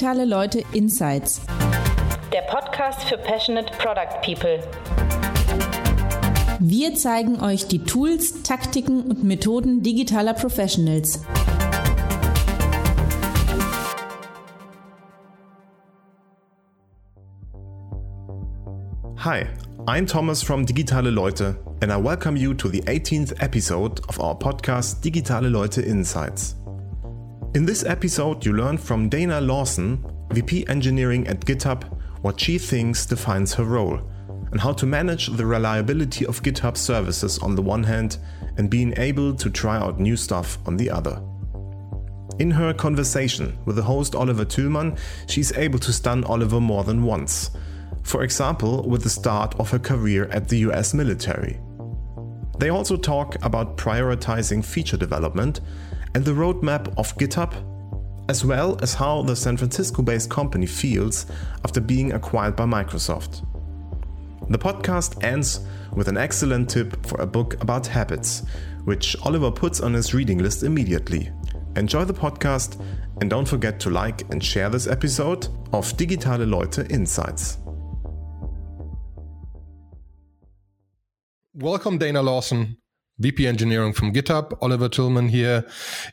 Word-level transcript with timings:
Digitale 0.00 0.24
Leute 0.24 0.64
Insights. 0.72 1.42
Der 2.32 2.40
Podcast 2.50 3.02
für 3.02 3.18
Passionate 3.18 3.70
Product 3.76 4.22
People. 4.24 4.58
Wir 6.58 6.94
zeigen 6.94 7.38
euch 7.42 7.68
die 7.68 7.80
Tools, 7.80 8.42
Taktiken 8.42 9.02
und 9.02 9.24
Methoden 9.24 9.82
digitaler 9.82 10.32
Professionals. 10.32 11.20
Hi, 19.18 19.44
I'm 19.86 20.06
Thomas 20.06 20.42
from 20.42 20.64
Digitale 20.64 21.10
Leute, 21.10 21.56
and 21.82 21.92
I 21.92 22.02
welcome 22.02 22.38
you 22.38 22.54
to 22.54 22.70
the 22.70 22.80
18th 22.84 23.34
episode 23.42 24.00
of 24.08 24.18
our 24.18 24.38
podcast 24.38 25.04
Digitale 25.04 25.50
Leute 25.50 25.82
Insights. 25.82 26.56
In 27.52 27.66
this 27.66 27.84
episode, 27.84 28.46
you 28.46 28.52
learn 28.52 28.78
from 28.78 29.08
Dana 29.08 29.40
Lawson, 29.40 30.04
VP 30.30 30.68
Engineering 30.68 31.26
at 31.26 31.40
GitHub, 31.40 31.82
what 32.22 32.38
she 32.38 32.58
thinks 32.58 33.04
defines 33.04 33.54
her 33.54 33.64
role, 33.64 33.98
and 34.52 34.60
how 34.60 34.72
to 34.74 34.86
manage 34.86 35.26
the 35.26 35.44
reliability 35.44 36.24
of 36.24 36.44
GitHub 36.44 36.76
services 36.76 37.40
on 37.40 37.56
the 37.56 37.62
one 37.62 37.82
hand 37.82 38.18
and 38.56 38.70
being 38.70 38.96
able 38.98 39.34
to 39.34 39.50
try 39.50 39.78
out 39.78 39.98
new 39.98 40.16
stuff 40.16 40.58
on 40.64 40.76
the 40.76 40.88
other. 40.88 41.20
In 42.38 42.52
her 42.52 42.72
conversation 42.72 43.58
with 43.64 43.74
the 43.74 43.82
host 43.82 44.14
Oliver 44.14 44.44
Tüllmann, 44.44 44.96
she's 45.26 45.50
able 45.58 45.80
to 45.80 45.92
stun 45.92 46.22
Oliver 46.22 46.60
more 46.60 46.84
than 46.84 47.02
once. 47.02 47.50
For 48.04 48.22
example, 48.22 48.88
with 48.88 49.02
the 49.02 49.10
start 49.10 49.58
of 49.58 49.70
her 49.70 49.80
career 49.80 50.26
at 50.26 50.48
the 50.48 50.58
US 50.58 50.94
military. 50.94 51.58
They 52.60 52.68
also 52.68 52.96
talk 52.96 53.44
about 53.44 53.76
prioritizing 53.76 54.64
feature 54.64 54.96
development 54.96 55.60
and 56.14 56.24
the 56.24 56.32
roadmap 56.32 56.88
of 56.98 57.16
GitHub, 57.16 57.52
as 58.28 58.44
well 58.44 58.78
as 58.82 58.94
how 58.94 59.22
the 59.22 59.36
San 59.36 59.56
Francisco 59.56 60.02
based 60.02 60.30
company 60.30 60.66
feels 60.66 61.26
after 61.64 61.80
being 61.80 62.12
acquired 62.12 62.56
by 62.56 62.64
Microsoft. 62.64 63.46
The 64.48 64.58
podcast 64.58 65.22
ends 65.22 65.60
with 65.92 66.08
an 66.08 66.16
excellent 66.16 66.70
tip 66.70 67.06
for 67.06 67.20
a 67.20 67.26
book 67.26 67.60
about 67.62 67.86
habits, 67.86 68.42
which 68.84 69.16
Oliver 69.22 69.50
puts 69.50 69.80
on 69.80 69.94
his 69.94 70.14
reading 70.14 70.38
list 70.38 70.62
immediately. 70.62 71.30
Enjoy 71.76 72.04
the 72.04 72.14
podcast 72.14 72.80
and 73.20 73.30
don't 73.30 73.46
forget 73.46 73.78
to 73.80 73.90
like 73.90 74.22
and 74.32 74.42
share 74.42 74.68
this 74.70 74.86
episode 74.86 75.46
of 75.72 75.86
Digitale 75.96 76.50
Leute 76.50 76.90
Insights. 76.90 77.58
Welcome, 81.54 81.98
Dana 81.98 82.22
Lawson. 82.22 82.79
VP 83.20 83.46
Engineering 83.46 83.92
from 83.92 84.12
GitHub, 84.12 84.56
Oliver 84.60 84.88
Tüllmann 84.88 85.30
here, 85.30 85.64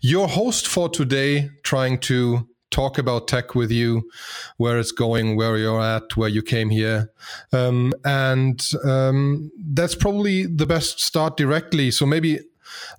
your 0.01 0.27
host 0.27 0.67
for 0.67 0.89
today, 0.89 1.49
trying 1.63 1.97
to 1.99 2.47
talk 2.69 2.97
about 2.97 3.27
tech 3.27 3.55
with 3.55 3.71
you, 3.71 4.09
where 4.57 4.77
it's 4.77 4.91
going, 4.91 5.37
where 5.37 5.57
you're 5.57 5.81
at, 5.81 6.17
where 6.17 6.29
you 6.29 6.41
came 6.41 6.69
here. 6.69 7.09
Um, 7.53 7.93
and 8.03 8.61
um, 8.83 9.51
that's 9.57 9.95
probably 9.95 10.45
the 10.45 10.65
best 10.65 10.99
start 10.99 11.37
directly. 11.37 11.91
So 11.91 12.05
maybe 12.05 12.39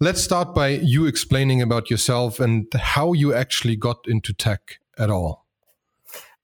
let's 0.01 0.23
start 0.23 0.55
by 0.55 0.69
you 0.69 1.07
explaining 1.07 1.61
about 1.61 1.91
yourself 1.91 2.41
and 2.41 2.73
how 2.75 3.13
you 3.13 3.35
actually 3.35 3.77
got 3.77 4.07
into 4.07 4.33
tech 4.33 4.81
at 4.99 5.11
all. 5.11 5.45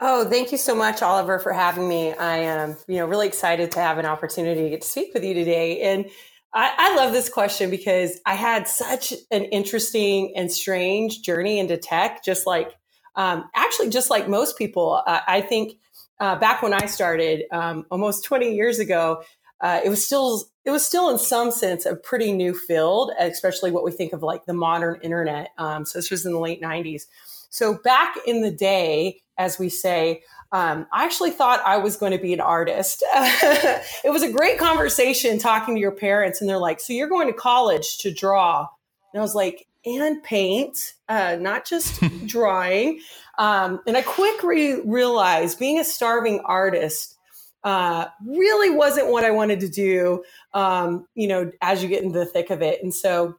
Oh, 0.01 0.29
thank 0.29 0.53
you 0.53 0.59
so 0.59 0.75
much, 0.75 1.01
Oliver, 1.01 1.39
for 1.39 1.53
having 1.53 1.89
me. 1.89 2.13
I 2.13 2.37
am, 2.39 2.77
you 2.89 2.97
know, 2.97 3.07
really 3.07 3.27
excited 3.27 3.71
to 3.73 3.81
have 3.81 3.97
an 3.97 4.05
opportunity 4.05 4.69
to 4.71 4.79
to 4.79 4.87
speak 4.87 5.15
with 5.15 5.25
you 5.25 5.33
today. 5.33 5.81
And 5.81 6.11
I, 6.55 6.73
I, 6.79 6.97
love 6.97 7.13
this 7.13 7.29
question 7.29 7.69
because 7.69 8.21
I 8.25 8.35
had 8.35 8.69
such 8.69 9.13
an 9.33 9.45
interesting 9.45 10.35
and 10.37 10.51
strange 10.51 11.23
journey 11.23 11.59
into 11.59 11.77
tech, 11.77 12.25
just 12.25 12.47
like 12.47 12.73
um, 13.17 13.45
actually, 13.55 13.91
just 13.91 14.09
like 14.09 14.29
most 14.29 14.57
people. 14.57 15.03
Uh, 15.07 15.21
I 15.27 15.41
think 15.41 15.79
uh, 16.21 16.37
back 16.37 16.63
when 16.63 16.73
I 16.73 16.87
started 16.87 17.45
um, 17.51 17.87
almost 17.91 18.25
20 18.25 18.55
years 18.55 18.79
ago, 18.79 19.23
uh, 19.61 19.81
it 19.85 19.89
was 19.89 20.05
still 20.05 20.45
it 20.65 20.71
was 20.71 20.87
still 20.87 21.11
in 21.11 21.19
some 21.19 21.51
sense 21.51 21.87
a 21.87 21.97
pretty 21.97 22.33
new 22.33 22.55
field, 22.55 23.13
especially 23.19 23.71
what 23.71 23.85
we 23.85 23.91
think 23.91 24.13
of 24.13 24.23
like 24.23 24.47
the 24.47 24.55
modern 24.55 24.99
internet. 25.03 25.51
Um, 25.59 25.85
so 25.85 25.99
this 25.99 26.11
was 26.11 26.25
in 26.25 26.33
the 26.33 26.39
late 26.39 26.63
90s. 26.63 27.03
So 27.51 27.79
back 27.85 28.17
in 28.27 28.43
the 28.43 28.51
day, 28.51 29.21
as 29.39 29.59
we 29.59 29.69
say, 29.69 30.23
um, 30.55 30.87
I 30.93 31.05
actually 31.05 31.33
thought 31.33 31.61
I 31.67 31.79
was 31.79 31.97
going 31.97 32.13
to 32.13 32.19
be 32.19 32.33
an 32.33 32.39
artist. 32.39 33.03
it 33.13 34.13
was 34.13 34.23
a 34.23 34.31
great 34.31 34.57
conversation 34.57 35.37
talking 35.37 35.75
to 35.75 35.81
your 35.81 35.91
parents, 35.91 36.41
and 36.41 36.49
they're 36.49 36.59
like, 36.59 36.79
"So 36.79 36.93
you're 36.93 37.09
going 37.09 37.27
to 37.27 37.33
college 37.33 37.99
to 37.99 38.15
draw?" 38.15 38.69
And 39.13 39.21
I 39.21 39.21
was 39.21 39.35
like, 39.35 39.67
"And 39.85 40.23
paint, 40.23 40.95
uh, 41.09 41.39
not 41.41 41.67
just 41.67 42.01
drawing." 42.27 43.01
Um, 43.37 43.81
and 43.89 43.97
I 43.97 44.03
quickly 44.03 44.81
realized 44.83 45.59
being 45.59 45.81
a 45.81 45.85
starving 45.85 46.39
artist 46.45 47.17
uh, 47.65 48.07
really 48.25 48.71
wasn't 48.71 49.09
what 49.09 49.25
I 49.25 49.33
wanted 49.33 49.59
to 49.59 49.69
do. 49.69 50.23
Um, 50.53 51.09
you 51.17 51.27
know, 51.27 51.51
as 51.63 51.83
you 51.83 51.89
get 51.89 52.05
into 52.05 52.21
the 52.21 52.27
thick 52.27 52.51
of 52.51 52.63
it, 52.63 52.81
and 52.81 52.95
so 52.95 53.35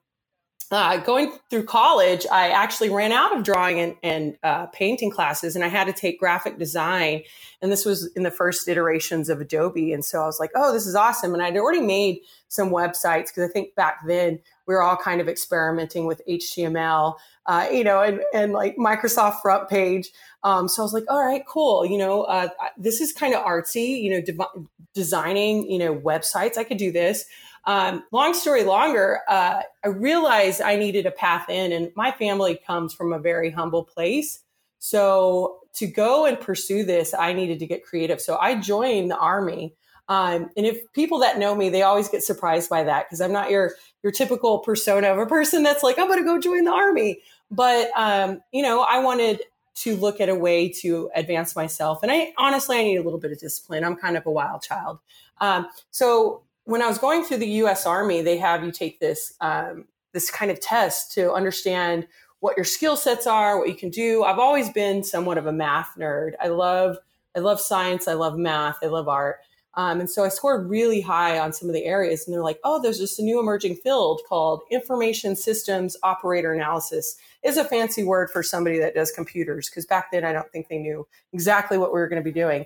uh, 0.75 0.97
going 0.97 1.31
through 1.49 1.63
college, 1.63 2.25
I 2.29 2.49
actually 2.49 2.89
ran 2.89 3.13
out 3.13 3.35
of 3.35 3.43
drawing 3.43 3.79
and, 3.79 3.95
and 4.03 4.37
uh, 4.43 4.65
painting 4.67 5.09
classes, 5.09 5.55
and 5.55 5.63
I 5.63 5.69
had 5.69 5.85
to 5.85 5.93
take 5.93 6.19
graphic 6.19 6.59
design. 6.59 7.21
And 7.61 7.71
this 7.71 7.85
was 7.85 8.11
in 8.13 8.23
the 8.23 8.31
first 8.31 8.67
iterations 8.67 9.29
of 9.29 9.39
Adobe. 9.39 9.93
And 9.93 10.03
so 10.03 10.21
I 10.21 10.25
was 10.25 10.37
like, 10.37 10.51
oh, 10.53 10.73
this 10.73 10.85
is 10.85 10.93
awesome. 10.93 11.33
And 11.33 11.41
I'd 11.41 11.55
already 11.55 11.79
made 11.79 12.19
some 12.49 12.71
websites 12.71 13.27
because 13.27 13.49
I 13.49 13.53
think 13.53 13.73
back 13.75 13.99
then 14.05 14.39
we 14.67 14.73
were 14.73 14.83
all 14.83 14.97
kind 14.97 15.21
of 15.21 15.29
experimenting 15.29 16.07
with 16.07 16.21
HTML, 16.27 17.15
uh, 17.45 17.67
you 17.71 17.85
know, 17.85 18.01
and, 18.01 18.19
and 18.33 18.51
like 18.51 18.75
Microsoft 18.75 19.41
front 19.41 19.69
page. 19.69 20.11
Um, 20.43 20.67
so 20.67 20.81
I 20.81 20.83
was 20.83 20.93
like, 20.93 21.05
all 21.07 21.25
right, 21.25 21.45
cool. 21.47 21.85
You 21.85 21.97
know, 21.97 22.23
uh, 22.23 22.49
this 22.77 22.99
is 22.99 23.13
kind 23.13 23.33
of 23.33 23.45
artsy, 23.45 24.01
you 24.01 24.11
know, 24.11 24.21
de- 24.21 24.67
designing, 24.93 25.71
you 25.71 25.79
know, 25.79 25.95
websites. 25.95 26.57
I 26.57 26.65
could 26.65 26.77
do 26.77 26.91
this. 26.91 27.25
Um, 27.65 28.03
long 28.11 28.33
story 28.33 28.63
longer, 28.63 29.21
uh, 29.27 29.61
I 29.83 29.87
realized 29.87 30.61
I 30.61 30.75
needed 30.75 31.05
a 31.05 31.11
path 31.11 31.49
in, 31.49 31.71
and 31.71 31.91
my 31.95 32.11
family 32.11 32.59
comes 32.65 32.93
from 32.93 33.11
a 33.11 33.19
very 33.19 33.49
humble 33.49 33.83
place. 33.83 34.39
So 34.79 35.59
to 35.73 35.87
go 35.87 36.25
and 36.25 36.39
pursue 36.39 36.83
this, 36.83 37.13
I 37.13 37.33
needed 37.33 37.59
to 37.59 37.65
get 37.65 37.83
creative. 37.83 38.21
So 38.21 38.37
I 38.37 38.55
joined 38.59 39.09
the 39.09 39.17
army. 39.17 39.73
Um, 40.07 40.51
and 40.55 40.65
if 40.65 40.91
people 40.93 41.19
that 41.19 41.39
know 41.39 41.55
me, 41.55 41.69
they 41.69 41.81
always 41.81 42.07
get 42.07 42.23
surprised 42.23 42.69
by 42.69 42.83
that 42.83 43.07
because 43.07 43.21
I'm 43.21 43.31
not 43.31 43.49
your 43.49 43.71
your 44.03 44.11
typical 44.11 44.59
persona 44.59 45.07
of 45.07 45.17
a 45.17 45.25
person 45.25 45.63
that's 45.63 45.81
like, 45.81 45.97
I'm 45.97 46.05
going 46.07 46.19
to 46.19 46.25
go 46.25 46.39
join 46.39 46.65
the 46.65 46.71
army. 46.71 47.21
But 47.49 47.89
um, 47.95 48.41
you 48.51 48.61
know, 48.61 48.81
I 48.81 48.99
wanted 48.99 49.41
to 49.77 49.95
look 49.95 50.21
at 50.21 50.29
a 50.29 50.35
way 50.35 50.69
to 50.69 51.09
advance 51.15 51.55
myself, 51.55 52.03
and 52.03 52.11
I 52.11 52.33
honestly 52.37 52.77
I 52.77 52.83
need 52.83 52.97
a 52.97 53.01
little 53.01 53.19
bit 53.19 53.31
of 53.31 53.39
discipline. 53.39 53.83
I'm 53.83 53.95
kind 53.95 54.15
of 54.15 54.25
a 54.25 54.31
wild 54.31 54.61
child. 54.61 54.99
Um, 55.41 55.67
so 55.89 56.43
when 56.65 56.81
I 56.81 56.87
was 56.87 56.97
going 56.97 57.23
through 57.23 57.37
the 57.37 57.47
U.S. 57.47 57.85
Army, 57.85 58.21
they 58.21 58.37
have 58.37 58.63
you 58.63 58.71
take 58.71 58.99
this 58.99 59.33
um, 59.39 59.85
this 60.13 60.29
kind 60.29 60.51
of 60.51 60.59
test 60.59 61.13
to 61.13 61.31
understand 61.31 62.07
what 62.39 62.57
your 62.57 62.65
skill 62.65 62.95
sets 62.95 63.25
are, 63.25 63.57
what 63.57 63.69
you 63.69 63.75
can 63.75 63.89
do. 63.89 64.23
I've 64.23 64.39
always 64.39 64.69
been 64.69 65.03
somewhat 65.03 65.37
of 65.37 65.45
a 65.45 65.51
math 65.51 65.95
nerd. 65.97 66.33
I 66.41 66.47
love 66.47 66.97
I 67.35 67.39
love 67.39 67.59
science. 67.59 68.07
I 68.07 68.13
love 68.13 68.37
math. 68.37 68.77
I 68.83 68.87
love 68.87 69.07
art. 69.07 69.37
Um, 69.77 69.99
and 69.99 70.09
so 70.09 70.23
I 70.23 70.29
scored 70.29 70.69
really 70.69 71.01
high 71.01 71.37
on 71.37 71.51
some 71.51 71.67
of 71.67 71.75
the 71.75 71.83
areas. 71.83 72.25
And 72.25 72.33
they're 72.33 72.41
like, 72.41 72.59
oh, 72.63 72.81
there's 72.81 73.19
a 73.19 73.21
new 73.21 73.41
emerging 73.41 73.75
field 73.75 74.21
called 74.27 74.61
information 74.71 75.35
systems 75.35 75.97
operator 76.01 76.53
analysis. 76.53 77.17
Is 77.43 77.57
a 77.57 77.65
fancy 77.65 78.03
word 78.03 78.31
for 78.31 78.41
somebody 78.41 78.79
that 78.79 78.95
does 78.95 79.11
computers 79.11 79.69
because 79.69 79.85
back 79.85 80.11
then 80.11 80.23
I 80.23 80.33
don't 80.33 80.51
think 80.51 80.67
they 80.67 80.79
knew 80.79 81.05
exactly 81.33 81.77
what 81.77 81.93
we 81.93 81.99
were 81.99 82.07
going 82.07 82.23
to 82.23 82.27
be 82.27 82.31
doing 82.31 82.65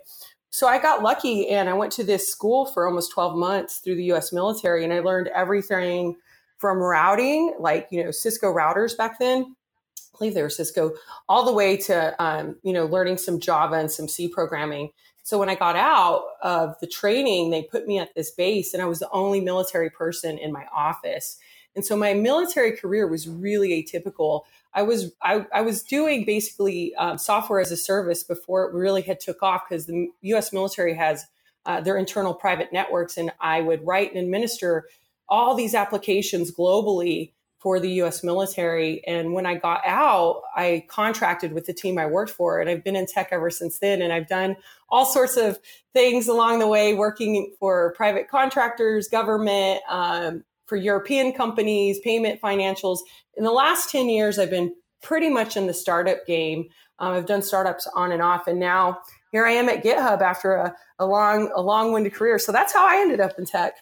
so 0.50 0.68
I 0.68 0.80
got 0.80 1.04
lucky 1.04 1.50
and 1.50 1.70
I 1.70 1.74
went 1.74 1.92
to 1.94 2.04
this 2.04 2.28
school 2.28 2.66
for 2.66 2.88
almost 2.88 3.12
12 3.12 3.38
months 3.38 3.78
through 3.78 3.96
the 3.96 4.12
US 4.14 4.34
military 4.34 4.84
and 4.84 4.94
I 4.94 5.00
learned 5.00 5.28
everything 5.28 6.16
from 6.58 6.78
routing, 6.78 7.56
like, 7.60 7.88
you 7.92 8.04
know, 8.04 8.12
Cisco 8.12 8.54
routers 8.54 8.98
back 8.98 9.20
then. 9.20 9.56
I 9.98 10.18
believe 10.18 10.34
they 10.34 10.42
were 10.42 10.50
Cisco, 10.50 10.92
all 11.30 11.46
the 11.46 11.54
way 11.54 11.78
to, 11.78 12.22
um, 12.22 12.58
you 12.64 12.74
know, 12.74 12.86
learning 12.86 13.18
some 13.18 13.40
Java 13.40 13.76
and 13.76 13.92
some 13.92 14.10
C 14.10 14.28
programming. 14.28 14.90
So 15.24 15.38
when 15.38 15.50
I 15.50 15.56
got 15.56 15.76
out 15.76 16.24
of 16.42 16.76
the 16.82 16.88
training, 16.88 17.52
they 17.52 17.64
put 17.64 17.88
me 17.88 18.00
at 18.00 18.14
this 18.16 18.32
base 18.32 18.74
and 18.74 18.82
I 18.82 18.88
was 18.88 19.00
the 19.00 19.10
only 19.12 19.40
military 19.40 19.90
person 19.90 20.38
in 20.38 20.52
my 20.52 20.66
office. 20.74 21.38
And 21.76 21.86
so 21.86 21.96
my 21.96 22.14
military 22.14 22.76
career 22.76 23.08
was 23.08 23.30
really 23.30 23.70
atypical. 23.70 24.42
I 24.74 24.84
was 24.84 25.12
I, 25.22 25.46
I 25.54 25.62
was 25.62 25.84
doing 25.84 26.26
basically 26.26 26.94
um, 26.96 27.18
software 27.18 27.60
as 27.60 27.72
a 27.72 27.78
service 27.78 28.24
before 28.24 28.66
it 28.66 28.74
really 28.74 29.02
had 29.02 29.20
took 29.20 29.42
off 29.42 29.64
because 29.68 29.86
the 29.88 30.10
U.S. 30.22 30.54
military 30.54 30.94
has 30.96 31.26
uh, 31.66 31.82
their 31.82 31.98
internal 31.98 32.34
private 32.34 32.72
networks, 32.72 33.18
and 33.18 33.32
I 33.40 33.62
would 33.62 33.86
write 33.86 34.14
and 34.14 34.24
administer 34.24 34.86
all 35.28 35.56
these 35.56 35.76
applications 35.76 36.52
globally 36.52 37.34
for 37.60 37.80
the 37.80 37.92
U.S. 37.92 38.24
military. 38.24 39.06
And 39.06 39.34
when 39.34 39.46
I 39.46 39.56
got 39.56 39.82
out, 39.86 40.44
I 40.56 40.86
contracted 40.88 41.52
with 41.52 41.66
the 41.66 41.74
team 41.74 41.98
I 41.98 42.06
worked 42.06 42.32
for, 42.32 42.60
and 42.60 42.70
I've 42.70 42.84
been 42.84 42.96
in 42.96 43.06
tech 43.06 43.30
ever 43.32 43.50
since 43.50 43.80
then. 43.80 44.02
And 44.02 44.14
I've 44.14 44.28
done 44.28 44.56
all 44.90 45.06
sorts 45.06 45.36
of 45.36 45.60
things 45.94 46.28
along 46.28 46.60
the 46.60 46.68
way, 46.68 46.94
working 46.94 47.54
for 47.60 47.94
private 47.98 48.30
contractors, 48.30 49.10
government, 49.10 49.82
um, 49.90 50.44
for 50.70 50.78
European 50.78 51.34
companies, 51.34 52.00
payment 52.00 52.40
financials. 52.40 53.00
In 53.36 53.44
the 53.44 53.52
last 53.52 53.90
10 53.90 54.08
years, 54.08 54.40
I've 54.40 54.50
been 54.50 54.76
pretty 55.02 55.30
much 55.30 55.58
in 55.58 55.68
the 55.68 55.74
startup 55.74 56.26
game. 56.28 56.70
Um, 57.00 57.14
I've 57.14 57.26
done 57.26 57.42
startups 57.42 57.88
on 57.96 58.12
and 58.12 58.22
off, 58.22 58.48
and 58.48 58.60
now 58.60 59.00
here 59.32 59.46
I 59.46 59.52
am 59.52 59.70
at 59.70 59.84
GitHub 59.84 60.22
after 60.22 60.54
a, 60.54 60.76
a 61.00 61.06
long, 61.06 61.52
a 61.56 61.62
long-winded 61.62 62.14
career. 62.14 62.40
So 62.40 62.52
that's 62.52 62.74
how 62.74 62.88
I 62.88 63.02
ended 63.02 63.20
up 63.20 63.38
in 63.38 63.46
tech. 63.46 63.74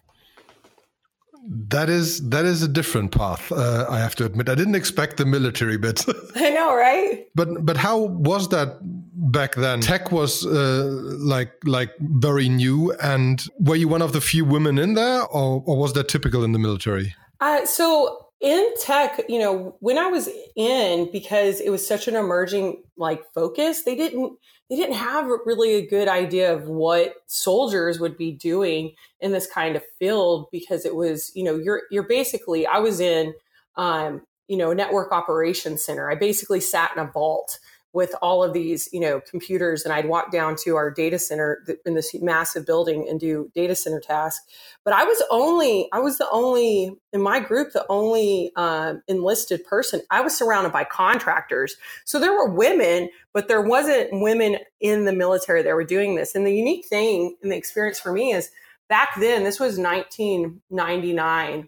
That 1.69 1.89
is 1.89 2.29
that 2.29 2.45
is 2.45 2.63
a 2.63 2.67
different 2.67 3.11
path. 3.11 3.51
Uh, 3.51 3.85
I 3.89 3.99
have 3.99 4.15
to 4.15 4.25
admit, 4.25 4.49
I 4.49 4.55
didn't 4.55 4.75
expect 4.75 5.17
the 5.17 5.25
military 5.25 5.77
bit. 5.77 6.03
I 6.35 6.49
know, 6.49 6.75
right? 6.75 7.27
But 7.35 7.65
but 7.65 7.77
how 7.77 7.97
was 7.97 8.49
that 8.49 8.79
back 8.81 9.55
then? 9.55 9.81
Tech 9.81 10.11
was 10.11 10.45
uh, 10.45 10.85
like 11.19 11.53
like 11.63 11.91
very 11.99 12.49
new, 12.49 12.91
and 13.01 13.43
were 13.59 13.75
you 13.75 13.87
one 13.87 14.01
of 14.01 14.13
the 14.13 14.21
few 14.21 14.45
women 14.45 14.77
in 14.77 14.95
there, 14.95 15.23
or, 15.23 15.63
or 15.65 15.77
was 15.77 15.93
that 15.93 16.09
typical 16.09 16.43
in 16.43 16.51
the 16.51 16.59
military? 16.59 17.15
Uh, 17.39 17.65
so 17.65 18.27
in 18.39 18.73
tech, 18.81 19.21
you 19.27 19.39
know, 19.39 19.75
when 19.79 19.97
I 19.97 20.07
was 20.07 20.29
in, 20.55 21.09
because 21.11 21.59
it 21.59 21.69
was 21.69 21.85
such 21.85 22.07
an 22.07 22.15
emerging 22.15 22.83
like 22.97 23.21
focus, 23.33 23.83
they 23.83 23.95
didn't 23.95 24.37
they 24.69 24.75
didn't 24.75 24.95
have 24.95 25.27
really 25.45 25.75
a 25.75 25.87
good 25.87 26.07
idea 26.07 26.53
of 26.53 26.67
what 26.67 27.15
soldiers 27.27 27.99
would 27.99 28.17
be 28.17 28.31
doing 28.31 28.93
in 29.21 29.31
this 29.31 29.47
kind 29.47 29.75
of 29.75 29.83
field 29.97 30.47
because 30.51 30.85
it 30.85 30.95
was, 30.95 31.31
you 31.35 31.43
know, 31.43 31.55
you're 31.55 31.83
you're 31.89 32.07
basically 32.07 32.67
I 32.67 32.79
was 32.79 32.99
in 32.99 33.33
um, 33.77 34.23
you 34.47 34.57
know, 34.57 34.73
network 34.73 35.11
operations 35.11 35.85
center. 35.85 36.09
I 36.09 36.15
basically 36.15 36.59
sat 36.59 36.91
in 36.95 37.03
a 37.03 37.11
vault 37.11 37.59
with 37.97 38.13
all 38.21 38.43
of 38.43 38.53
these, 38.53 38.87
you 38.93 38.99
know, 38.99 39.19
computers, 39.19 39.83
and 39.83 39.91
I'd 39.91 40.07
walk 40.07 40.31
down 40.31 40.55
to 40.57 40.75
our 40.75 40.91
data 40.91 41.17
center 41.17 41.65
in 41.83 41.95
this 41.95 42.13
massive 42.21 42.63
building 42.63 43.07
and 43.09 43.19
do 43.19 43.49
data 43.55 43.73
center 43.73 43.99
tasks. 43.99 44.45
But 44.83 44.93
I 44.93 45.03
was 45.03 45.19
only, 45.31 45.89
I 45.91 45.97
was 45.97 46.19
the 46.19 46.29
only 46.29 46.95
in 47.11 47.23
my 47.23 47.39
group, 47.39 47.73
the 47.73 47.87
only 47.89 48.51
um, 48.55 49.01
enlisted 49.07 49.65
person. 49.65 50.03
I 50.11 50.21
was 50.21 50.37
surrounded 50.37 50.71
by 50.71 50.83
contractors, 50.83 51.75
so 52.05 52.19
there 52.19 52.33
were 52.33 52.53
women, 52.53 53.09
but 53.33 53.47
there 53.47 53.63
wasn't 53.63 54.09
women 54.11 54.57
in 54.79 55.05
the 55.05 55.13
military 55.13 55.63
that 55.63 55.73
were 55.73 55.83
doing 55.83 56.13
this. 56.13 56.35
And 56.35 56.45
the 56.45 56.55
unique 56.55 56.85
thing 56.85 57.35
and 57.41 57.51
the 57.51 57.57
experience 57.57 57.99
for 57.99 58.13
me 58.13 58.31
is 58.31 58.51
back 58.87 59.19
then, 59.19 59.43
this 59.43 59.59
was 59.59 59.79
1999 59.79 61.67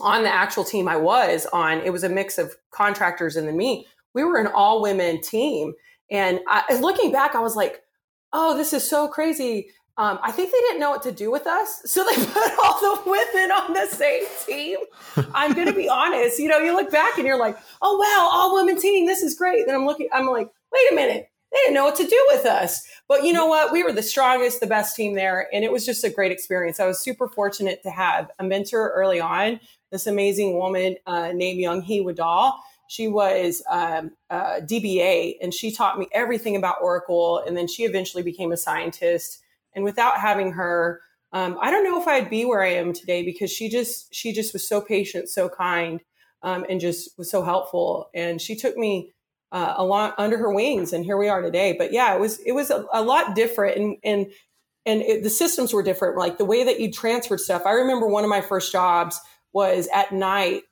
on 0.00 0.22
the 0.22 0.32
actual 0.32 0.64
team 0.64 0.88
I 0.88 0.96
was 0.96 1.46
on, 1.52 1.80
it 1.80 1.92
was 1.92 2.02
a 2.02 2.08
mix 2.08 2.38
of 2.38 2.56
contractors 2.70 3.36
and 3.36 3.46
then 3.46 3.58
me 3.58 3.86
we 4.14 4.24
were 4.24 4.38
an 4.38 4.46
all 4.46 4.80
women 4.80 5.20
team. 5.20 5.74
And 6.10 6.40
I, 6.48 6.78
looking 6.80 7.12
back, 7.12 7.34
I 7.34 7.40
was 7.40 7.56
like, 7.56 7.82
oh, 8.32 8.56
this 8.56 8.72
is 8.72 8.88
so 8.88 9.08
crazy. 9.08 9.68
Um, 9.96 10.18
I 10.22 10.32
think 10.32 10.50
they 10.50 10.58
didn't 10.58 10.80
know 10.80 10.90
what 10.90 11.02
to 11.04 11.12
do 11.12 11.30
with 11.30 11.46
us. 11.46 11.82
So 11.86 12.04
they 12.04 12.16
put 12.16 12.52
all 12.58 12.80
the 12.80 13.02
women 13.10 13.52
on 13.52 13.72
the 13.72 13.86
same 13.86 14.24
team. 14.44 14.78
I'm 15.34 15.52
going 15.52 15.68
to 15.68 15.72
be 15.72 15.88
honest. 15.90 16.38
You 16.38 16.48
know, 16.48 16.58
you 16.58 16.74
look 16.74 16.90
back 16.90 17.18
and 17.18 17.26
you're 17.26 17.38
like, 17.38 17.56
oh, 17.82 17.96
wow, 17.96 18.28
all 18.32 18.54
women 18.54 18.80
team. 18.80 19.06
This 19.06 19.22
is 19.22 19.36
great. 19.36 19.66
Then 19.66 19.74
I'm 19.74 19.86
looking, 19.86 20.08
I'm 20.12 20.26
like, 20.26 20.48
wait 20.72 20.92
a 20.92 20.94
minute. 20.94 21.28
They 21.52 21.58
didn't 21.60 21.74
know 21.74 21.84
what 21.84 21.94
to 21.96 22.06
do 22.06 22.26
with 22.32 22.46
us. 22.46 22.84
But 23.06 23.22
you 23.22 23.32
know 23.32 23.46
what? 23.46 23.70
We 23.70 23.84
were 23.84 23.92
the 23.92 24.02
strongest, 24.02 24.58
the 24.58 24.66
best 24.66 24.96
team 24.96 25.14
there. 25.14 25.48
And 25.52 25.64
it 25.64 25.70
was 25.70 25.86
just 25.86 26.02
a 26.02 26.10
great 26.10 26.32
experience. 26.32 26.80
I 26.80 26.86
was 26.86 26.98
super 26.98 27.28
fortunate 27.28 27.80
to 27.84 27.90
have 27.90 28.32
a 28.40 28.44
mentor 28.44 28.92
early 28.96 29.20
on, 29.20 29.60
this 29.92 30.08
amazing 30.08 30.58
woman 30.58 30.96
uh, 31.06 31.30
named 31.32 31.60
Young 31.60 31.80
Hee 31.80 32.00
Wadall 32.00 32.54
she 32.88 33.08
was 33.08 33.62
um, 33.70 34.12
a 34.30 34.60
DBA 34.60 35.36
and 35.40 35.52
she 35.52 35.72
taught 35.72 35.98
me 35.98 36.06
everything 36.12 36.56
about 36.56 36.76
Oracle. 36.82 37.42
And 37.46 37.56
then 37.56 37.66
she 37.66 37.84
eventually 37.84 38.22
became 38.22 38.52
a 38.52 38.56
scientist. 38.56 39.40
And 39.74 39.84
without 39.84 40.18
having 40.18 40.52
her, 40.52 41.00
um, 41.32 41.58
I 41.60 41.70
don't 41.70 41.84
know 41.84 42.00
if 42.00 42.06
I'd 42.06 42.30
be 42.30 42.44
where 42.44 42.62
I 42.62 42.74
am 42.74 42.92
today 42.92 43.24
because 43.24 43.50
she 43.50 43.68
just 43.68 44.14
she 44.14 44.32
just 44.32 44.52
was 44.52 44.66
so 44.66 44.80
patient, 44.80 45.28
so 45.28 45.48
kind, 45.48 46.00
um, 46.42 46.64
and 46.70 46.80
just 46.80 47.18
was 47.18 47.28
so 47.28 47.42
helpful. 47.42 48.08
And 48.14 48.40
she 48.40 48.54
took 48.54 48.76
me 48.76 49.12
uh, 49.50 49.74
along 49.76 50.12
under 50.16 50.38
her 50.38 50.52
wings, 50.52 50.92
and 50.92 51.04
here 51.04 51.16
we 51.16 51.28
are 51.28 51.42
today. 51.42 51.74
But 51.76 51.92
yeah, 51.92 52.14
it 52.14 52.20
was 52.20 52.38
it 52.40 52.52
was 52.52 52.70
a, 52.70 52.86
a 52.92 53.02
lot 53.02 53.34
different, 53.34 53.76
and 53.76 53.96
and 54.04 54.26
and 54.86 55.02
it, 55.02 55.22
the 55.24 55.30
systems 55.30 55.72
were 55.72 55.82
different. 55.82 56.16
Like 56.16 56.38
the 56.38 56.44
way 56.44 56.62
that 56.62 56.78
you 56.78 56.92
transferred 56.92 57.40
stuff. 57.40 57.62
I 57.66 57.72
remember 57.72 58.06
one 58.06 58.22
of 58.22 58.30
my 58.30 58.40
first 58.40 58.70
jobs 58.70 59.18
was 59.52 59.88
at 59.92 60.12
night 60.12 60.62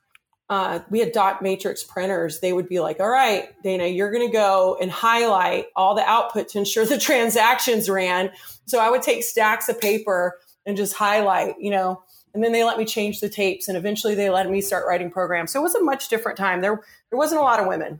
uh, 0.53 0.79
we 0.91 0.99
had 0.99 1.11
dot 1.11 1.41
matrix 1.41 1.83
printers. 1.83 2.39
They 2.39 2.53
would 2.53 2.69
be 2.69 2.79
like, 2.79 2.99
all 2.99 3.09
right, 3.09 3.49
Dana, 3.63 3.87
you're 3.87 4.11
going 4.11 4.27
to 4.27 4.31
go 4.31 4.77
and 4.79 4.91
highlight 4.91 5.65
all 5.75 5.95
the 5.95 6.03
output 6.03 6.47
to 6.49 6.59
ensure 6.59 6.85
the 6.85 6.97
transactions 7.09 7.89
ran. 7.89 8.29
So 8.67 8.79
I 8.79 8.91
would 8.91 9.01
take 9.01 9.23
stacks 9.23 9.67
of 9.67 9.81
paper 9.81 10.37
and 10.67 10.77
just 10.77 10.93
highlight, 10.93 11.55
you 11.59 11.71
know, 11.71 12.03
and 12.35 12.43
then 12.43 12.51
they 12.51 12.63
let 12.63 12.77
me 12.77 12.85
change 12.85 13.19
the 13.19 13.29
tapes 13.29 13.67
and 13.67 13.75
eventually 13.75 14.13
they 14.13 14.29
let 14.29 14.47
me 14.47 14.61
start 14.61 14.85
writing 14.87 15.09
programs. 15.09 15.51
So 15.51 15.59
it 15.59 15.63
was 15.63 15.73
a 15.73 15.81
much 15.81 16.07
different 16.07 16.37
time. 16.37 16.61
There, 16.61 16.79
there 17.09 17.17
wasn't 17.17 17.41
a 17.41 17.43
lot 17.43 17.59
of 17.59 17.65
women. 17.65 17.99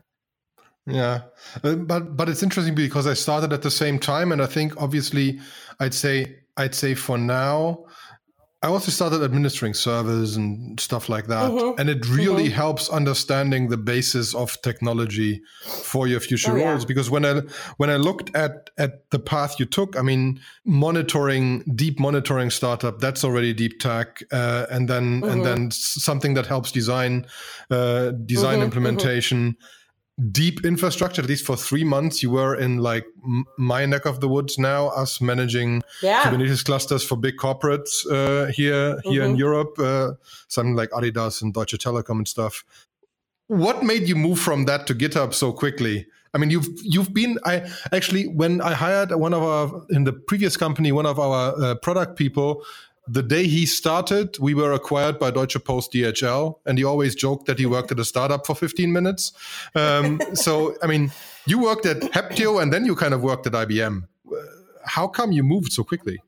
Yeah, 0.86 1.22
uh, 1.64 1.74
but 1.76 2.14
but 2.14 2.28
it's 2.28 2.42
interesting 2.42 2.74
because 2.74 3.06
I 3.06 3.14
started 3.14 3.54
at 3.54 3.62
the 3.62 3.70
same 3.70 3.98
time, 3.98 4.32
and 4.32 4.42
I 4.42 4.46
think 4.46 4.76
obviously, 4.76 5.40
I'd 5.80 5.94
say 5.94 6.40
I'd 6.58 6.74
say 6.74 6.94
for 6.94 7.16
now, 7.16 7.86
I 8.64 8.68
also 8.68 8.90
started 8.90 9.22
administering 9.22 9.74
servers 9.74 10.36
and 10.36 10.80
stuff 10.80 11.10
like 11.10 11.26
that. 11.26 11.50
Mm-hmm. 11.50 11.78
And 11.78 11.90
it 11.90 12.08
really 12.08 12.44
mm-hmm. 12.44 12.54
helps 12.54 12.88
understanding 12.88 13.68
the 13.68 13.76
basis 13.76 14.34
of 14.34 14.58
technology 14.62 15.42
for 15.66 16.06
your 16.06 16.18
future 16.18 16.52
oh, 16.52 16.64
roles. 16.64 16.82
Yeah. 16.82 16.86
Because 16.86 17.10
when 17.10 17.26
I 17.26 17.42
when 17.76 17.90
I 17.90 17.96
looked 17.96 18.34
at 18.34 18.70
at 18.78 19.10
the 19.10 19.18
path 19.18 19.60
you 19.60 19.66
took, 19.66 19.98
I 19.98 20.02
mean, 20.02 20.40
monitoring, 20.64 21.62
deep 21.74 22.00
monitoring 22.00 22.48
startup, 22.48 23.00
that's 23.00 23.22
already 23.22 23.52
deep 23.52 23.80
tech. 23.80 24.22
Uh, 24.32 24.64
and 24.70 24.88
then 24.88 25.20
mm-hmm. 25.20 25.30
and 25.30 25.44
then 25.44 25.70
something 25.70 26.32
that 26.32 26.46
helps 26.46 26.72
design 26.72 27.26
uh, 27.70 28.12
design 28.12 28.14
mm-hmm. 28.14 28.54
Mm-hmm. 28.54 28.62
implementation 28.62 29.56
deep 30.30 30.64
infrastructure 30.64 31.20
at 31.20 31.28
least 31.28 31.44
for 31.44 31.56
three 31.56 31.82
months 31.82 32.22
you 32.22 32.30
were 32.30 32.54
in 32.54 32.78
like 32.78 33.04
my 33.58 33.84
neck 33.84 34.06
of 34.06 34.20
the 34.20 34.28
woods 34.28 34.58
now 34.58 34.86
us 34.90 35.20
managing 35.20 35.82
yeah. 36.02 36.22
kubernetes 36.22 36.64
clusters 36.64 37.04
for 37.04 37.16
big 37.16 37.36
corporates 37.36 38.06
uh, 38.12 38.46
here 38.52 39.00
here 39.02 39.22
mm-hmm. 39.22 39.30
in 39.30 39.36
europe 39.36 39.76
uh, 39.80 40.12
something 40.46 40.76
like 40.76 40.88
adidas 40.90 41.42
and 41.42 41.52
deutsche 41.52 41.76
telekom 41.78 42.18
and 42.18 42.28
stuff 42.28 42.64
what 43.48 43.82
made 43.82 44.08
you 44.08 44.14
move 44.14 44.38
from 44.38 44.66
that 44.66 44.86
to 44.86 44.94
github 44.94 45.34
so 45.34 45.52
quickly 45.52 46.06
i 46.32 46.38
mean 46.38 46.48
you've 46.48 46.68
you've 46.82 47.12
been 47.12 47.36
i 47.44 47.68
actually 47.90 48.28
when 48.28 48.60
i 48.60 48.72
hired 48.72 49.10
one 49.16 49.34
of 49.34 49.42
our 49.42 49.84
in 49.90 50.04
the 50.04 50.12
previous 50.12 50.56
company 50.56 50.92
one 50.92 51.06
of 51.06 51.18
our 51.18 51.60
uh, 51.60 51.74
product 51.74 52.14
people 52.16 52.62
the 53.06 53.22
day 53.22 53.46
he 53.46 53.66
started, 53.66 54.38
we 54.38 54.54
were 54.54 54.72
acquired 54.72 55.18
by 55.18 55.30
Deutsche 55.30 55.62
Post 55.64 55.92
DHL, 55.92 56.58
and 56.64 56.78
he 56.78 56.84
always 56.84 57.14
joked 57.14 57.46
that 57.46 57.58
he 57.58 57.66
worked 57.66 57.92
at 57.92 57.98
a 57.98 58.04
startup 58.04 58.46
for 58.46 58.54
15 58.54 58.92
minutes. 58.92 59.32
Um, 59.74 60.20
so, 60.34 60.76
I 60.82 60.86
mean, 60.86 61.12
you 61.46 61.58
worked 61.58 61.86
at 61.86 62.00
Heptio, 62.00 62.62
and 62.62 62.72
then 62.72 62.84
you 62.84 62.94
kind 62.94 63.14
of 63.14 63.22
worked 63.22 63.46
at 63.46 63.52
IBM. 63.52 64.04
How 64.84 65.06
come 65.06 65.32
you 65.32 65.42
moved 65.42 65.72
so 65.72 65.84
quickly? 65.84 66.22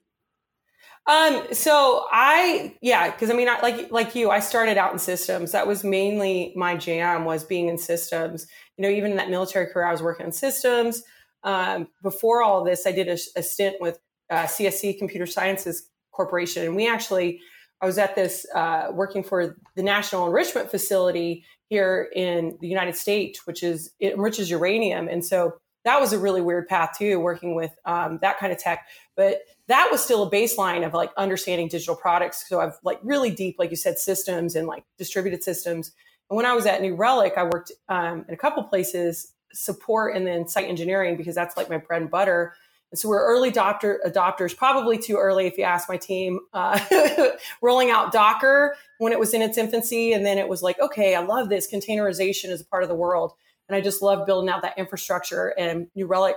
Um, 1.07 1.43
so 1.53 2.05
I, 2.11 2.77
yeah, 2.81 3.11
because 3.11 3.31
I 3.31 3.35
mean, 3.35 3.49
I, 3.49 3.61
like 3.61 3.93
like 3.93 4.17
you, 4.17 4.31
I 4.31 4.41
started 4.41 4.77
out 4.77 4.93
in 4.93 4.99
systems. 4.99 5.53
That 5.53 5.69
was 5.69 5.85
mainly 5.85 6.53
my 6.57 6.77
jam 6.77 7.25
was 7.25 7.45
being 7.45 7.69
in 7.69 7.79
systems. 7.79 8.49
You 8.77 8.83
know, 8.83 8.89
even 8.89 9.13
in 9.13 9.17
that 9.19 9.31
military 9.31 9.67
career, 9.67 9.87
I 9.87 9.93
was 9.93 10.03
working 10.03 10.27
in 10.27 10.33
systems. 10.33 11.05
Um, 11.45 11.89
before 12.03 12.43
all 12.43 12.65
this, 12.65 12.89
I 12.89 12.93
did 12.93 13.07
a, 13.07 13.19
a 13.37 13.43
stint 13.43 13.77
with 13.79 14.01
uh, 14.31 14.45
CSC 14.47 14.99
Computer 14.99 15.27
Sciences 15.27 15.89
corporation. 16.17 16.65
And 16.65 16.75
we 16.75 16.89
actually, 16.89 17.41
I 17.83 17.87
was 17.87 17.99
at 17.99 18.15
this 18.15 18.47
uh, 18.55 18.89
working 18.93 19.23
for 19.23 19.57
the 19.77 19.83
National 19.83 20.27
Enrichment 20.27 20.71
Facility 20.71 21.45
here 21.69 22.09
in 22.15 22.57
the 22.61 22.69
United 22.69 22.97
States, 22.97 23.47
which 23.47 23.63
is 23.63 23.93
it 24.01 24.15
enriches 24.15 24.51
uranium. 24.51 25.09
And 25.09 25.25
so 25.25 25.59
that 25.85 26.01
was 26.01 26.13
a 26.13 26.19
really 26.19 26.41
weird 26.41 26.67
path 26.69 26.97
too, 26.99 27.21
working 27.21 27.55
with 27.55 27.73
um, 27.85 28.19
that 28.23 28.39
kind 28.39 28.53
of 28.53 28.59
tech. 28.59 28.87
But 29.17 29.43
that 29.69 29.89
was 29.91 30.03
still 30.03 30.25
a 30.25 30.31
baseline 30.31 30.87
of 30.87 30.95
like 30.95 31.11
understanding 31.17 31.69
digital 31.69 31.97
products. 31.97 32.49
So 32.49 32.61
I've 32.61 32.79
like 32.83 32.99
really 33.03 33.31
deep, 33.31 33.57
like 33.59 33.71
you 33.71 33.77
said, 33.77 33.99
systems 33.99 34.57
and 34.57 34.67
like 34.67 34.85
distributed 34.99 35.45
systems. 35.45 35.93
And 36.31 36.37
when 36.37 36.47
I 36.47 36.55
was 36.55 36.67
at 36.67 36.81
New 36.83 36.97
Relic, 36.97 37.35
I 37.37 37.45
worked 37.45 37.73
um, 37.89 38.25
in 38.27 38.35
a 38.35 38.39
couple 38.39 38.63
places, 38.65 39.33
support 39.53 40.15
and 40.15 40.27
then 40.27 40.47
site 40.47 40.69
engineering 40.69 41.17
because 41.17 41.35
that's 41.35 41.57
like 41.57 41.71
my 41.71 41.79
bread 41.79 42.03
and 42.03 42.11
butter. 42.11 42.55
And 42.93 42.99
so 42.99 43.09
we're 43.09 43.25
early 43.25 43.51
adopter, 43.51 43.97
adopters, 44.07 44.57
probably 44.57 44.97
too 44.97 45.17
early 45.17 45.47
if 45.47 45.59
you 45.59 45.65
ask 45.65 45.89
my 45.89 45.97
team, 45.97 46.41
uh, 46.53 46.79
rolling 47.63 47.91
out 47.91 48.13
Docker 48.13 48.77
when 48.99 49.13
it 49.13 49.19
was 49.19 49.35
in 49.35 49.43
its 49.43 49.59
infancy. 49.59 50.13
And 50.13 50.25
then 50.25 50.39
it 50.39 50.49
was 50.49 50.63
like, 50.63 50.79
okay, 50.81 51.15
I 51.15 51.21
love 51.21 51.49
this. 51.49 51.71
Containerization 51.71 52.51
is 52.51 52.61
a 52.61 52.65
part 52.65 52.85
of 52.85 52.89
the 52.89 52.95
world. 52.95 53.33
And 53.69 53.75
I 53.75 53.81
just 53.81 54.03
love 54.03 54.25
building 54.25 54.49
out 54.49 54.63
that 54.63 54.79
infrastructure. 54.79 55.49
And 55.59 55.89
New 55.97 56.07
Relic, 56.07 56.37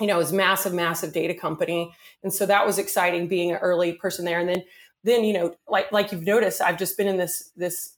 you 0.00 0.06
know, 0.06 0.20
is 0.20 0.32
massive, 0.32 0.72
massive 0.72 1.12
data 1.12 1.34
company. 1.34 1.92
And 2.22 2.32
so 2.32 2.46
that 2.46 2.64
was 2.64 2.78
exciting 2.78 3.26
being 3.26 3.50
an 3.50 3.58
early 3.58 3.94
person 3.94 4.24
there. 4.24 4.38
And 4.38 4.48
then, 4.48 4.62
then, 5.02 5.24
you 5.24 5.32
know, 5.32 5.54
like, 5.68 5.90
like 5.90 6.12
you've 6.12 6.22
noticed, 6.22 6.62
I've 6.62 6.78
just 6.78 6.96
been 6.96 7.08
in 7.08 7.16
this, 7.16 7.50
this 7.56 7.94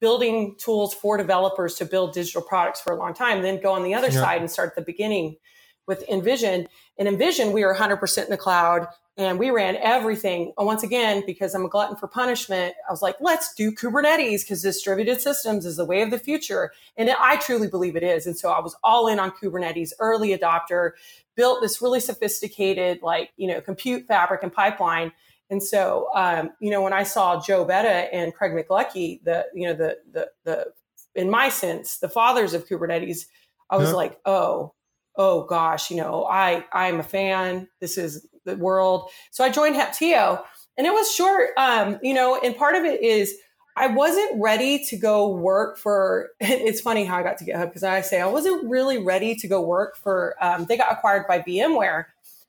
building 0.00 0.54
tools 0.58 0.92
for 0.92 1.16
developers 1.16 1.76
to 1.76 1.86
build 1.86 2.12
digital 2.12 2.42
products 2.42 2.82
for 2.82 2.92
a 2.92 2.98
long 2.98 3.14
time, 3.14 3.40
then 3.40 3.62
go 3.62 3.72
on 3.72 3.82
the 3.82 3.94
other 3.94 4.08
yeah. 4.08 4.20
side 4.20 4.40
and 4.42 4.50
start 4.50 4.68
at 4.68 4.76
the 4.76 4.82
beginning 4.82 5.36
with 5.86 6.06
InVision. 6.08 6.66
In 6.96 7.06
InVision, 7.06 7.52
we 7.52 7.64
were 7.64 7.74
100% 7.74 8.24
in 8.24 8.30
the 8.30 8.36
cloud 8.36 8.88
and 9.18 9.38
we 9.38 9.50
ran 9.50 9.76
everything. 9.76 10.52
And 10.58 10.66
once 10.66 10.82
again, 10.82 11.22
because 11.24 11.54
I'm 11.54 11.64
a 11.64 11.68
glutton 11.68 11.96
for 11.96 12.06
punishment, 12.06 12.74
I 12.86 12.92
was 12.92 13.00
like, 13.00 13.16
let's 13.20 13.54
do 13.54 13.72
Kubernetes 13.72 14.42
because 14.42 14.62
distributed 14.62 15.20
systems 15.20 15.64
is 15.64 15.76
the 15.76 15.86
way 15.86 16.02
of 16.02 16.10
the 16.10 16.18
future. 16.18 16.72
And 16.96 17.10
I 17.10 17.36
truly 17.36 17.68
believe 17.68 17.96
it 17.96 18.02
is. 18.02 18.26
And 18.26 18.36
so 18.36 18.50
I 18.50 18.60
was 18.60 18.76
all 18.84 19.08
in 19.08 19.18
on 19.18 19.30
Kubernetes, 19.30 19.92
early 20.00 20.36
adopter, 20.36 20.92
built 21.34 21.62
this 21.62 21.80
really 21.80 22.00
sophisticated, 22.00 23.00
like, 23.02 23.30
you 23.36 23.46
know, 23.46 23.60
compute 23.60 24.06
fabric 24.06 24.42
and 24.42 24.52
pipeline. 24.52 25.12
And 25.48 25.62
so, 25.62 26.08
um, 26.14 26.50
you 26.60 26.70
know, 26.70 26.82
when 26.82 26.92
I 26.92 27.04
saw 27.04 27.40
Joe 27.40 27.64
Beda 27.64 28.12
and 28.14 28.34
Craig 28.34 28.52
McLuckie, 28.52 29.22
the, 29.24 29.46
you 29.54 29.66
know, 29.66 29.74
the, 29.74 29.98
the, 30.12 30.30
the, 30.44 30.66
in 31.14 31.30
my 31.30 31.48
sense, 31.48 31.98
the 31.98 32.08
fathers 32.08 32.52
of 32.52 32.68
Kubernetes, 32.68 33.26
I 33.70 33.76
was 33.76 33.90
yeah. 33.90 33.96
like, 33.96 34.20
oh, 34.26 34.74
oh 35.16 35.44
gosh, 35.44 35.90
you 35.90 35.96
know, 35.96 36.26
I 36.26 36.64
I'm 36.72 37.00
a 37.00 37.04
fan. 37.04 37.68
This 37.80 37.98
is 37.98 38.26
the 38.44 38.56
world. 38.56 39.10
So 39.30 39.44
I 39.44 39.50
joined 39.50 39.76
Heptio, 39.76 40.42
and 40.76 40.86
it 40.86 40.92
was 40.92 41.10
short. 41.12 41.50
Um, 41.56 41.98
you 42.02 42.14
know, 42.14 42.40
and 42.42 42.56
part 42.56 42.76
of 42.76 42.84
it 42.84 43.02
is 43.02 43.34
I 43.76 43.88
wasn't 43.88 44.40
ready 44.40 44.82
to 44.86 44.96
go 44.96 45.28
work 45.28 45.78
for. 45.78 46.30
It's 46.40 46.80
funny 46.80 47.04
how 47.04 47.18
I 47.18 47.22
got 47.22 47.38
to 47.38 47.44
GitHub 47.44 47.66
because 47.66 47.84
I 47.84 48.00
say 48.00 48.20
I 48.20 48.26
wasn't 48.26 48.68
really 48.70 48.98
ready 48.98 49.34
to 49.36 49.48
go 49.48 49.60
work 49.60 49.96
for. 49.96 50.34
Um, 50.40 50.64
they 50.64 50.76
got 50.76 50.92
acquired 50.92 51.26
by 51.28 51.40
VMware, 51.40 52.04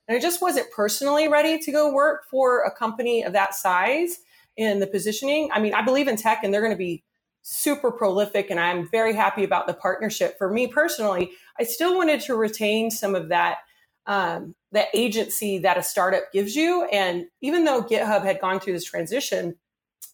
and 0.08 0.18
I 0.18 0.22
just 0.22 0.42
wasn't 0.42 0.72
personally 0.72 1.28
ready 1.28 1.60
to 1.60 1.72
go 1.72 1.92
work 1.92 2.26
for 2.30 2.62
a 2.62 2.72
company 2.72 3.24
of 3.24 3.34
that 3.34 3.56
size 3.56 4.20
in 4.56 4.80
the 4.80 4.88
positioning. 4.88 5.50
I 5.54 5.60
mean, 5.60 5.74
I 5.74 5.84
believe 5.84 6.08
in 6.08 6.16
tech, 6.16 6.40
and 6.44 6.54
they're 6.54 6.62
going 6.62 6.74
to 6.74 6.78
be 6.78 7.04
super 7.50 7.92
prolific, 7.92 8.50
and 8.50 8.60
I'm 8.60 8.90
very 8.90 9.14
happy 9.14 9.44
about 9.44 9.68
the 9.68 9.74
partnership. 9.74 10.38
For 10.38 10.52
me 10.52 10.68
personally, 10.68 11.32
I 11.60 11.64
still 11.64 11.96
wanted 11.96 12.22
to 12.22 12.36
retain 12.36 12.92
some 12.92 13.16
of 13.16 13.30
that 13.30 13.60
um, 14.06 14.56
that 14.72 14.88
agency 14.94 15.58
that 15.60 15.78
a 15.78 15.84
startup 15.84 16.32
gives 16.32 16.56
you. 16.56 16.88
And 16.92 17.26
even 17.42 17.66
though 17.66 17.84
GitHub 17.84 18.24
had 18.24 18.40
gone 18.40 18.60
through 18.60 18.74
this 18.74 18.86
transition, 18.86 19.56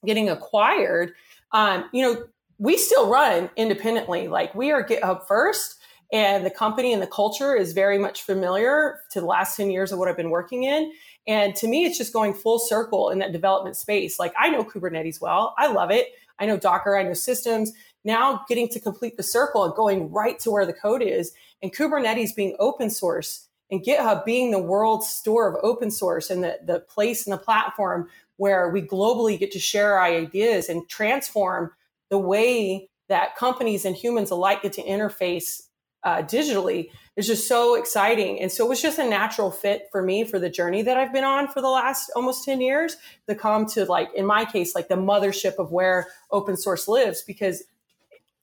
getting 0.05 0.29
acquired, 0.29 1.13
um, 1.51 1.85
you 1.93 2.01
know, 2.03 2.25
we 2.57 2.77
still 2.77 3.09
run 3.09 3.49
independently. 3.55 4.27
Like 4.27 4.53
we 4.55 4.71
are 4.71 4.83
GitHub 4.83 5.27
first, 5.27 5.79
and 6.11 6.45
the 6.45 6.51
company 6.51 6.93
and 6.93 7.01
the 7.01 7.07
culture 7.07 7.55
is 7.55 7.73
very 7.73 7.97
much 7.97 8.21
familiar 8.21 8.99
to 9.11 9.19
the 9.19 9.25
last 9.25 9.57
10 9.57 9.71
years 9.71 9.91
of 9.91 9.97
what 9.97 10.07
I've 10.07 10.17
been 10.17 10.29
working 10.29 10.63
in. 10.63 10.91
And 11.25 11.55
to 11.55 11.67
me, 11.67 11.85
it's 11.85 11.97
just 11.97 12.13
going 12.13 12.33
full 12.35 12.59
circle 12.59 13.09
in 13.09 13.19
that 13.19 13.31
development 13.31 13.75
space. 13.75 14.19
Like 14.19 14.33
I 14.37 14.49
know 14.49 14.63
Kubernetes 14.63 15.19
well, 15.19 15.55
I 15.57 15.67
love 15.67 15.89
it. 15.89 16.09
I 16.39 16.45
know 16.45 16.57
Docker, 16.57 16.97
I 16.97 17.03
know 17.03 17.13
systems. 17.13 17.73
Now 18.03 18.43
getting 18.47 18.67
to 18.69 18.79
complete 18.79 19.17
the 19.17 19.23
circle 19.23 19.63
and 19.63 19.73
going 19.73 20.11
right 20.11 20.39
to 20.39 20.51
where 20.51 20.65
the 20.65 20.73
code 20.73 21.01
is, 21.01 21.31
and 21.61 21.73
Kubernetes 21.73 22.35
being 22.35 22.55
open 22.59 22.89
source 22.89 23.47
and 23.71 23.83
GitHub 23.83 24.25
being 24.25 24.51
the 24.51 24.59
world's 24.59 25.09
store 25.09 25.47
of 25.47 25.57
open 25.63 25.89
source 25.89 26.29
and 26.29 26.43
the, 26.43 26.59
the 26.63 26.79
place 26.79 27.25
and 27.25 27.33
the 27.33 27.37
platform 27.37 28.07
where 28.37 28.69
we 28.69 28.81
globally 28.81 29.39
get 29.39 29.51
to 29.51 29.59
share 29.59 29.97
our 29.97 30.05
ideas 30.05 30.69
and 30.69 30.87
transform 30.89 31.71
the 32.09 32.17
way 32.17 32.89
that 33.09 33.35
companies 33.35 33.85
and 33.85 33.95
humans 33.95 34.31
alike 34.31 34.61
get 34.61 34.73
to 34.73 34.83
interface 34.83 35.63
uh, 36.03 36.17
digitally 36.17 36.89
is 37.15 37.27
just 37.27 37.47
so 37.47 37.75
exciting. 37.75 38.39
And 38.41 38.51
so 38.51 38.65
it 38.65 38.69
was 38.69 38.81
just 38.81 38.99
a 38.99 39.07
natural 39.07 39.51
fit 39.51 39.87
for 39.91 40.01
me 40.01 40.23
for 40.23 40.39
the 40.39 40.49
journey 40.49 40.81
that 40.81 40.97
I've 40.97 41.13
been 41.13 41.23
on 41.23 41.47
for 41.47 41.61
the 41.61 41.69
last 41.69 42.11
almost 42.15 42.43
10 42.43 42.59
years 42.59 42.97
to 43.27 43.35
come 43.35 43.65
to 43.67 43.85
like, 43.85 44.09
in 44.15 44.25
my 44.25 44.45
case, 44.45 44.75
like 44.75 44.87
the 44.87 44.95
mothership 44.95 45.55
of 45.59 45.71
where 45.71 46.07
open 46.31 46.57
source 46.57 46.87
lives 46.87 47.21
because, 47.21 47.63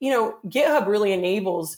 you 0.00 0.10
know, 0.10 0.38
GitHub 0.46 0.86
really 0.86 1.12
enables, 1.12 1.76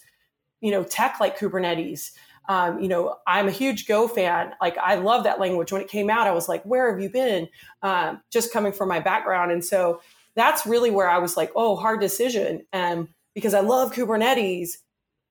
you 0.61 0.71
know, 0.71 0.85
tech 0.85 1.19
like 1.21 1.39
Kubernetes, 1.39 2.13
um, 2.49 2.81
you 2.81 2.89
know, 2.89 3.17
I'm 3.27 3.49
a 3.49 3.53
huge 3.53 3.87
Go 3.87 4.09
fan. 4.09 4.53
Like, 4.61 4.77
I 4.79 4.97
love 4.97 5.25
that 5.25 5.39
language. 5.39 5.73
When 5.73 5.83
it 5.83 5.89
came 5.89 6.11
out, 6.11 6.27
I 6.27 6.33
was 6.33 6.49
like, 6.49 6.63
where 6.65 6.91
have 6.91 7.01
you 7.01 7.09
been? 7.09 7.49
Um, 7.83 8.21
just 8.31 8.53
coming 8.53 8.73
from 8.73 8.89
my 8.89 9.01
background. 9.01 9.53
And 9.53 9.65
so 9.65 10.01
that's 10.35 10.67
really 10.67 10.91
where 10.91 11.09
I 11.09 11.19
was 11.19 11.37
like, 11.37 11.53
oh, 11.55 11.77
hard 11.77 12.01
decision. 12.01 12.67
Um, 12.73 13.09
because 13.35 13.55
I 13.55 13.61
love 13.61 13.93
Kubernetes. 13.93 14.79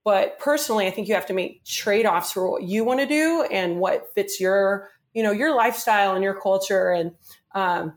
But 0.03 0.39
personally, 0.39 0.87
I 0.87 0.91
think 0.91 1.07
you 1.07 1.13
have 1.13 1.27
to 1.27 1.33
make 1.33 1.63
trade 1.63 2.05
offs 2.05 2.31
for 2.31 2.49
what 2.49 2.63
you 2.63 2.83
want 2.83 3.01
to 3.01 3.05
do 3.05 3.45
and 3.51 3.79
what 3.79 4.11
fits 4.15 4.39
your, 4.39 4.89
you 5.13 5.21
know, 5.21 5.31
your 5.31 5.55
lifestyle 5.55 6.15
and 6.15 6.23
your 6.23 6.39
culture. 6.39 6.89
And 6.89 7.11
um, 7.53 7.93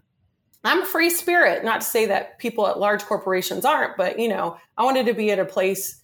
I'm 0.64 0.82
a 0.82 0.86
free 0.86 1.10
spirit, 1.10 1.64
not 1.64 1.82
to 1.82 1.86
say 1.86 2.06
that 2.06 2.38
people 2.38 2.66
at 2.66 2.78
large 2.78 3.04
corporations 3.04 3.64
aren't, 3.64 3.96
but, 3.96 4.18
you 4.18 4.28
know, 4.28 4.56
I 4.78 4.84
wanted 4.84 5.06
to 5.06 5.14
be 5.14 5.30
at 5.30 5.38
a 5.38 5.44
place 5.44 6.00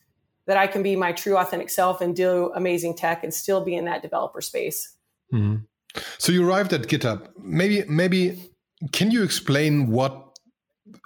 that 0.47 0.57
I 0.57 0.67
can 0.67 0.83
be 0.83 0.97
my 0.97 1.13
true 1.13 1.37
authentic 1.37 1.71
self 1.71 2.01
and 2.01 2.15
do 2.15 2.53
amazing 2.55 2.97
tech 2.97 3.25
and 3.25 3.33
still 3.33 3.65
be 3.65 3.75
in 3.75 3.85
that 3.87 4.03
developer 4.03 4.41
space. 4.41 4.97
Mm-hmm. 5.33 5.65
So 6.19 6.33
you 6.33 6.47
arrived 6.47 6.73
at 6.73 6.83
GitHub. 6.83 7.29
Maybe 7.39 7.85
maybe 7.89 8.51
can 8.93 9.11
you 9.11 9.23
explain 9.23 9.91
what 9.91 10.27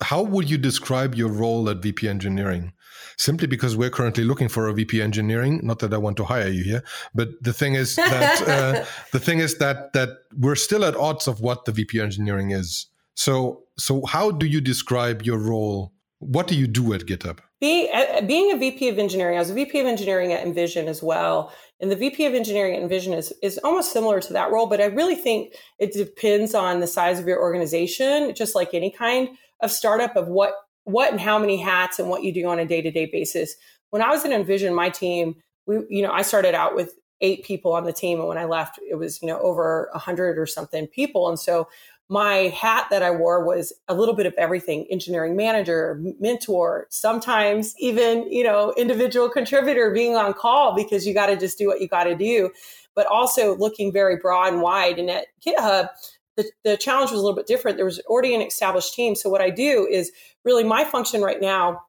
how 0.03 0.23
would 0.23 0.49
you 0.51 0.59
describe 0.59 1.15
your 1.15 1.29
role 1.29 1.69
at 1.69 1.79
VP 1.83 2.09
engineering? 2.09 2.73
Simply 3.17 3.47
because 3.47 3.77
we're 3.77 3.91
currently 3.91 4.25
looking 4.25 4.49
for 4.49 4.67
a 4.67 4.73
VP 4.73 5.01
engineering. 5.01 5.61
Not 5.63 5.79
that 5.81 5.95
I 5.95 5.99
want 5.99 6.17
to 6.17 6.25
hire 6.25 6.49
you 6.49 6.65
here, 6.65 6.83
but 7.15 7.29
the 7.43 7.53
thing 7.53 7.75
is 7.75 7.97
that 7.97 8.43
uh, 8.49 8.85
the 9.13 9.21
thing 9.21 9.39
is 9.39 9.59
that 9.59 9.93
that 9.93 10.11
we're 10.37 10.57
still 10.57 10.85
at 10.85 10.97
odds 10.97 11.29
of 11.29 11.41
what 11.41 11.65
the 11.65 11.73
VP 11.73 12.01
engineering 12.01 12.51
is. 12.51 12.87
So 13.15 13.65
so 13.79 14.05
how 14.07 14.31
do 14.31 14.47
you 14.47 14.61
describe 14.61 15.23
your 15.23 15.39
role? 15.39 15.93
What 16.19 16.47
do 16.47 16.55
you 16.55 16.67
do 16.67 16.95
at 16.95 17.03
GitHub? 17.03 17.39
Being, 17.61 17.89
uh, 17.93 18.21
being 18.23 18.53
a 18.53 18.57
VP 18.57 18.89
of 18.89 18.99
engineering, 18.99 19.37
I 19.37 19.41
was 19.41 19.51
a 19.51 19.55
VP 19.55 19.81
of 19.81 19.87
engineering 19.87 20.33
at 20.33 20.45
InVision 20.47 20.87
as 20.87 21.03
well. 21.03 21.53
And 21.81 21.91
the 21.91 21.97
VP 21.97 22.25
of 22.27 22.35
engineering 22.35 22.77
at 22.77 22.83
InVision 22.83 23.17
is, 23.17 23.33
is 23.43 23.59
almost 23.65 23.93
similar 23.93 24.21
to 24.21 24.33
that 24.33 24.51
role, 24.51 24.67
but 24.67 24.81
I 24.81 24.87
really 24.87 25.17
think 25.17 25.55
it 25.79 25.93
depends 25.93 26.55
on 26.55 26.81
the 26.81 26.87
size 26.87 27.19
of 27.19 27.27
your 27.27 27.41
organization, 27.41 28.35
just 28.35 28.55
like 28.55 28.75
any 28.75 28.91
kind 28.91 29.31
of 29.61 29.71
startup 29.71 30.17
of 30.17 30.29
what 30.29 30.55
what 30.85 31.11
and 31.11 31.21
how 31.21 31.39
many 31.39 31.57
hats 31.57 31.99
and 31.99 32.11
what 32.11 32.23
you 32.23 32.33
do 32.33 32.47
on 32.47 32.59
a 32.59 32.67
day-to-day 32.67 33.07
basis. 33.11 33.55
When 33.89 34.03
I 34.03 34.11
was 34.11 34.25
at 34.27 34.31
InVision, 34.31 34.75
my 34.75 34.91
team, 34.91 35.37
we, 35.67 35.79
you 35.89 36.03
know, 36.03 36.13
I 36.13 36.21
started 36.21 36.55
out 36.55 36.75
with 36.75 36.95
eight 37.21 37.45
people 37.45 37.73
on 37.73 37.85
the 37.85 37.93
team. 37.93 38.19
And 38.19 38.29
when 38.29 38.39
I 38.39 38.45
left, 38.45 38.79
it 38.79 38.97
was, 38.97 39.21
you 39.23 39.29
know, 39.29 39.39
over 39.41 39.89
a 39.95 39.99
hundred 39.99 40.39
or 40.39 40.47
something 40.47 40.87
people. 40.87 41.29
And 41.29 41.39
so 41.39 41.69
my 42.09 42.53
hat 42.55 42.87
that 42.91 43.03
I 43.03 43.11
wore 43.11 43.45
was 43.45 43.73
a 43.89 43.95
little 43.95 44.15
bit 44.15 44.27
of 44.27 44.35
everything 44.37 44.87
engineering 44.91 45.37
manager, 45.37 46.01
mentor, 46.21 46.87
sometimes 46.91 47.75
even, 47.79 48.31
you 48.31 48.45
know, 48.45 48.75
individual 48.77 49.31
contributor 49.31 49.91
being 49.93 50.15
on 50.15 50.35
call 50.35 50.75
because 50.75 51.07
you 51.07 51.15
got 51.15 51.27
to 51.27 51.37
just 51.37 51.57
do 51.57 51.67
what 51.67 51.81
you 51.81 51.89
got 51.89 52.05
to 52.05 52.15
do, 52.15 52.51
but 52.95 53.07
also 53.07 53.57
looking 53.57 53.93
very 53.93 54.17
broad 54.17 54.53
and 54.53 54.63
wide. 54.63 54.99
And 54.99 55.09
at 55.09 55.27
GitHub, 55.45 55.89
the, 56.37 56.45
the 56.63 56.77
challenge 56.77 57.11
was 57.11 57.21
a 57.21 57.23
little 57.23 57.37
bit 57.37 57.47
different. 57.47 57.79
There 57.79 57.87
was 57.87 58.01
already 58.01 58.35
an 58.35 58.43
established 58.43 58.93
team. 58.93 59.15
So 59.15 59.31
what 59.31 59.41
I 59.41 59.51
do 59.51 59.89
is 59.91 60.13
really 60.45 60.65
my 60.65 60.85
function 60.85 61.23
right 61.23 61.41
now 61.41 61.83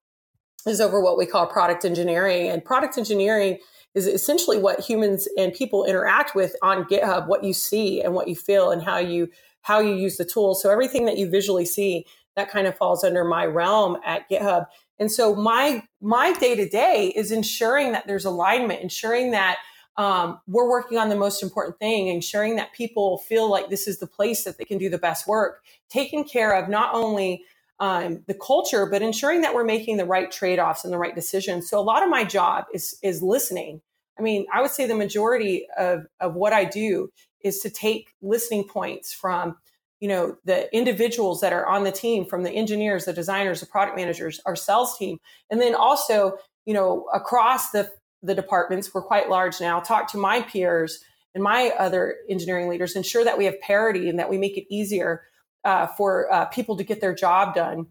is 0.65 0.79
over 0.79 1.01
what 1.01 1.17
we 1.17 1.25
call 1.25 1.45
product 1.45 1.84
engineering. 1.84 2.48
And 2.48 2.63
product 2.63 2.98
engineering 2.98 3.60
is 3.93 4.07
essentially 4.07 4.57
what 4.57 4.79
humans 4.79 5.27
and 5.38 5.53
people 5.53 5.86
interact 5.86 6.36
with 6.36 6.55
on 6.62 6.84
GitHub, 6.86 7.27
what 7.27 7.43
you 7.43 7.53
see 7.53 8.01
and 8.01 8.13
what 8.13 8.27
you 8.27 8.36
feel 8.36 8.72
and 8.72 8.84
how 8.84 8.98
you 8.98 9.29
how 9.65 9.79
you 9.79 9.95
use 9.95 10.17
the 10.17 10.25
tools. 10.25 10.62
So 10.62 10.69
everything 10.69 11.05
that 11.05 11.17
you 11.17 11.27
visually 11.27 11.65
see, 11.65 12.05
that 12.36 12.51
kind 12.51 12.67
of 12.67 12.77
falls 12.77 13.03
under 13.03 13.24
my 13.24 13.45
realm 13.45 13.98
at 14.05 14.29
GitHub. 14.29 14.67
And 15.00 15.12
so 15.12 15.36
my 15.36 15.81
my 16.01 16.34
day 16.34 16.55
to 16.55 16.69
day 16.69 17.12
is 17.15 17.31
ensuring 17.31 17.91
that 17.93 18.05
there's 18.05 18.25
alignment, 18.25 18.81
ensuring 18.81 19.31
that 19.31 19.57
um, 19.98 20.39
we're 20.45 20.69
working 20.69 21.00
on 21.00 21.10
the 21.10 21.15
most 21.15 21.41
important 21.41 21.79
thing, 21.79 22.10
ensuring 22.10 22.57
that 22.57 22.74
people 22.74 23.17
feel 23.17 23.50
like 23.50 23.69
this 23.69 23.88
is 23.88 23.98
the 23.98 24.07
place 24.07 24.43
that 24.43 24.60
they 24.60 24.65
can 24.65 24.77
do 24.77 24.89
the 24.89 25.00
best 25.00 25.27
work, 25.27 25.63
taking 25.89 26.24
care 26.24 26.51
of 26.51 26.69
not 26.69 26.93
only 26.93 27.43
um, 27.79 28.22
the 28.27 28.36
culture, 28.36 28.86
but 28.86 29.01
ensuring 29.01 29.41
that 29.41 29.55
we're 29.55 29.63
making 29.65 29.98
the 29.98 30.05
right 30.05 30.31
trade 30.31 30.60
offs 30.60 30.84
and 30.84 30.93
the 30.93 31.00
right 31.00 31.15
decisions. 31.15 31.67
So 31.67 31.79
a 31.79 31.81
lot 31.81 32.03
of 32.03 32.10
my 32.10 32.24
job 32.24 32.65
is 32.72 33.00
is 33.01 33.24
listening. 33.24 33.81
I 34.17 34.22
mean, 34.22 34.45
I 34.53 34.62
would 34.62 34.72
say 34.72 34.86
the 34.86 34.95
majority 34.95 35.67
of 35.77 36.05
of 36.19 36.36
what 36.36 36.53
I 36.53 36.65
do 36.65 37.10
is 37.41 37.60
to 37.60 37.69
take 37.69 38.10
listening 38.22 38.67
points 38.67 39.13
from 39.13 39.57
you 40.00 40.07
know 40.07 40.38
the 40.45 40.74
individuals 40.75 41.41
that 41.41 41.53
are 41.53 41.67
on 41.67 41.84
the 41.84 41.91
team 41.91 42.25
from 42.25 42.43
the 42.43 42.51
engineers 42.51 43.05
the 43.05 43.13
designers 43.13 43.60
the 43.60 43.65
product 43.65 43.98
managers 43.98 44.39
our 44.45 44.55
sales 44.55 44.98
team. 44.98 45.19
And 45.50 45.62
then 45.62 45.75
also 45.75 46.38
you 46.65 46.74
know 46.74 47.05
across 47.13 47.72
the 47.72 47.91
the 48.24 48.36
departments 48.36 48.93
we're 48.93 49.03
quite 49.03 49.29
large 49.29 49.62
now 49.62 49.79
talk 49.79 50.12
to 50.12 50.17
my 50.17 50.41
peers 50.41 51.00
and 51.36 51.43
my 51.43 51.72
other 51.77 52.15
engineering 52.29 52.69
leaders 52.69 52.95
ensure 52.95 53.24
that 53.24 53.38
we 53.38 53.45
have 53.45 53.60
parity 53.62 54.10
and 54.10 54.17
that 54.17 54.29
we 54.29 54.38
make 54.38 54.57
it 54.57 54.65
easier 54.74 55.24
uh, 55.65 55.88
for 55.88 56.31
uh, 56.31 56.45
people 56.45 56.77
to 56.77 56.84
get 56.84 57.01
their 57.01 57.13
job 57.13 57.53
done. 57.53 57.88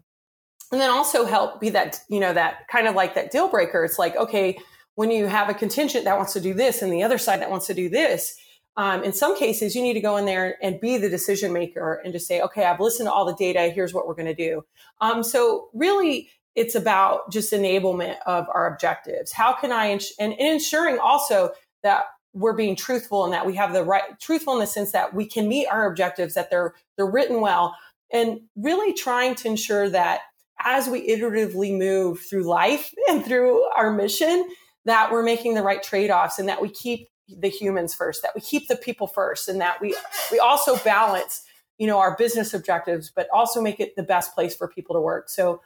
And 0.71 0.81
then 0.81 0.89
also 0.89 1.25
help 1.25 1.61
be 1.61 1.69
that 1.69 2.01
you 2.09 2.19
know 2.19 2.33
that 2.33 2.67
kind 2.67 2.87
of 2.87 2.95
like 2.95 3.13
that 3.15 3.31
deal 3.31 3.47
breaker. 3.47 3.85
It's 3.85 3.99
like 3.99 4.15
okay 4.15 4.57
when 4.95 5.11
you 5.11 5.27
have 5.27 5.49
a 5.49 5.53
contingent 5.53 6.05
that 6.05 6.17
wants 6.17 6.33
to 6.33 6.41
do 6.41 6.53
this 6.53 6.81
and 6.81 6.91
the 6.91 7.03
other 7.03 7.17
side 7.17 7.41
that 7.41 7.51
wants 7.51 7.67
to 7.67 7.73
do 7.73 7.89
this 7.89 8.37
um, 8.77 9.03
in 9.03 9.13
some 9.13 9.37
cases, 9.37 9.75
you 9.75 9.81
need 9.81 9.93
to 9.93 10.01
go 10.01 10.17
in 10.17 10.25
there 10.25 10.57
and 10.61 10.79
be 10.81 10.97
the 10.97 11.09
decision 11.09 11.53
maker 11.53 12.01
and 12.03 12.11
just 12.11 12.27
say, 12.27 12.41
okay, 12.41 12.65
I've 12.65 12.79
listened 12.79 13.07
to 13.07 13.13
all 13.13 13.25
the 13.25 13.35
data. 13.35 13.71
Here's 13.73 13.93
what 13.93 14.05
we're 14.07 14.15
going 14.15 14.25
to 14.25 14.33
do. 14.33 14.65
Um, 14.99 15.23
so 15.23 15.69
really, 15.73 16.29
it's 16.55 16.75
about 16.75 17.31
just 17.31 17.53
enablement 17.53 18.17
of 18.25 18.47
our 18.53 18.67
objectives. 18.73 19.31
How 19.31 19.53
can 19.53 19.71
I, 19.71 19.91
ins- 19.91 20.13
and, 20.19 20.33
and 20.33 20.47
ensuring 20.47 20.99
also 20.99 21.51
that 21.83 22.05
we're 22.33 22.53
being 22.53 22.75
truthful 22.75 23.23
and 23.23 23.33
that 23.33 23.45
we 23.45 23.55
have 23.55 23.71
the 23.71 23.83
right 23.83 24.19
truthful 24.19 24.53
in 24.53 24.59
the 24.59 24.67
sense 24.67 24.91
that 24.91 25.13
we 25.13 25.25
can 25.25 25.47
meet 25.47 25.67
our 25.67 25.89
objectives 25.89 26.33
that 26.33 26.49
they're 26.49 26.73
they're 26.97 27.05
written 27.05 27.39
well 27.39 27.77
and 28.11 28.41
really 28.57 28.91
trying 28.91 29.35
to 29.35 29.47
ensure 29.47 29.89
that 29.89 30.21
as 30.59 30.89
we 30.89 31.07
iteratively 31.07 31.77
move 31.77 32.19
through 32.19 32.43
life 32.43 32.93
and 33.09 33.23
through 33.23 33.63
our 33.77 33.93
mission 33.93 34.49
that 34.85 35.11
we're 35.11 35.23
making 35.23 35.55
the 35.55 35.63
right 35.63 35.83
trade-offs 35.83 36.39
and 36.39 36.47
that 36.47 36.61
we 36.61 36.69
keep 36.69 37.09
the 37.27 37.49
humans 37.49 37.93
first 37.93 38.21
that 38.21 38.31
we 38.35 38.41
keep 38.41 38.67
the 38.67 38.75
people 38.75 39.07
first 39.07 39.49
and 39.49 39.59
that 39.59 39.81
we 39.81 39.95
we 40.31 40.37
also 40.39 40.77
balance 40.77 41.43
you 41.77 41.87
know 41.87 41.97
our 41.97 42.15
business 42.17 42.53
objectives 42.53 43.11
but 43.15 43.27
also 43.33 43.61
make 43.61 43.79
it 43.79 43.95
the 43.95 44.03
best 44.03 44.33
place 44.35 44.55
for 44.55 44.67
people 44.67 44.95
to 44.95 45.01
work. 45.01 45.29
So 45.29 45.61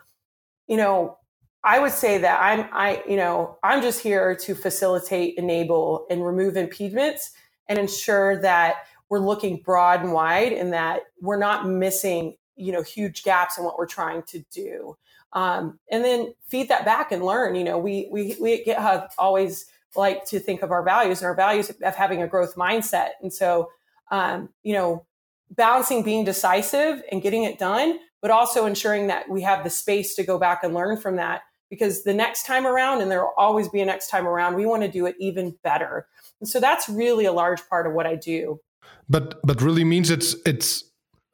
you 0.70 0.78
know 0.78 1.18
i 1.64 1.78
would 1.80 1.92
say 1.92 2.18
that 2.20 2.40
i'm 2.42 2.70
i 2.72 3.04
you 3.10 3.18
know 3.18 3.58
i'm 3.64 3.82
just 3.82 4.02
here 4.02 4.34
to 4.36 4.56
facilitate 4.56 5.38
enable 5.38 6.06
and 6.10 6.26
remove 6.26 6.56
impediments 6.56 7.32
and 7.68 7.78
ensure 7.78 8.42
that 8.42 8.76
we're 9.10 9.20
looking 9.20 9.62
broad 9.62 10.02
and 10.02 10.14
wide 10.14 10.54
and 10.54 10.72
that 10.72 11.02
we're 11.20 11.38
not 11.38 11.68
missing 11.68 12.36
you 12.56 12.72
know 12.72 12.82
huge 12.82 13.24
gaps 13.24 13.58
in 13.58 13.66
what 13.66 13.78
we're 13.78 13.86
trying 13.88 14.24
to 14.24 14.40
do 14.52 14.96
um, 15.34 15.80
and 15.92 16.04
then 16.04 16.34
feed 16.48 16.70
that 16.70 16.86
back 16.86 17.12
and 17.12 17.24
learn 17.24 17.56
you 17.56 17.64
know 17.64 17.78
we 17.78 18.08
we 18.12 18.36
we 18.40 18.54
at 18.54 18.66
github 18.66 19.10
always 19.18 19.66
like 19.96 20.26
to 20.26 20.40
think 20.40 20.62
of 20.62 20.72
our 20.72 20.84
values 20.84 21.20
and 21.20 21.28
our 21.28 21.36
values 21.36 21.70
of 21.70 21.96
having 21.96 22.22
a 22.22 22.28
growth 22.28 22.56
mindset. 22.56 23.10
And 23.22 23.34
so 23.34 23.70
um, 24.12 24.50
you 24.64 24.74
know 24.74 25.06
balancing 25.52 26.04
being 26.04 26.24
decisive 26.24 27.02
and 27.12 27.22
getting 27.22 27.44
it 27.44 27.58
done 27.58 27.98
but 28.22 28.32
also 28.32 28.66
ensuring 28.66 29.08
that 29.08 29.30
we 29.30 29.42
have 29.42 29.64
the 29.64 29.70
space 29.70 30.16
to 30.16 30.24
go 30.24 30.38
back 30.38 30.64
and 30.64 30.74
learn 30.74 30.98
from 30.98 31.16
that 31.16 31.42
because 31.70 32.04
the 32.04 32.14
next 32.14 32.46
time 32.46 32.66
around 32.66 33.02
and 33.02 33.10
there 33.10 33.22
will 33.22 33.34
always 33.38 33.70
be 33.70 33.80
a 33.80 33.86
next 33.86 34.10
time 34.10 34.28
around 34.28 34.56
we 34.56 34.66
want 34.66 34.84
to 34.84 34.92
do 34.92 35.06
it 35.06 35.16
even 35.20 35.56
better. 35.64 36.08
And 36.40 36.50
so 36.50 36.60
that's 36.60 36.90
really 36.90 37.26
a 37.26 37.32
large 37.32 37.68
part 37.70 37.88
of 37.88 37.94
what 37.94 38.06
i 38.06 38.16
do. 38.16 38.60
But 39.08 39.40
but 39.44 39.62
really 39.62 39.84
means 39.84 40.10
it's 40.10 40.36
it's 40.46 40.84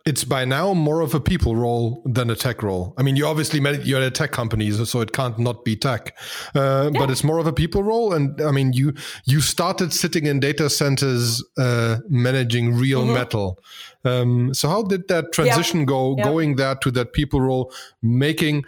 it's 0.05 0.23
by 0.23 0.45
now 0.45 0.71
more 0.73 1.01
of 1.01 1.15
a 1.15 1.19
people 1.19 1.55
role 1.55 2.03
than 2.05 2.29
a 2.29 2.35
tech 2.35 2.61
role. 2.61 2.93
I 2.95 3.01
mean, 3.01 3.15
you 3.15 3.25
obviously 3.25 3.59
you're 3.83 4.01
a 4.01 4.11
tech 4.11 4.31
company, 4.31 4.69
so 4.69 5.01
it 5.01 5.13
can't 5.13 5.39
not 5.39 5.65
be 5.65 5.75
tech, 5.75 6.15
uh, 6.53 6.91
yeah. 6.93 6.99
but 6.99 7.09
it's 7.09 7.23
more 7.23 7.39
of 7.39 7.47
a 7.47 7.53
people 7.53 7.81
role. 7.81 8.13
And 8.13 8.39
I 8.39 8.51
mean, 8.51 8.73
you 8.73 8.93
you 9.25 9.41
started 9.41 9.93
sitting 9.93 10.27
in 10.27 10.39
data 10.39 10.69
centers, 10.69 11.43
uh, 11.57 11.97
managing 12.07 12.75
real 12.75 13.03
mm-hmm. 13.03 13.15
metal. 13.15 13.59
Um, 14.03 14.53
so 14.53 14.69
how 14.69 14.83
did 14.83 15.07
that 15.07 15.31
transition 15.33 15.79
yeah. 15.79 15.85
go, 15.85 16.15
yeah. 16.17 16.23
going 16.25 16.55
there 16.57 16.75
to 16.75 16.91
that 16.91 17.13
people 17.13 17.41
role, 17.41 17.73
making 18.03 18.63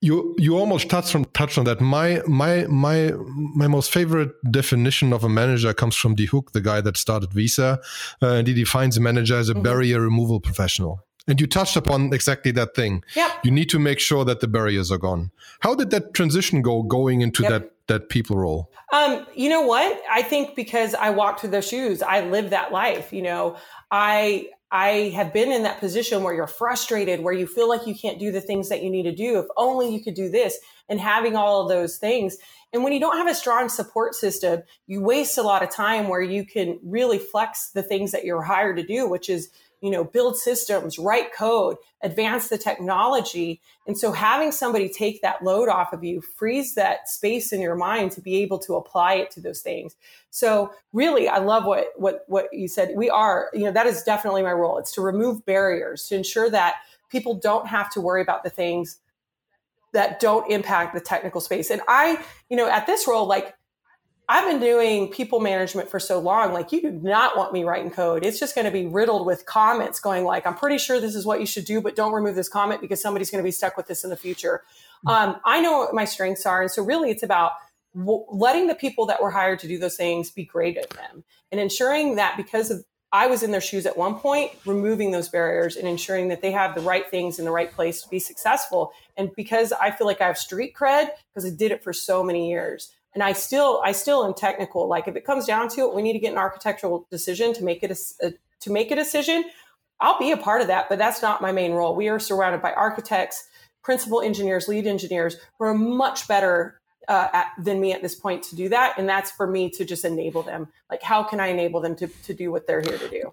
you 0.00 0.34
you 0.38 0.56
almost 0.56 0.88
touched 0.88 1.14
on 1.14 1.24
touched 1.26 1.58
on 1.58 1.64
that. 1.64 1.80
My 1.80 2.22
my 2.26 2.66
my 2.66 3.12
my 3.54 3.66
most 3.66 3.92
favorite 3.92 4.30
definition 4.50 5.12
of 5.12 5.24
a 5.24 5.28
manager 5.28 5.74
comes 5.74 5.94
from 5.94 6.14
Dee 6.14 6.26
Hock, 6.26 6.52
the 6.52 6.60
guy 6.60 6.80
that 6.80 6.96
started 6.96 7.32
Visa, 7.32 7.80
uh, 8.22 8.26
and 8.26 8.46
he 8.48 8.54
defines 8.54 8.96
a 8.96 9.00
manager 9.00 9.36
as 9.36 9.48
a 9.48 9.52
mm-hmm. 9.52 9.62
barrier 9.62 10.00
removal 10.00 10.40
professional. 10.40 11.04
And 11.28 11.40
you 11.40 11.46
touched 11.46 11.76
upon 11.76 12.12
exactly 12.14 12.50
that 12.52 12.74
thing. 12.74 13.04
Yep. 13.14 13.30
You 13.44 13.50
need 13.50 13.68
to 13.70 13.78
make 13.78 14.00
sure 14.00 14.24
that 14.24 14.40
the 14.40 14.48
barriers 14.48 14.90
are 14.90 14.98
gone. 14.98 15.30
How 15.60 15.74
did 15.74 15.90
that 15.90 16.14
transition 16.14 16.62
go 16.62 16.82
going 16.82 17.20
into 17.20 17.42
yep. 17.42 17.52
that 17.52 17.72
that 17.88 18.08
people 18.08 18.38
role? 18.38 18.70
Um, 18.92 19.26
you 19.34 19.50
know 19.50 19.62
what? 19.66 20.00
I 20.10 20.22
think 20.22 20.56
because 20.56 20.94
I 20.94 21.10
walked 21.10 21.40
through 21.40 21.50
those 21.50 21.68
shoes, 21.68 22.02
I 22.02 22.22
lived 22.22 22.50
that 22.50 22.72
life. 22.72 23.12
You 23.12 23.22
know, 23.22 23.56
I 23.90 24.48
I 24.72 25.12
have 25.16 25.32
been 25.32 25.50
in 25.50 25.64
that 25.64 25.80
position 25.80 26.22
where 26.22 26.34
you're 26.34 26.46
frustrated, 26.46 27.20
where 27.20 27.34
you 27.34 27.46
feel 27.46 27.68
like 27.68 27.86
you 27.86 27.94
can't 27.94 28.20
do 28.20 28.30
the 28.30 28.40
things 28.40 28.68
that 28.68 28.82
you 28.82 28.90
need 28.90 29.02
to 29.02 29.14
do. 29.14 29.38
If 29.38 29.46
only 29.56 29.92
you 29.92 30.00
could 30.00 30.14
do 30.14 30.28
this 30.28 30.58
and 30.88 31.00
having 31.00 31.34
all 31.34 31.62
of 31.62 31.68
those 31.68 31.96
things. 31.96 32.36
And 32.72 32.84
when 32.84 32.92
you 32.92 33.00
don't 33.00 33.16
have 33.16 33.26
a 33.26 33.34
strong 33.34 33.68
support 33.68 34.14
system, 34.14 34.62
you 34.86 35.00
waste 35.00 35.38
a 35.38 35.42
lot 35.42 35.64
of 35.64 35.70
time 35.70 36.08
where 36.08 36.22
you 36.22 36.44
can 36.44 36.78
really 36.84 37.18
flex 37.18 37.70
the 37.70 37.82
things 37.82 38.12
that 38.12 38.24
you're 38.24 38.42
hired 38.42 38.76
to 38.76 38.84
do, 38.84 39.08
which 39.08 39.28
is 39.28 39.50
you 39.80 39.90
know, 39.90 40.04
build 40.04 40.36
systems, 40.36 40.98
write 40.98 41.32
code, 41.32 41.76
advance 42.02 42.48
the 42.48 42.58
technology. 42.58 43.60
And 43.86 43.96
so 43.96 44.12
having 44.12 44.52
somebody 44.52 44.88
take 44.88 45.22
that 45.22 45.42
load 45.42 45.68
off 45.68 45.92
of 45.92 46.04
you 46.04 46.20
frees 46.20 46.74
that 46.74 47.08
space 47.08 47.52
in 47.52 47.60
your 47.60 47.74
mind 47.74 48.12
to 48.12 48.20
be 48.20 48.42
able 48.42 48.58
to 48.60 48.76
apply 48.76 49.14
it 49.14 49.30
to 49.32 49.40
those 49.40 49.60
things. 49.60 49.96
So 50.30 50.72
really, 50.92 51.28
I 51.28 51.38
love 51.38 51.64
what, 51.64 51.88
what, 51.96 52.24
what 52.26 52.48
you 52.52 52.68
said. 52.68 52.92
We 52.94 53.08
are, 53.08 53.50
you 53.54 53.64
know, 53.64 53.72
that 53.72 53.86
is 53.86 54.02
definitely 54.02 54.42
my 54.42 54.52
role. 54.52 54.78
It's 54.78 54.92
to 54.92 55.00
remove 55.00 55.46
barriers 55.46 56.06
to 56.08 56.16
ensure 56.16 56.50
that 56.50 56.76
people 57.08 57.34
don't 57.34 57.66
have 57.66 57.90
to 57.92 58.00
worry 58.00 58.22
about 58.22 58.44
the 58.44 58.50
things 58.50 58.98
that 59.92 60.20
don't 60.20 60.50
impact 60.50 60.94
the 60.94 61.00
technical 61.00 61.40
space. 61.40 61.70
And 61.70 61.80
I, 61.88 62.22
you 62.48 62.56
know, 62.56 62.68
at 62.68 62.86
this 62.86 63.08
role, 63.08 63.26
like 63.26 63.54
I've 64.30 64.44
been 64.44 64.60
doing 64.60 65.08
people 65.08 65.40
management 65.40 65.90
for 65.90 65.98
so 65.98 66.20
long. 66.20 66.52
Like, 66.52 66.70
you 66.70 66.80
do 66.80 66.92
not 66.92 67.36
want 67.36 67.52
me 67.52 67.64
writing 67.64 67.90
code. 67.90 68.24
It's 68.24 68.38
just 68.38 68.54
going 68.54 68.64
to 68.64 68.70
be 68.70 68.86
riddled 68.86 69.26
with 69.26 69.44
comments 69.44 69.98
going 69.98 70.22
like, 70.22 70.46
I'm 70.46 70.54
pretty 70.54 70.78
sure 70.78 71.00
this 71.00 71.16
is 71.16 71.26
what 71.26 71.40
you 71.40 71.46
should 71.46 71.64
do, 71.64 71.80
but 71.80 71.96
don't 71.96 72.12
remove 72.12 72.36
this 72.36 72.48
comment 72.48 72.80
because 72.80 73.02
somebody's 73.02 73.28
going 73.28 73.42
to 73.42 73.46
be 73.46 73.50
stuck 73.50 73.76
with 73.76 73.88
this 73.88 74.04
in 74.04 74.10
the 74.10 74.16
future. 74.16 74.62
Um, 75.08 75.40
I 75.44 75.60
know 75.60 75.78
what 75.78 75.94
my 75.94 76.04
strengths 76.04 76.46
are. 76.46 76.62
And 76.62 76.70
so, 76.70 76.84
really, 76.84 77.10
it's 77.10 77.24
about 77.24 77.54
w- 77.92 78.24
letting 78.30 78.68
the 78.68 78.76
people 78.76 79.04
that 79.06 79.20
were 79.20 79.32
hired 79.32 79.58
to 79.60 79.68
do 79.68 79.78
those 79.78 79.96
things 79.96 80.30
be 80.30 80.44
great 80.44 80.76
at 80.76 80.90
them 80.90 81.24
and 81.50 81.60
ensuring 81.60 82.14
that 82.14 82.36
because 82.36 82.70
of 82.70 82.84
I 83.12 83.26
was 83.26 83.42
in 83.42 83.50
their 83.50 83.60
shoes 83.60 83.86
at 83.86 83.96
one 83.96 84.14
point, 84.14 84.52
removing 84.64 85.10
those 85.10 85.28
barriers 85.28 85.74
and 85.74 85.88
ensuring 85.88 86.28
that 86.28 86.42
they 86.42 86.52
have 86.52 86.76
the 86.76 86.80
right 86.80 87.10
things 87.10 87.40
in 87.40 87.44
the 87.44 87.50
right 87.50 87.72
place 87.72 88.02
to 88.02 88.08
be 88.08 88.20
successful. 88.20 88.92
And 89.16 89.34
because 89.34 89.72
I 89.72 89.90
feel 89.90 90.06
like 90.06 90.20
I 90.20 90.28
have 90.28 90.38
street 90.38 90.74
cred, 90.78 91.08
because 91.34 91.50
I 91.50 91.52
did 91.52 91.72
it 91.72 91.82
for 91.82 91.92
so 91.92 92.22
many 92.22 92.48
years, 92.48 92.92
and 93.14 93.22
I 93.22 93.32
still 93.32 93.80
I 93.84 93.92
still 93.92 94.24
am 94.24 94.34
technical. 94.34 94.88
Like 94.88 95.08
if 95.08 95.16
it 95.16 95.24
comes 95.24 95.46
down 95.46 95.68
to 95.70 95.82
it, 95.82 95.94
we 95.94 96.02
need 96.02 96.12
to 96.14 96.18
get 96.18 96.32
an 96.32 96.38
architectural 96.38 97.06
decision 97.10 97.52
to 97.54 97.64
make 97.64 97.82
it 97.82 97.90
a, 97.90 98.26
a 98.26 98.32
to 98.60 98.70
make 98.70 98.90
a 98.90 98.96
decision. 98.96 99.44
I'll 100.00 100.18
be 100.18 100.32
a 100.32 100.36
part 100.36 100.62
of 100.62 100.68
that, 100.68 100.88
but 100.88 100.98
that's 100.98 101.20
not 101.20 101.42
my 101.42 101.52
main 101.52 101.72
role. 101.72 101.94
We 101.94 102.08
are 102.08 102.18
surrounded 102.18 102.62
by 102.62 102.72
architects, 102.72 103.46
principal 103.82 104.22
engineers, 104.22 104.66
lead 104.66 104.86
engineers 104.86 105.36
who 105.58 105.64
are 105.66 105.74
much 105.74 106.26
better 106.26 106.80
uh, 107.08 107.28
at, 107.32 107.48
than 107.58 107.80
me 107.80 107.92
at 107.92 108.00
this 108.00 108.14
point 108.14 108.42
to 108.44 108.56
do 108.56 108.68
that, 108.70 108.94
and 108.96 109.08
that's 109.08 109.30
for 109.30 109.46
me 109.46 109.68
to 109.70 109.84
just 109.84 110.04
enable 110.04 110.42
them. 110.42 110.68
Like, 110.90 111.02
how 111.02 111.22
can 111.22 111.40
I 111.40 111.48
enable 111.48 111.80
them 111.80 111.96
to 111.96 112.06
to 112.06 112.34
do 112.34 112.50
what 112.50 112.66
they're 112.66 112.82
here 112.82 112.98
to 112.98 113.08
do? 113.08 113.32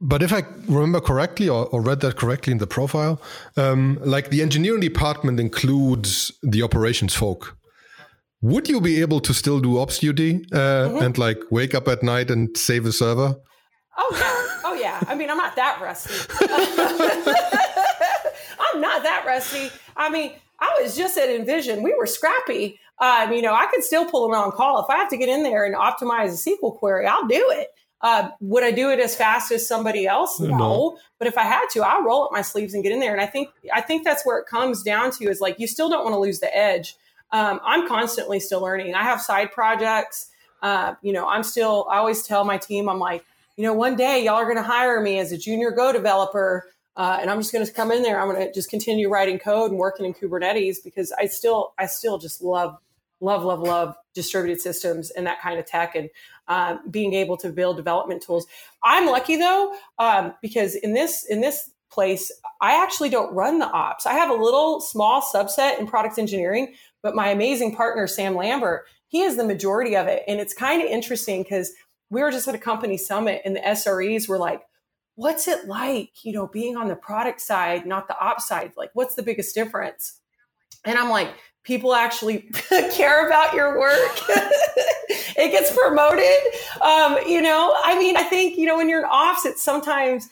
But 0.00 0.22
if 0.22 0.32
I 0.32 0.42
remember 0.68 1.00
correctly 1.00 1.50
or, 1.50 1.66
or 1.66 1.82
read 1.82 2.00
that 2.00 2.16
correctly 2.16 2.50
in 2.50 2.58
the 2.58 2.66
profile, 2.66 3.20
um, 3.58 3.98
like 4.02 4.30
the 4.30 4.40
engineering 4.40 4.80
department 4.80 5.38
includes 5.38 6.32
the 6.42 6.62
operations 6.62 7.14
folk 7.14 7.55
would 8.42 8.68
you 8.68 8.80
be 8.80 9.00
able 9.00 9.20
to 9.20 9.34
still 9.34 9.60
do 9.60 9.78
ops 9.78 9.98
duty 9.98 10.44
uh, 10.52 10.56
mm-hmm. 10.56 11.04
and 11.04 11.18
like 11.18 11.38
wake 11.50 11.74
up 11.74 11.88
at 11.88 12.02
night 12.02 12.30
and 12.30 12.56
save 12.56 12.86
a 12.86 12.92
server? 12.92 13.36
Oh 13.98 14.12
yeah, 14.12 14.70
oh 14.70 14.74
yeah. 14.74 15.02
I 15.08 15.14
mean, 15.14 15.30
I'm 15.30 15.38
not 15.38 15.56
that 15.56 15.80
rusty. 15.80 16.14
I'm 18.74 18.80
not 18.80 19.02
that 19.02 19.24
rusty. 19.26 19.70
I 19.96 20.10
mean, 20.10 20.32
I 20.60 20.78
was 20.82 20.96
just 20.96 21.16
at 21.16 21.28
InVision. 21.28 21.82
We 21.82 21.94
were 21.94 22.06
scrappy. 22.06 22.78
Um, 22.98 23.32
you 23.32 23.42
know, 23.42 23.54
I 23.54 23.66
could 23.66 23.84
still 23.84 24.06
pull 24.06 24.28
them 24.28 24.38
on 24.38 24.52
call 24.52 24.82
if 24.82 24.88
I 24.88 24.96
have 24.96 25.10
to 25.10 25.16
get 25.16 25.28
in 25.28 25.42
there 25.42 25.64
and 25.64 25.74
optimize 25.74 26.28
a 26.28 26.50
SQL 26.50 26.78
query. 26.78 27.06
I'll 27.06 27.26
do 27.26 27.50
it. 27.50 27.68
Uh, 28.02 28.28
would 28.40 28.62
I 28.62 28.70
do 28.70 28.90
it 28.90 29.00
as 29.00 29.16
fast 29.16 29.50
as 29.50 29.66
somebody 29.66 30.06
else? 30.06 30.38
No. 30.38 30.56
no. 30.56 30.98
But 31.18 31.28
if 31.28 31.38
I 31.38 31.42
had 31.42 31.66
to, 31.72 31.82
I'll 31.82 32.02
roll 32.02 32.24
up 32.24 32.32
my 32.32 32.42
sleeves 32.42 32.74
and 32.74 32.82
get 32.82 32.92
in 32.92 33.00
there. 33.00 33.12
And 33.12 33.20
I 33.20 33.26
think 33.26 33.48
I 33.74 33.80
think 33.80 34.04
that's 34.04 34.24
where 34.24 34.38
it 34.38 34.46
comes 34.46 34.82
down 34.82 35.10
to 35.12 35.24
is 35.24 35.40
like 35.40 35.58
you 35.58 35.66
still 35.66 35.88
don't 35.88 36.04
want 36.04 36.14
to 36.14 36.20
lose 36.20 36.40
the 36.40 36.54
edge 36.54 36.94
um, 37.32 37.60
I'm 37.64 37.88
constantly 37.88 38.40
still 38.40 38.60
learning. 38.62 38.94
I 38.94 39.02
have 39.02 39.20
side 39.20 39.52
projects. 39.52 40.30
Uh, 40.62 40.94
you 41.02 41.12
know, 41.12 41.28
I'm 41.28 41.42
still, 41.42 41.86
I 41.90 41.98
always 41.98 42.22
tell 42.22 42.44
my 42.44 42.58
team, 42.58 42.88
I'm 42.88 42.98
like, 42.98 43.24
you 43.56 43.64
know, 43.64 43.72
one 43.72 43.96
day 43.96 44.24
y'all 44.24 44.34
are 44.34 44.44
going 44.44 44.56
to 44.56 44.62
hire 44.62 45.00
me 45.00 45.18
as 45.18 45.32
a 45.32 45.38
junior 45.38 45.70
Go 45.70 45.92
developer. 45.92 46.66
Uh, 46.96 47.18
and 47.20 47.30
I'm 47.30 47.40
just 47.40 47.52
going 47.52 47.64
to 47.64 47.72
come 47.72 47.92
in 47.92 48.02
there. 48.02 48.20
I'm 48.20 48.32
going 48.32 48.46
to 48.46 48.52
just 48.52 48.70
continue 48.70 49.10
writing 49.10 49.38
code 49.38 49.70
and 49.70 49.78
working 49.78 50.06
in 50.06 50.14
Kubernetes 50.14 50.78
because 50.82 51.12
I 51.12 51.26
still, 51.26 51.74
I 51.78 51.86
still 51.86 52.16
just 52.18 52.42
love, 52.42 52.78
love, 53.20 53.44
love, 53.44 53.60
love 53.60 53.96
distributed 54.14 54.60
systems 54.60 55.10
and 55.10 55.26
that 55.26 55.40
kind 55.40 55.58
of 55.58 55.66
tech 55.66 55.94
and 55.94 56.08
uh, 56.48 56.78
being 56.90 57.12
able 57.12 57.36
to 57.36 57.50
build 57.50 57.76
development 57.76 58.22
tools. 58.22 58.46
I'm 58.82 59.06
lucky 59.06 59.36
though 59.36 59.74
um, 59.98 60.34
because 60.40 60.74
in 60.74 60.94
this 60.94 61.26
in 61.28 61.40
this 61.40 61.70
place, 61.90 62.32
I 62.60 62.82
actually 62.82 63.10
don't 63.10 63.32
run 63.34 63.58
the 63.58 63.70
ops. 63.70 64.06
I 64.06 64.14
have 64.14 64.30
a 64.30 64.34
little 64.34 64.80
small 64.80 65.22
subset 65.22 65.78
in 65.78 65.86
product 65.86 66.18
engineering 66.18 66.74
but 67.02 67.14
my 67.14 67.28
amazing 67.28 67.74
partner, 67.74 68.06
Sam 68.06 68.34
Lambert, 68.34 68.86
he 69.08 69.22
is 69.22 69.36
the 69.36 69.44
majority 69.44 69.96
of 69.96 70.06
it. 70.06 70.22
And 70.26 70.40
it's 70.40 70.54
kind 70.54 70.82
of 70.82 70.88
interesting 70.88 71.42
because 71.42 71.72
we 72.10 72.20
were 72.20 72.30
just 72.30 72.48
at 72.48 72.54
a 72.54 72.58
company 72.58 72.96
summit 72.96 73.42
and 73.44 73.56
the 73.56 73.60
SREs 73.60 74.28
were 74.28 74.38
like, 74.38 74.62
what's 75.14 75.48
it 75.48 75.66
like, 75.66 76.24
you 76.24 76.32
know, 76.32 76.46
being 76.46 76.76
on 76.76 76.88
the 76.88 76.96
product 76.96 77.40
side, 77.40 77.86
not 77.86 78.08
the 78.08 78.18
ops 78.18 78.46
side? 78.46 78.72
Like, 78.76 78.90
what's 78.94 79.14
the 79.14 79.22
biggest 79.22 79.54
difference? 79.54 80.20
And 80.84 80.98
I'm 80.98 81.10
like, 81.10 81.28
people 81.64 81.94
actually 81.94 82.38
care 82.92 83.26
about 83.26 83.54
your 83.54 83.78
work. 83.78 84.20
it 84.28 85.50
gets 85.50 85.76
promoted. 85.76 86.82
Um, 86.82 87.18
you 87.26 87.42
know, 87.42 87.74
I 87.84 87.98
mean, 87.98 88.16
I 88.16 88.22
think, 88.22 88.56
you 88.56 88.66
know, 88.66 88.76
when 88.76 88.88
you're 88.88 89.00
in 89.00 89.08
ops, 89.10 89.44
it's 89.44 89.62
sometimes 89.62 90.28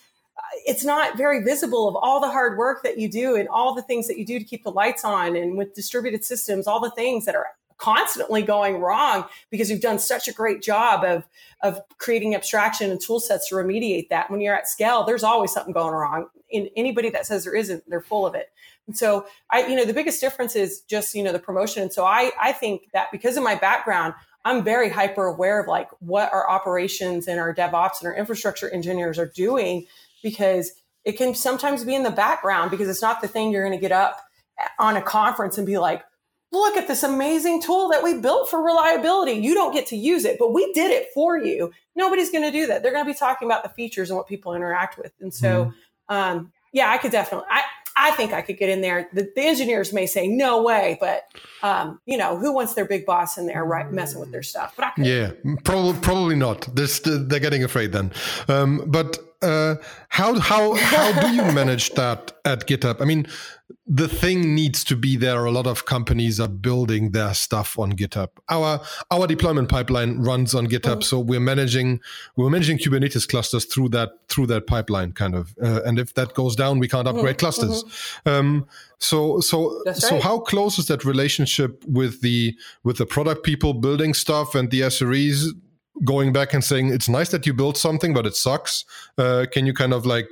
it's 0.66 0.84
not 0.84 1.16
very 1.16 1.42
visible 1.42 1.88
of 1.88 1.96
all 1.96 2.20
the 2.20 2.30
hard 2.30 2.58
work 2.58 2.82
that 2.82 2.98
you 2.98 3.08
do 3.08 3.36
and 3.36 3.48
all 3.48 3.74
the 3.74 3.82
things 3.82 4.08
that 4.08 4.18
you 4.18 4.26
do 4.26 4.38
to 4.38 4.44
keep 4.44 4.64
the 4.64 4.70
lights 4.70 5.04
on 5.04 5.36
and 5.36 5.56
with 5.56 5.74
distributed 5.74 6.24
systems 6.24 6.66
all 6.66 6.80
the 6.80 6.90
things 6.90 7.24
that 7.24 7.34
are 7.34 7.48
constantly 7.76 8.42
going 8.42 8.80
wrong 8.80 9.24
because 9.50 9.70
you've 9.70 9.80
done 9.80 9.98
such 9.98 10.28
a 10.28 10.32
great 10.32 10.62
job 10.62 11.04
of 11.04 11.24
of 11.62 11.80
creating 11.98 12.34
abstraction 12.34 12.90
and 12.90 13.00
tool 13.00 13.18
sets 13.18 13.48
to 13.48 13.54
remediate 13.54 14.08
that. 14.10 14.30
When 14.30 14.40
you're 14.40 14.54
at 14.54 14.68
scale, 14.68 15.04
there's 15.04 15.24
always 15.24 15.50
something 15.50 15.72
going 15.72 15.94
wrong. 15.94 16.28
In 16.50 16.68
anybody 16.76 17.08
that 17.10 17.26
says 17.26 17.44
there 17.44 17.54
isn't, 17.54 17.88
they're 17.88 18.02
full 18.02 18.26
of 18.26 18.34
it. 18.34 18.50
And 18.86 18.96
so 18.96 19.26
I, 19.50 19.66
you 19.66 19.74
know, 19.74 19.86
the 19.86 19.94
biggest 19.94 20.20
difference 20.20 20.56
is 20.56 20.82
just, 20.82 21.14
you 21.14 21.22
know, 21.22 21.32
the 21.32 21.38
promotion. 21.38 21.82
And 21.82 21.92
so 21.92 22.04
I, 22.04 22.32
I 22.40 22.52
think 22.52 22.90
that 22.92 23.10
because 23.10 23.38
of 23.38 23.42
my 23.42 23.54
background, 23.54 24.12
I'm 24.44 24.62
very 24.62 24.90
hyper 24.90 25.24
aware 25.24 25.58
of 25.58 25.68
like 25.68 25.88
what 26.00 26.30
our 26.34 26.48
operations 26.48 27.26
and 27.28 27.40
our 27.40 27.54
DevOps 27.54 28.00
and 28.00 28.08
our 28.08 28.14
infrastructure 28.14 28.68
engineers 28.68 29.18
are 29.18 29.32
doing 29.34 29.86
because 30.24 30.72
it 31.04 31.12
can 31.12 31.34
sometimes 31.36 31.84
be 31.84 31.94
in 31.94 32.02
the 32.02 32.10
background 32.10 32.72
because 32.72 32.88
it's 32.88 33.02
not 33.02 33.20
the 33.20 33.28
thing 33.28 33.52
you're 33.52 33.62
going 33.62 33.78
to 33.78 33.80
get 33.80 33.92
up 33.92 34.20
on 34.80 34.96
a 34.96 35.02
conference 35.02 35.58
and 35.58 35.66
be 35.66 35.78
like, 35.78 36.02
look 36.50 36.76
at 36.76 36.88
this 36.88 37.02
amazing 37.02 37.60
tool 37.60 37.90
that 37.90 38.02
we 38.02 38.18
built 38.18 38.48
for 38.48 38.62
reliability. 38.62 39.32
You 39.32 39.54
don't 39.54 39.72
get 39.72 39.86
to 39.88 39.96
use 39.96 40.24
it, 40.24 40.38
but 40.38 40.52
we 40.52 40.72
did 40.72 40.90
it 40.90 41.08
for 41.12 41.36
you. 41.36 41.72
Nobody's 41.94 42.30
going 42.30 42.44
to 42.44 42.50
do 42.50 42.66
that. 42.68 42.82
They're 42.82 42.92
going 42.92 43.04
to 43.04 43.10
be 43.10 43.16
talking 43.16 43.46
about 43.46 43.62
the 43.62 43.68
features 43.68 44.10
and 44.10 44.16
what 44.16 44.26
people 44.26 44.54
interact 44.54 44.96
with. 44.96 45.12
And 45.20 45.34
so, 45.34 45.66
mm-hmm. 45.66 46.14
um, 46.14 46.52
yeah, 46.72 46.90
I 46.90 46.98
could 46.98 47.10
definitely, 47.10 47.48
I, 47.50 47.62
I 47.96 48.10
think 48.12 48.32
I 48.32 48.42
could 48.42 48.56
get 48.56 48.68
in 48.68 48.80
there. 48.80 49.08
The, 49.12 49.30
the 49.34 49.42
engineers 49.42 49.92
may 49.92 50.06
say 50.06 50.26
no 50.26 50.62
way, 50.62 50.96
but 51.00 51.24
um, 51.62 52.00
you 52.06 52.16
know, 52.16 52.36
who 52.38 52.52
wants 52.52 52.74
their 52.74 52.84
big 52.84 53.04
boss 53.06 53.38
in 53.38 53.46
there 53.46 53.64
right 53.64 53.90
messing 53.92 54.20
with 54.20 54.32
their 54.32 54.42
stuff? 54.42 54.74
But 54.76 54.92
yeah, 54.98 55.32
probably 55.64 56.00
probably 56.00 56.36
not. 56.36 56.68
They're, 56.74 56.86
they're 56.86 57.40
getting 57.40 57.62
afraid 57.62 57.92
then. 57.92 58.12
Um, 58.48 58.84
but 58.86 59.18
uh, 59.44 59.76
how 60.08 60.38
how 60.38 60.74
how 60.74 61.20
do 61.20 61.34
you 61.34 61.42
manage 61.52 61.90
that 61.90 62.32
at 62.44 62.66
GitHub? 62.66 63.00
I 63.00 63.04
mean, 63.04 63.26
the 63.86 64.08
thing 64.08 64.54
needs 64.54 64.82
to 64.84 64.96
be 64.96 65.16
there. 65.16 65.44
A 65.44 65.50
lot 65.50 65.66
of 65.66 65.84
companies 65.84 66.40
are 66.40 66.48
building 66.48 67.10
their 67.10 67.34
stuff 67.34 67.78
on 67.78 67.92
GitHub. 67.92 68.28
Our 68.48 68.80
our 69.10 69.26
deployment 69.26 69.68
pipeline 69.68 70.20
runs 70.20 70.54
on 70.54 70.66
GitHub, 70.66 70.80
mm-hmm. 70.80 71.02
so 71.02 71.18
we're 71.18 71.40
managing 71.40 72.00
we're 72.36 72.50
managing 72.50 72.78
Kubernetes 72.78 73.28
clusters 73.28 73.64
through 73.66 73.90
that 73.90 74.10
through 74.28 74.46
that 74.46 74.66
pipeline, 74.66 75.12
kind 75.12 75.34
of. 75.34 75.54
Uh, 75.62 75.82
and 75.84 75.98
if 75.98 76.14
that 76.14 76.34
goes 76.34 76.56
down, 76.56 76.78
we 76.78 76.88
can't 76.88 77.06
upgrade 77.06 77.36
mm-hmm. 77.36 77.38
clusters. 77.38 77.84
Mm-hmm. 77.84 78.28
Um, 78.28 78.66
so 78.98 79.40
so 79.40 79.82
right. 79.84 79.96
so 79.96 80.20
how 80.20 80.38
close 80.38 80.78
is 80.78 80.86
that 80.86 81.04
relationship 81.04 81.84
with 81.86 82.22
the 82.22 82.56
with 82.84 82.96
the 82.96 83.06
product 83.06 83.44
people 83.44 83.74
building 83.74 84.14
stuff 84.14 84.54
and 84.54 84.70
the 84.70 84.80
SREs 84.82 85.48
going 86.02 86.32
back 86.32 86.52
and 86.52 86.64
saying 86.64 86.88
it's 86.92 87.08
nice 87.08 87.30
that 87.30 87.46
you 87.46 87.54
built 87.54 87.76
something 87.76 88.12
but 88.12 88.26
it 88.26 88.34
sucks. 88.34 88.84
Uh, 89.16 89.46
can 89.52 89.66
you 89.66 89.72
kind 89.72 89.92
of 89.92 90.04
like 90.04 90.28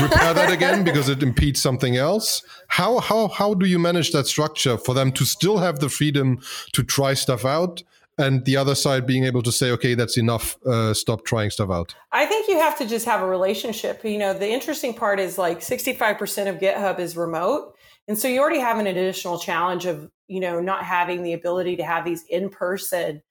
repair 0.00 0.34
that 0.34 0.52
again? 0.52 0.84
Because 0.84 1.08
it 1.08 1.22
impedes 1.22 1.60
something 1.60 1.96
else. 1.96 2.42
How 2.68 3.00
how 3.00 3.28
how 3.28 3.54
do 3.54 3.66
you 3.66 3.78
manage 3.78 4.12
that 4.12 4.26
structure 4.26 4.78
for 4.78 4.94
them 4.94 5.12
to 5.12 5.24
still 5.24 5.58
have 5.58 5.80
the 5.80 5.88
freedom 5.88 6.40
to 6.72 6.82
try 6.82 7.14
stuff 7.14 7.44
out 7.44 7.82
and 8.18 8.44
the 8.44 8.56
other 8.56 8.74
side 8.74 9.06
being 9.06 9.24
able 9.24 9.42
to 9.42 9.52
say 9.52 9.70
okay 9.70 9.94
that's 9.94 10.16
enough 10.16 10.56
uh, 10.64 10.94
stop 10.94 11.26
trying 11.26 11.50
stuff 11.50 11.70
out 11.70 11.94
i 12.12 12.24
think 12.24 12.48
you 12.48 12.58
have 12.58 12.78
to 12.78 12.86
just 12.86 13.04
have 13.04 13.22
a 13.22 13.26
relationship. 13.26 14.04
You 14.04 14.18
know 14.18 14.32
the 14.32 14.48
interesting 14.48 14.94
part 14.94 15.20
is 15.20 15.38
like 15.38 15.60
65% 15.60 16.48
of 16.48 16.56
github 16.56 16.98
is 16.98 17.16
remote. 17.16 17.74
And 18.08 18.16
so 18.16 18.28
you 18.28 18.40
already 18.40 18.60
have 18.60 18.78
an 18.78 18.86
additional 18.86 19.38
challenge 19.38 19.86
of 19.86 20.10
you 20.28 20.40
know 20.40 20.60
not 20.60 20.84
having 20.84 21.22
the 21.22 21.32
ability 21.32 21.76
to 21.76 21.84
have 21.84 22.04
these 22.04 22.24
in 22.28 22.48
person 22.50 23.22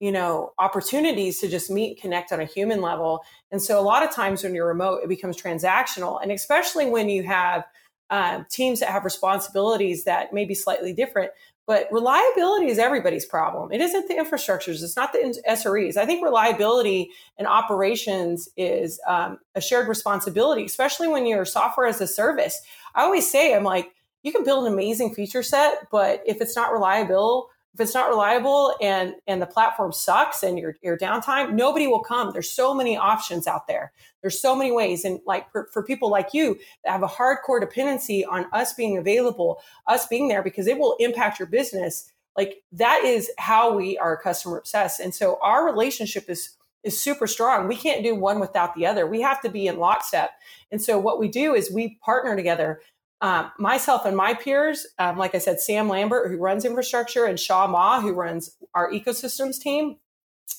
you 0.00 0.10
know 0.10 0.52
opportunities 0.58 1.38
to 1.40 1.48
just 1.48 1.70
meet 1.70 2.00
connect 2.00 2.32
on 2.32 2.40
a 2.40 2.46
human 2.46 2.80
level. 2.80 3.22
And 3.52 3.62
so 3.62 3.78
a 3.78 3.82
lot 3.82 4.02
of 4.02 4.10
times 4.10 4.42
when 4.42 4.54
you're 4.54 4.66
remote 4.66 5.02
it 5.04 5.08
becomes 5.08 5.40
transactional. 5.40 6.20
And 6.20 6.32
especially 6.32 6.88
when 6.88 7.08
you 7.08 7.22
have 7.22 7.64
uh, 8.08 8.42
teams 8.50 8.80
that 8.80 8.88
have 8.88 9.04
responsibilities 9.04 10.02
that 10.04 10.32
may 10.32 10.44
be 10.44 10.54
slightly 10.54 10.92
different 10.92 11.30
but 11.66 11.86
reliability 11.92 12.66
is 12.66 12.80
everybody's 12.80 13.24
problem. 13.24 13.70
It 13.70 13.80
isn't 13.80 14.08
the 14.08 14.14
infrastructures. 14.14 14.82
It's 14.82 14.96
not 14.96 15.12
the 15.12 15.40
sres 15.48 15.96
i 15.96 16.04
think 16.04 16.24
reliability 16.24 17.10
and 17.38 17.46
operations 17.46 18.48
is 18.56 19.00
um, 19.06 19.38
a 19.54 19.60
shared 19.60 19.86
responsibility 19.86 20.64
especially 20.64 21.06
when 21.06 21.26
you're 21.26 21.44
software 21.44 21.86
as 21.86 22.00
a 22.00 22.06
service. 22.06 22.60
I 22.94 23.02
always 23.02 23.30
say 23.30 23.54
i'm 23.54 23.64
like 23.64 23.92
you 24.22 24.32
can 24.32 24.44
build 24.44 24.66
an 24.66 24.72
amazing 24.72 25.14
feature 25.14 25.42
set 25.42 25.88
but 25.92 26.22
if 26.26 26.40
it's 26.40 26.56
not 26.56 26.72
reliable 26.72 27.50
if 27.74 27.80
it's 27.80 27.94
not 27.94 28.08
reliable 28.08 28.74
and 28.80 29.14
and 29.26 29.40
the 29.40 29.46
platform 29.46 29.92
sucks 29.92 30.42
and 30.42 30.58
your 30.58 30.76
your 30.82 30.98
downtime 30.98 31.52
nobody 31.52 31.86
will 31.86 32.02
come. 32.02 32.32
There's 32.32 32.50
so 32.50 32.74
many 32.74 32.96
options 32.96 33.46
out 33.46 33.66
there. 33.66 33.92
There's 34.20 34.40
so 34.40 34.56
many 34.56 34.72
ways. 34.72 35.04
And 35.04 35.20
like 35.26 35.50
for, 35.52 35.68
for 35.72 35.82
people 35.82 36.10
like 36.10 36.30
you 36.32 36.58
that 36.84 36.92
have 36.92 37.02
a 37.02 37.08
hardcore 37.08 37.60
dependency 37.60 38.24
on 38.24 38.46
us 38.52 38.74
being 38.74 38.98
available 38.98 39.60
us 39.86 40.06
being 40.06 40.28
there 40.28 40.42
because 40.42 40.66
it 40.66 40.78
will 40.78 40.96
impact 40.98 41.38
your 41.38 41.48
business 41.48 42.12
like 42.36 42.62
that 42.72 43.04
is 43.04 43.30
how 43.38 43.74
we 43.74 43.98
are 43.98 44.16
customer 44.16 44.58
obsessed. 44.58 45.00
And 45.00 45.14
so 45.14 45.38
our 45.42 45.64
relationship 45.64 46.24
is 46.28 46.56
is 46.82 46.98
super 46.98 47.26
strong. 47.26 47.68
We 47.68 47.76
can't 47.76 48.02
do 48.02 48.14
one 48.14 48.40
without 48.40 48.74
the 48.74 48.86
other. 48.86 49.06
We 49.06 49.20
have 49.20 49.42
to 49.42 49.50
be 49.50 49.66
in 49.66 49.78
lockstep. 49.78 50.30
And 50.70 50.80
so 50.80 50.98
what 50.98 51.20
we 51.20 51.28
do 51.28 51.54
is 51.54 51.70
we 51.70 51.98
partner 52.02 52.34
together 52.34 52.80
um, 53.20 53.50
myself 53.58 54.06
and 54.06 54.16
my 54.16 54.34
peers, 54.34 54.86
um, 54.98 55.18
like 55.18 55.34
I 55.34 55.38
said, 55.38 55.60
Sam 55.60 55.88
Lambert, 55.88 56.30
who 56.30 56.38
runs 56.38 56.64
infrastructure, 56.64 57.26
and 57.26 57.38
Shaw 57.38 57.66
Ma, 57.66 58.00
who 58.00 58.12
runs 58.12 58.56
our 58.74 58.90
ecosystems 58.90 59.58
team, 59.60 59.96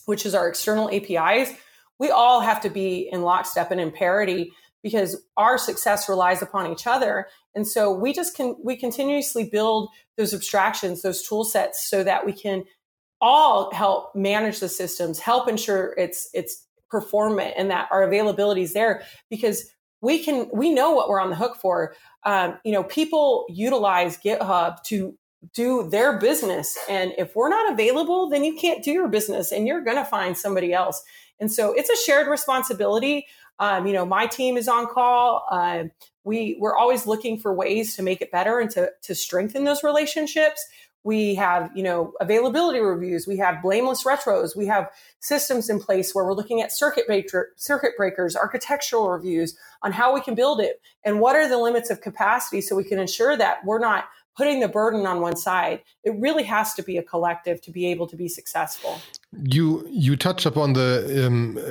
which 0.06 0.26
is 0.26 0.36
our 0.36 0.47
external 0.47 0.89
APIs, 0.89 1.52
we 2.02 2.10
all 2.10 2.41
have 2.41 2.62
to 2.62 2.69
be 2.69 3.08
in 3.12 3.21
lockstep 3.21 3.69
and 3.69 3.80
in 3.80 3.91
parity 3.91 4.52
because 4.82 5.21
our 5.38 5.60
success 5.60 6.10
relies 6.10 6.41
upon 6.41 6.71
each 6.71 6.88
other. 6.88 7.28
And 7.54 7.67
so 7.67 7.91
we 7.91 8.12
just 8.12 8.36
can 8.36 8.56
we 8.63 8.76
continuously 8.76 9.47
build 9.47 9.89
those 10.17 10.34
abstractions, 10.34 11.04
those 11.04 11.21
tool 11.21 11.43
sets, 11.43 11.88
so 11.88 12.04
that 12.04 12.26
we 12.26 12.34
can 12.34 12.63
all 13.21 13.71
help 13.71 14.15
manage 14.15 14.60
the 14.60 14.69
systems, 14.69 15.19
help 15.19 15.47
ensure 15.47 15.93
it's 15.97 16.30
it's 16.34 16.65
performant 16.89 17.54
and 17.56 17.69
that 17.69 17.88
our 17.91 18.02
availability 18.04 18.63
is 18.63 18.74
there 18.74 19.04
because 19.30 19.69
we 20.02 20.24
can 20.24 20.50
we 20.52 20.74
know 20.74 20.92
what 20.92 21.10
we're 21.10 21.22
on 21.22 21.30
the 21.30 21.36
hook 21.36 21.56
for 21.56 21.94
um, 22.24 22.58
you 22.64 22.72
know, 22.72 22.84
people 22.84 23.46
utilize 23.50 24.18
GitHub 24.18 24.84
to 24.84 25.18
do 25.54 25.90
their 25.90 26.20
business. 26.20 26.78
And 26.88 27.14
if 27.18 27.36
we're 27.36 27.50
not 27.50 27.72
available, 27.72 28.30
then 28.30 28.44
you 28.44 28.56
can't 28.56 28.84
do 28.84 28.92
your 28.92 29.08
business 29.08 29.52
and 29.52 29.66
you're 29.66 29.82
going 29.82 29.98
to 29.98 30.06
find 30.06 30.38
somebody 30.38 30.72
else. 30.72 31.04
And 31.40 31.52
so 31.52 31.74
it's 31.74 31.90
a 31.90 31.96
shared 32.06 32.28
responsibility. 32.28 33.26
Um, 33.58 33.88
you 33.88 33.94
know, 33.94 34.06
my 34.06 34.28
team 34.28 34.56
is 34.56 34.68
on 34.68 34.88
call. 34.88 35.46
Uh, 35.50 35.86
we 36.24 36.58
we're 36.60 36.78
always 36.78 37.08
looking 37.08 37.40
for 37.40 37.54
ways 37.54 37.96
to 37.96 38.04
make 38.04 38.22
it 38.22 38.32
better 38.32 38.60
and 38.60 38.70
to 38.72 38.92
to 39.02 39.16
strengthen 39.16 39.64
those 39.64 39.84
relationships 39.84 40.64
we 41.04 41.36
have 41.36 41.72
you 41.76 41.84
know 41.84 42.14
availability 42.20 42.80
reviews. 42.80 43.28
We 43.28 43.38
have 43.38 43.62
blameless 43.62 44.04
retros. 44.04 44.56
We 44.56 44.68
have 44.68 44.90
systems 45.20 45.70
in 45.70 45.80
place 45.80 46.14
where 46.14 46.26
we're 46.26 46.34
looking 46.34 46.62
at 46.62 46.72
circuit 46.72 47.08
breaker, 47.08 47.52
circuit 47.56 47.94
breakers 47.98 48.36
architectural 48.36 49.10
reviews 49.10 49.58
on 49.82 49.92
how 49.92 50.14
we 50.14 50.22
can 50.22 50.36
build 50.36 50.60
it 50.60 50.82
and 51.04 51.20
what 51.20 51.36
are 51.36 51.48
the 51.48 51.58
limits 51.58 51.90
of 51.90 52.02
capacity 52.02 52.62
so 52.62 52.76
we 52.76 52.84
can 52.84 53.00
ensure 53.00 53.36
that 53.38 53.66
we're 53.66 53.80
not 53.80 54.06
putting 54.38 54.60
the 54.60 54.68
burden 54.68 55.06
on 55.06 55.22
one 55.22 55.36
side. 55.36 55.82
It 56.04 56.14
really 56.18 56.44
has 56.44 56.74
to 56.76 56.84
be 56.84 56.98
a 56.98 57.04
collective 57.04 57.62
to 57.62 57.72
be 57.72 57.86
able 57.88 58.08
to 58.08 58.16
be 58.16 58.28
successful. 58.28 59.02
You 59.44 59.86
you 59.90 60.16
touch 60.16 60.46
upon 60.46 60.74
the 60.74 61.26
um, 61.26 61.58
uh, 61.58 61.62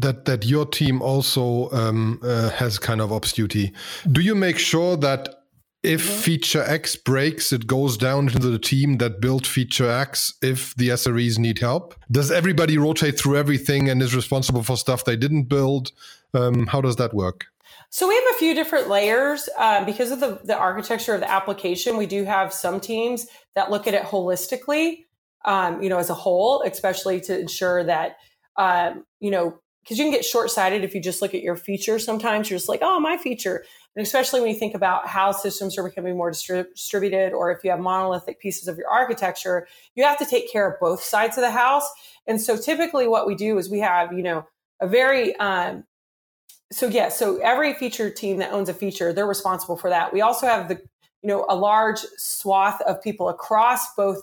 that 0.00 0.24
that 0.24 0.44
your 0.44 0.66
team 0.66 1.02
also 1.02 1.70
um, 1.70 2.20
uh, 2.22 2.50
has 2.50 2.78
kind 2.78 3.00
of 3.00 3.12
ops 3.12 3.32
duty 3.32 3.72
do 4.12 4.20
you 4.20 4.34
make 4.34 4.58
sure 4.58 4.96
that 4.96 5.37
if 5.82 6.02
feature 6.02 6.62
X 6.62 6.96
breaks, 6.96 7.52
it 7.52 7.66
goes 7.66 7.96
down 7.96 8.28
into 8.28 8.50
the 8.50 8.58
team 8.58 8.98
that 8.98 9.20
built 9.20 9.46
feature 9.46 9.88
X 9.88 10.34
if 10.42 10.74
the 10.74 10.88
SREs 10.88 11.38
need 11.38 11.60
help. 11.60 11.94
Does 12.10 12.30
everybody 12.30 12.76
rotate 12.78 13.18
through 13.18 13.36
everything 13.36 13.88
and 13.88 14.02
is 14.02 14.14
responsible 14.14 14.62
for 14.62 14.76
stuff 14.76 15.04
they 15.04 15.16
didn't 15.16 15.44
build? 15.44 15.92
Um, 16.34 16.66
how 16.66 16.80
does 16.80 16.96
that 16.96 17.14
work? 17.14 17.46
So 17.90 18.08
we 18.08 18.14
have 18.14 18.24
a 18.34 18.38
few 18.38 18.54
different 18.54 18.88
layers 18.88 19.48
uh, 19.56 19.84
because 19.84 20.10
of 20.10 20.20
the, 20.20 20.40
the 20.44 20.56
architecture 20.56 21.14
of 21.14 21.20
the 21.20 21.30
application. 21.30 21.96
We 21.96 22.06
do 22.06 22.24
have 22.24 22.52
some 22.52 22.80
teams 22.80 23.26
that 23.54 23.70
look 23.70 23.86
at 23.86 23.94
it 23.94 24.02
holistically, 24.02 25.04
um, 25.44 25.82
you 25.82 25.88
know, 25.88 25.98
as 25.98 26.10
a 26.10 26.14
whole, 26.14 26.62
especially 26.62 27.20
to 27.22 27.38
ensure 27.38 27.84
that, 27.84 28.16
um, 28.56 29.04
you 29.20 29.30
know, 29.30 29.60
because 29.82 29.98
you 29.98 30.04
can 30.04 30.12
get 30.12 30.24
short 30.24 30.50
sighted 30.50 30.84
if 30.84 30.94
you 30.94 31.00
just 31.00 31.22
look 31.22 31.34
at 31.34 31.42
your 31.42 31.56
feature. 31.56 31.98
Sometimes 31.98 32.50
you're 32.50 32.58
just 32.58 32.68
like, 32.68 32.80
oh, 32.82 33.00
my 33.00 33.16
feature. 33.16 33.64
And 33.98 34.06
especially 34.06 34.40
when 34.40 34.50
you 34.50 34.54
think 34.54 34.76
about 34.76 35.08
how 35.08 35.32
systems 35.32 35.76
are 35.76 35.82
becoming 35.82 36.16
more 36.16 36.30
distri- 36.30 36.72
distributed, 36.72 37.32
or 37.32 37.50
if 37.50 37.64
you 37.64 37.70
have 37.72 37.80
monolithic 37.80 38.38
pieces 38.38 38.68
of 38.68 38.78
your 38.78 38.88
architecture, 38.88 39.66
you 39.96 40.04
have 40.04 40.16
to 40.18 40.24
take 40.24 40.52
care 40.52 40.70
of 40.70 40.78
both 40.78 41.02
sides 41.02 41.36
of 41.36 41.42
the 41.42 41.50
house. 41.50 41.82
And 42.24 42.40
so 42.40 42.56
typically 42.56 43.08
what 43.08 43.26
we 43.26 43.34
do 43.34 43.58
is 43.58 43.68
we 43.68 43.80
have, 43.80 44.12
you 44.12 44.22
know, 44.22 44.46
a 44.80 44.86
very, 44.86 45.34
um, 45.40 45.82
so 46.70 46.86
yeah, 46.86 47.08
so 47.08 47.38
every 47.38 47.74
feature 47.74 48.08
team 48.08 48.36
that 48.36 48.52
owns 48.52 48.68
a 48.68 48.74
feature, 48.74 49.12
they're 49.12 49.26
responsible 49.26 49.76
for 49.76 49.90
that. 49.90 50.12
We 50.12 50.20
also 50.20 50.46
have 50.46 50.68
the, 50.68 50.76
you 51.22 51.28
know, 51.28 51.44
a 51.48 51.56
large 51.56 51.98
swath 52.18 52.80
of 52.82 53.02
people 53.02 53.28
across 53.28 53.96
both 53.96 54.22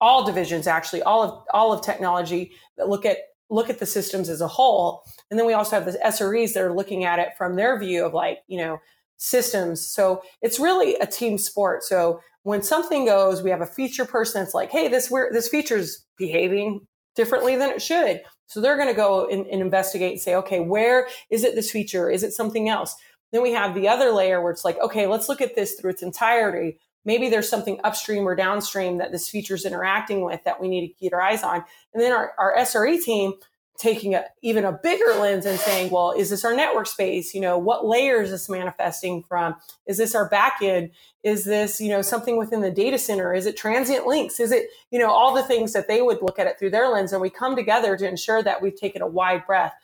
all 0.00 0.24
divisions, 0.24 0.66
actually, 0.66 1.04
all 1.04 1.22
of 1.22 1.44
all 1.54 1.72
of 1.72 1.80
technology 1.80 2.50
that 2.76 2.88
look 2.88 3.06
at 3.06 3.18
look 3.54 3.70
at 3.70 3.78
the 3.78 3.86
systems 3.86 4.28
as 4.28 4.40
a 4.40 4.48
whole. 4.48 5.02
And 5.30 5.38
then 5.38 5.46
we 5.46 5.52
also 5.52 5.76
have 5.76 5.86
the 5.86 5.98
SREs 6.04 6.52
that 6.52 6.62
are 6.62 6.74
looking 6.74 7.04
at 7.04 7.18
it 7.18 7.28
from 7.38 7.56
their 7.56 7.78
view 7.78 8.04
of 8.04 8.12
like, 8.12 8.38
you 8.48 8.58
know, 8.58 8.78
systems. 9.16 9.86
So 9.86 10.22
it's 10.42 10.58
really 10.58 10.96
a 10.96 11.06
team 11.06 11.38
sport. 11.38 11.82
So 11.84 12.20
when 12.42 12.62
something 12.62 13.06
goes, 13.06 13.42
we 13.42 13.50
have 13.50 13.60
a 13.60 13.66
feature 13.66 14.04
person 14.04 14.42
that's 14.42 14.54
like, 14.54 14.70
hey, 14.70 14.88
this 14.88 15.08
this 15.32 15.48
feature's 15.48 16.04
behaving 16.18 16.80
differently 17.14 17.56
than 17.56 17.70
it 17.70 17.80
should. 17.80 18.20
So 18.46 18.60
they're 18.60 18.76
going 18.76 18.88
to 18.88 18.94
go 18.94 19.28
and, 19.28 19.46
and 19.46 19.62
investigate 19.62 20.12
and 20.12 20.20
say, 20.20 20.34
okay, 20.34 20.60
where 20.60 21.08
is 21.30 21.44
it 21.44 21.54
this 21.54 21.70
feature? 21.70 22.10
Is 22.10 22.22
it 22.22 22.32
something 22.32 22.68
else? 22.68 22.94
Then 23.32 23.42
we 23.42 23.52
have 23.52 23.74
the 23.74 23.88
other 23.88 24.10
layer 24.10 24.42
where 24.42 24.52
it's 24.52 24.64
like, 24.64 24.78
okay, 24.80 25.06
let's 25.06 25.28
look 25.28 25.40
at 25.40 25.54
this 25.54 25.74
through 25.74 25.92
its 25.92 26.02
entirety. 26.02 26.78
Maybe 27.04 27.28
there's 27.28 27.48
something 27.48 27.80
upstream 27.84 28.26
or 28.26 28.34
downstream 28.34 28.98
that 28.98 29.12
this 29.12 29.28
feature 29.28 29.54
is 29.54 29.64
interacting 29.64 30.24
with 30.24 30.42
that 30.44 30.60
we 30.60 30.68
need 30.68 30.88
to 30.88 30.94
keep 30.94 31.12
our 31.12 31.20
eyes 31.20 31.42
on. 31.42 31.64
And 31.92 32.02
then 32.02 32.12
our, 32.12 32.32
our 32.38 32.56
SRE 32.56 33.02
team 33.02 33.34
taking 33.76 34.14
a, 34.14 34.24
even 34.40 34.64
a 34.64 34.72
bigger 34.72 35.14
lens 35.18 35.46
and 35.46 35.58
saying, 35.58 35.90
well, 35.90 36.12
is 36.12 36.30
this 36.30 36.44
our 36.44 36.54
network 36.54 36.86
space? 36.86 37.34
You 37.34 37.40
know, 37.40 37.58
what 37.58 37.84
layer 37.84 38.22
is 38.22 38.30
this 38.30 38.48
manifesting 38.48 39.24
from? 39.24 39.56
Is 39.86 39.98
this 39.98 40.14
our 40.14 40.30
backend? 40.30 40.92
Is 41.24 41.44
this, 41.44 41.80
you 41.80 41.88
know, 41.88 42.00
something 42.00 42.38
within 42.38 42.60
the 42.60 42.70
data 42.70 42.98
center? 42.98 43.34
Is 43.34 43.46
it 43.46 43.56
transient 43.56 44.06
links? 44.06 44.38
Is 44.38 44.52
it, 44.52 44.68
you 44.90 44.98
know, 44.98 45.10
all 45.10 45.34
the 45.34 45.42
things 45.42 45.72
that 45.72 45.88
they 45.88 46.02
would 46.02 46.22
look 46.22 46.38
at 46.38 46.46
it 46.46 46.58
through 46.58 46.70
their 46.70 46.88
lens? 46.88 47.12
And 47.12 47.20
we 47.20 47.30
come 47.30 47.56
together 47.56 47.96
to 47.96 48.08
ensure 48.08 48.42
that 48.44 48.62
we've 48.62 48.76
taken 48.76 49.02
a 49.02 49.08
wide 49.08 49.44
breath. 49.44 49.74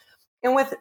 And 0.42 0.54
with 0.54 0.72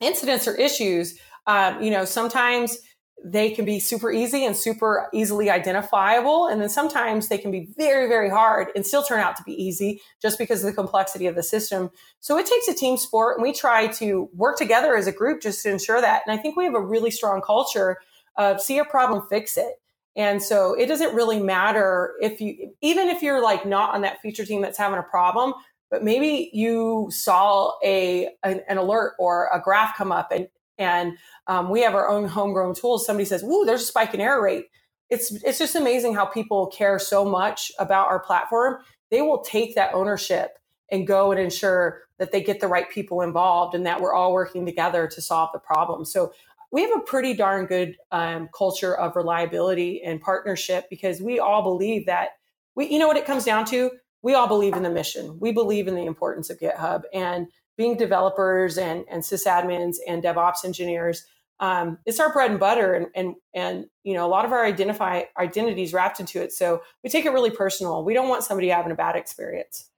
incidents 0.00 0.48
or 0.48 0.56
issues, 0.56 1.18
um, 1.46 1.82
you 1.82 1.90
know, 1.90 2.04
sometimes 2.04 2.78
they 3.24 3.50
can 3.50 3.64
be 3.64 3.80
super 3.80 4.12
easy 4.12 4.44
and 4.44 4.54
super 4.54 5.08
easily 5.14 5.48
identifiable. 5.48 6.46
And 6.46 6.60
then 6.60 6.68
sometimes 6.68 7.28
they 7.28 7.38
can 7.38 7.50
be 7.50 7.66
very, 7.76 8.06
very 8.06 8.28
hard 8.28 8.68
and 8.76 8.84
still 8.84 9.02
turn 9.02 9.20
out 9.20 9.34
to 9.36 9.42
be 9.44 9.52
easy 9.52 10.02
just 10.20 10.38
because 10.38 10.62
of 10.62 10.66
the 10.66 10.76
complexity 10.76 11.26
of 11.26 11.34
the 11.34 11.42
system. 11.42 11.90
So 12.20 12.36
it 12.36 12.44
takes 12.44 12.68
a 12.68 12.74
team 12.74 12.98
sport 12.98 13.38
and 13.38 13.42
we 13.42 13.54
try 13.54 13.86
to 13.86 14.28
work 14.34 14.58
together 14.58 14.94
as 14.94 15.06
a 15.06 15.12
group 15.12 15.40
just 15.40 15.62
to 15.62 15.70
ensure 15.70 16.02
that. 16.02 16.22
And 16.26 16.38
I 16.38 16.40
think 16.40 16.54
we 16.54 16.64
have 16.64 16.74
a 16.74 16.80
really 16.80 17.10
strong 17.10 17.40
culture 17.40 17.96
of 18.36 18.60
see 18.60 18.78
a 18.78 18.84
problem, 18.84 19.26
fix 19.28 19.56
it. 19.56 19.72
And 20.16 20.42
so 20.42 20.74
it 20.74 20.86
doesn't 20.86 21.14
really 21.14 21.40
matter 21.40 22.14
if 22.20 22.40
you, 22.42 22.72
even 22.82 23.08
if 23.08 23.22
you're 23.22 23.42
like 23.42 23.64
not 23.64 23.94
on 23.94 24.02
that 24.02 24.20
feature 24.20 24.44
team 24.44 24.60
that's 24.60 24.78
having 24.78 24.98
a 24.98 25.02
problem, 25.02 25.54
but 25.90 26.04
maybe 26.04 26.50
you 26.52 27.08
saw 27.10 27.72
a 27.82 28.28
an, 28.42 28.60
an 28.68 28.78
alert 28.78 29.14
or 29.18 29.48
a 29.52 29.60
graph 29.60 29.96
come 29.96 30.12
up 30.12 30.30
and 30.30 30.48
and 30.78 31.18
um, 31.46 31.70
we 31.70 31.82
have 31.82 31.94
our 31.94 32.08
own 32.08 32.26
homegrown 32.26 32.74
tools. 32.74 33.06
Somebody 33.06 33.24
says, 33.24 33.42
"Ooh, 33.42 33.64
there's 33.64 33.82
a 33.82 33.86
spike 33.86 34.14
in 34.14 34.20
error 34.20 34.42
rate." 34.42 34.66
It's 35.10 35.32
it's 35.44 35.58
just 35.58 35.74
amazing 35.74 36.14
how 36.14 36.26
people 36.26 36.66
care 36.68 36.98
so 36.98 37.24
much 37.24 37.70
about 37.78 38.08
our 38.08 38.20
platform. 38.20 38.78
They 39.10 39.22
will 39.22 39.42
take 39.42 39.74
that 39.74 39.94
ownership 39.94 40.58
and 40.90 41.06
go 41.06 41.30
and 41.30 41.40
ensure 41.40 42.02
that 42.18 42.32
they 42.32 42.42
get 42.42 42.60
the 42.60 42.68
right 42.68 42.88
people 42.90 43.20
involved 43.20 43.74
and 43.74 43.86
that 43.86 44.00
we're 44.00 44.14
all 44.14 44.32
working 44.32 44.64
together 44.64 45.06
to 45.08 45.20
solve 45.20 45.50
the 45.52 45.58
problem. 45.58 46.04
So 46.04 46.32
we 46.70 46.82
have 46.82 46.96
a 46.96 47.00
pretty 47.00 47.34
darn 47.34 47.66
good 47.66 47.96
um, 48.12 48.48
culture 48.56 48.96
of 48.96 49.16
reliability 49.16 50.02
and 50.02 50.20
partnership 50.20 50.86
because 50.90 51.20
we 51.20 51.38
all 51.38 51.62
believe 51.62 52.06
that 52.06 52.30
we, 52.74 52.88
you 52.88 52.98
know, 52.98 53.06
what 53.06 53.16
it 53.16 53.26
comes 53.26 53.44
down 53.44 53.64
to. 53.66 53.90
We 54.22 54.34
all 54.34 54.48
believe 54.48 54.74
in 54.74 54.82
the 54.82 54.90
mission. 54.90 55.38
We 55.38 55.52
believe 55.52 55.86
in 55.86 55.94
the 55.94 56.06
importance 56.06 56.50
of 56.50 56.58
GitHub 56.58 57.02
and 57.12 57.46
being 57.76 57.96
developers 57.96 58.78
and, 58.78 59.04
and 59.10 59.22
sysadmins 59.22 59.96
and 60.06 60.22
DevOps 60.22 60.64
engineers, 60.64 61.24
um, 61.60 61.98
it's 62.04 62.20
our 62.20 62.32
bread 62.32 62.50
and 62.50 62.60
butter, 62.60 62.94
and, 62.94 63.06
and 63.14 63.34
and 63.54 63.86
you 64.02 64.14
know 64.14 64.26
a 64.26 64.28
lot 64.28 64.44
of 64.44 64.52
our 64.52 64.64
identify 64.64 65.22
identities 65.38 65.92
wrapped 65.92 66.20
into 66.20 66.42
it. 66.42 66.52
So 66.52 66.82
we 67.02 67.10
take 67.10 67.24
it 67.24 67.32
really 67.32 67.50
personal. 67.50 68.04
We 68.04 68.14
don't 68.14 68.28
want 68.28 68.42
somebody 68.42 68.68
having 68.68 68.92
a 68.92 68.96
bad 68.96 69.16
experience. 69.16 69.88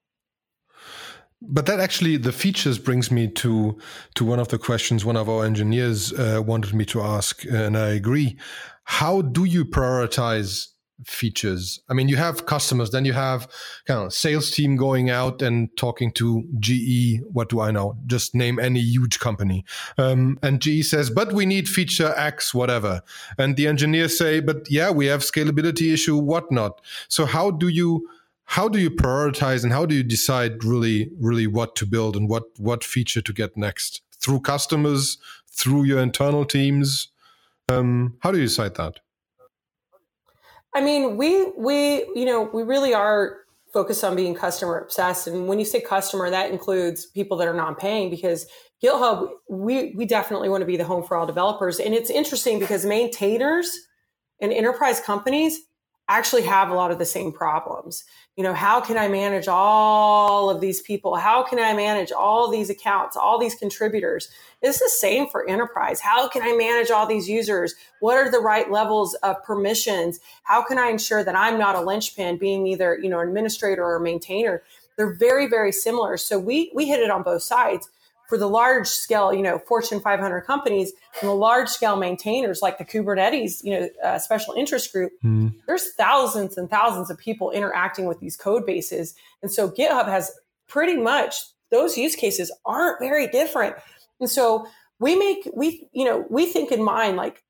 But 1.41 1.67
that 1.67 1.81
actually, 1.81 2.17
the 2.19 2.33
features 2.33 2.79
brings 2.79 3.11
me 3.11 3.29
to 3.29 3.79
to 4.15 4.25
one 4.25 4.39
of 4.39 4.49
the 4.49 4.59
questions 4.59 5.05
one 5.05 5.17
of 5.17 5.29
our 5.29 5.45
engineers 5.45 6.12
uh, 6.12 6.43
wanted 6.45 6.75
me 6.75 6.85
to 6.87 7.01
ask, 7.01 7.45
and 7.45 7.77
I 7.77 7.89
agree. 7.89 8.37
How 8.85 9.23
do 9.23 9.45
you 9.45 9.65
prioritize 9.65 10.69
features. 11.05 11.81
I 11.89 11.95
mean, 11.95 12.09
you 12.09 12.17
have 12.17 12.47
customers, 12.47 12.91
then 12.91 13.05
you 13.05 13.13
have 13.13 13.49
kind 13.87 14.07
of 14.07 14.13
sales 14.13 14.51
team 14.51 14.77
going 14.77 15.11
out 15.11 15.43
and 15.43 15.75
talking 15.77 16.13
to 16.13 16.45
GE. 16.59 17.21
What 17.33 17.49
do 17.49 17.61
I 17.61 17.71
know? 17.71 17.97
Just 18.07 18.35
name 18.35 18.59
any 18.59 18.81
huge 18.81 19.19
company. 19.21 19.65
Um, 19.99 20.39
and 20.43 20.61
GE 20.61 20.85
says, 20.85 21.11
but 21.11 21.33
we 21.33 21.47
need 21.47 21.69
feature 21.69 22.15
X, 22.17 22.55
whatever. 22.55 23.03
And 23.39 23.57
the 23.57 23.67
engineers 23.67 24.17
say, 24.17 24.41
but 24.41 24.71
yeah, 24.71 24.91
we 24.91 25.07
have 25.07 25.21
scalability 25.21 25.93
issue, 25.93 26.17
whatnot. 26.17 26.81
So 27.09 27.27
how 27.27 27.51
do 27.51 27.69
you 27.69 28.09
how 28.47 28.69
do 28.69 28.79
you 28.79 28.91
prioritize 28.91 29.65
and 29.65 29.73
how 29.73 29.85
do 29.85 29.95
you 29.95 30.03
decide 30.03 30.65
really 30.65 31.11
really 31.19 31.47
what 31.47 31.75
to 31.77 31.85
build 31.85 32.17
and 32.17 32.29
what 32.29 32.45
what 32.59 32.85
feature 32.85 33.21
to 33.21 33.33
get 33.33 33.57
next 33.57 34.03
through 34.13 34.41
customers 34.41 35.19
through 35.51 35.83
your 35.83 35.99
internal 35.99 36.45
teams 36.45 37.09
um, 37.69 38.17
how 38.21 38.31
do 38.31 38.39
you 38.39 38.45
decide 38.45 38.77
that 38.77 39.01
I 40.77 40.83
mean, 40.83 41.17
we 41.17 41.51
we 41.57 42.05
you 42.15 42.27
know 42.27 42.51
we 42.53 42.62
really 42.62 42.93
are 42.93 43.39
focused 43.73 44.05
on 44.05 44.15
being 44.15 44.35
customer 44.35 44.79
obsessed, 44.79 45.27
and 45.27 45.49
when 45.49 45.59
you 45.59 45.65
say 45.65 45.81
customer, 45.81 46.29
that 46.29 46.51
includes 46.51 47.07
people 47.07 47.39
that 47.39 47.49
are 47.49 47.55
non-paying 47.55 48.11
because 48.11 48.47
GitHub, 48.85 49.31
we 49.49 49.95
we 49.97 50.05
definitely 50.05 50.51
want 50.51 50.61
to 50.61 50.67
be 50.67 50.77
the 50.77 50.85
home 50.85 51.03
for 51.03 51.17
all 51.17 51.27
developers, 51.27 51.81
and 51.81 51.95
it's 51.95 52.11
interesting 52.11 52.59
because 52.59 52.85
maintainers 52.85 53.75
and 54.43 54.53
enterprise 54.53 55.01
companies 55.01 55.59
actually 56.09 56.42
have 56.42 56.71
a 56.71 56.75
lot 56.75 56.90
of 56.90 56.99
the 56.99 57.05
same 57.05 57.33
problems. 57.33 58.05
You 58.37 58.45
know, 58.45 58.55
how 58.55 58.81
can 58.81 58.97
I 58.97 59.09
manage 59.09 59.49
all 59.49 60.51
of 60.51 60.61
these 60.61 60.81
people? 60.83 61.16
How 61.16 61.42
can 61.42 61.59
I 61.59 61.75
manage 61.75 62.12
all 62.12 62.51
these 62.51 62.71
accounts, 62.71 63.16
all 63.16 63.38
these 63.38 63.55
contributors? 63.55 64.29
It's 64.62 64.79
the 64.79 64.90
same 64.90 65.29
for 65.29 65.49
enterprise. 65.49 66.01
How 66.01 66.29
can 66.29 66.42
I 66.42 66.55
manage 66.57 66.90
all 66.90 67.07
these 67.07 67.29
users? 67.29 67.75
What 68.01 68.16
are 68.16 68.31
the 68.31 68.38
right 68.38 68.71
levels 68.71 69.14
of 69.14 69.42
permissions? 69.42 70.21
How 70.45 70.62
can 70.62 70.79
I 70.79 70.90
ensure 70.90 71.25
that 71.25 71.37
I'm 71.37 71.59
not 71.59 71.77
a 71.77 71.81
linchpin 71.81 72.38
being 72.38 72.66
either, 72.66 72.99
you 73.03 73.09
know, 73.09 73.21
an 73.21 73.29
administrator 73.29 73.83
or 73.83 73.97
a 73.97 74.01
maintainer? 74.01 74.62
They're 74.97 75.14
very, 75.14 75.47
very 75.49 75.73
similar. 75.73 76.16
So 76.16 76.38
we 76.38 76.71
we 76.75 76.87
hit 76.87 77.01
it 77.01 77.11
on 77.11 77.23
both 77.23 77.42
sides 77.42 77.88
for 78.29 78.37
the 78.39 78.49
large 78.49 78.89
scale, 78.89 79.33
you 79.33 79.43
know, 79.43 79.59
Fortune 79.59 80.01
500 80.01 80.43
companies 80.43 80.93
and 81.21 81.29
the 81.29 81.35
large 81.35 81.69
scale 81.69 81.97
maintainers 81.97 82.61
like 82.62 82.79
the 82.79 82.85
Kubernetes, 82.85 83.62
you 83.62 83.79
know, 83.79 83.89
uh, 84.03 84.19
special 84.19 84.55
interest 84.55 84.93
group, 84.93 85.12
mm. 85.25 85.55
there's 85.67 85.93
thousands 85.95 86.59
and 86.59 86.69
thousands 86.69 87.11
of 87.11 87.19
people 87.19 87.51
interacting 87.51 88.07
with 88.07 88.21
these 88.21 88.37
code 88.37 88.67
bases. 88.67 89.15
And 89.43 89.53
so 89.53 89.71
GitHub 89.71 90.07
has 90.09 90.33
pretty 90.67 90.97
much 90.97 91.37
those 91.71 91.97
use 91.97 92.17
cases 92.17 92.53
aren't 92.65 93.01
very 93.01 93.27
different. 93.27 93.77
And 94.21 94.31
so 94.31 94.67
we 94.99 95.17
make, 95.17 95.49
we, 95.55 95.89
you 95.93 96.05
know, 96.05 96.25
we 96.31 96.47
think 96.47 96.73
in 96.73 96.83
mind, 96.83 97.17
like 97.17 97.43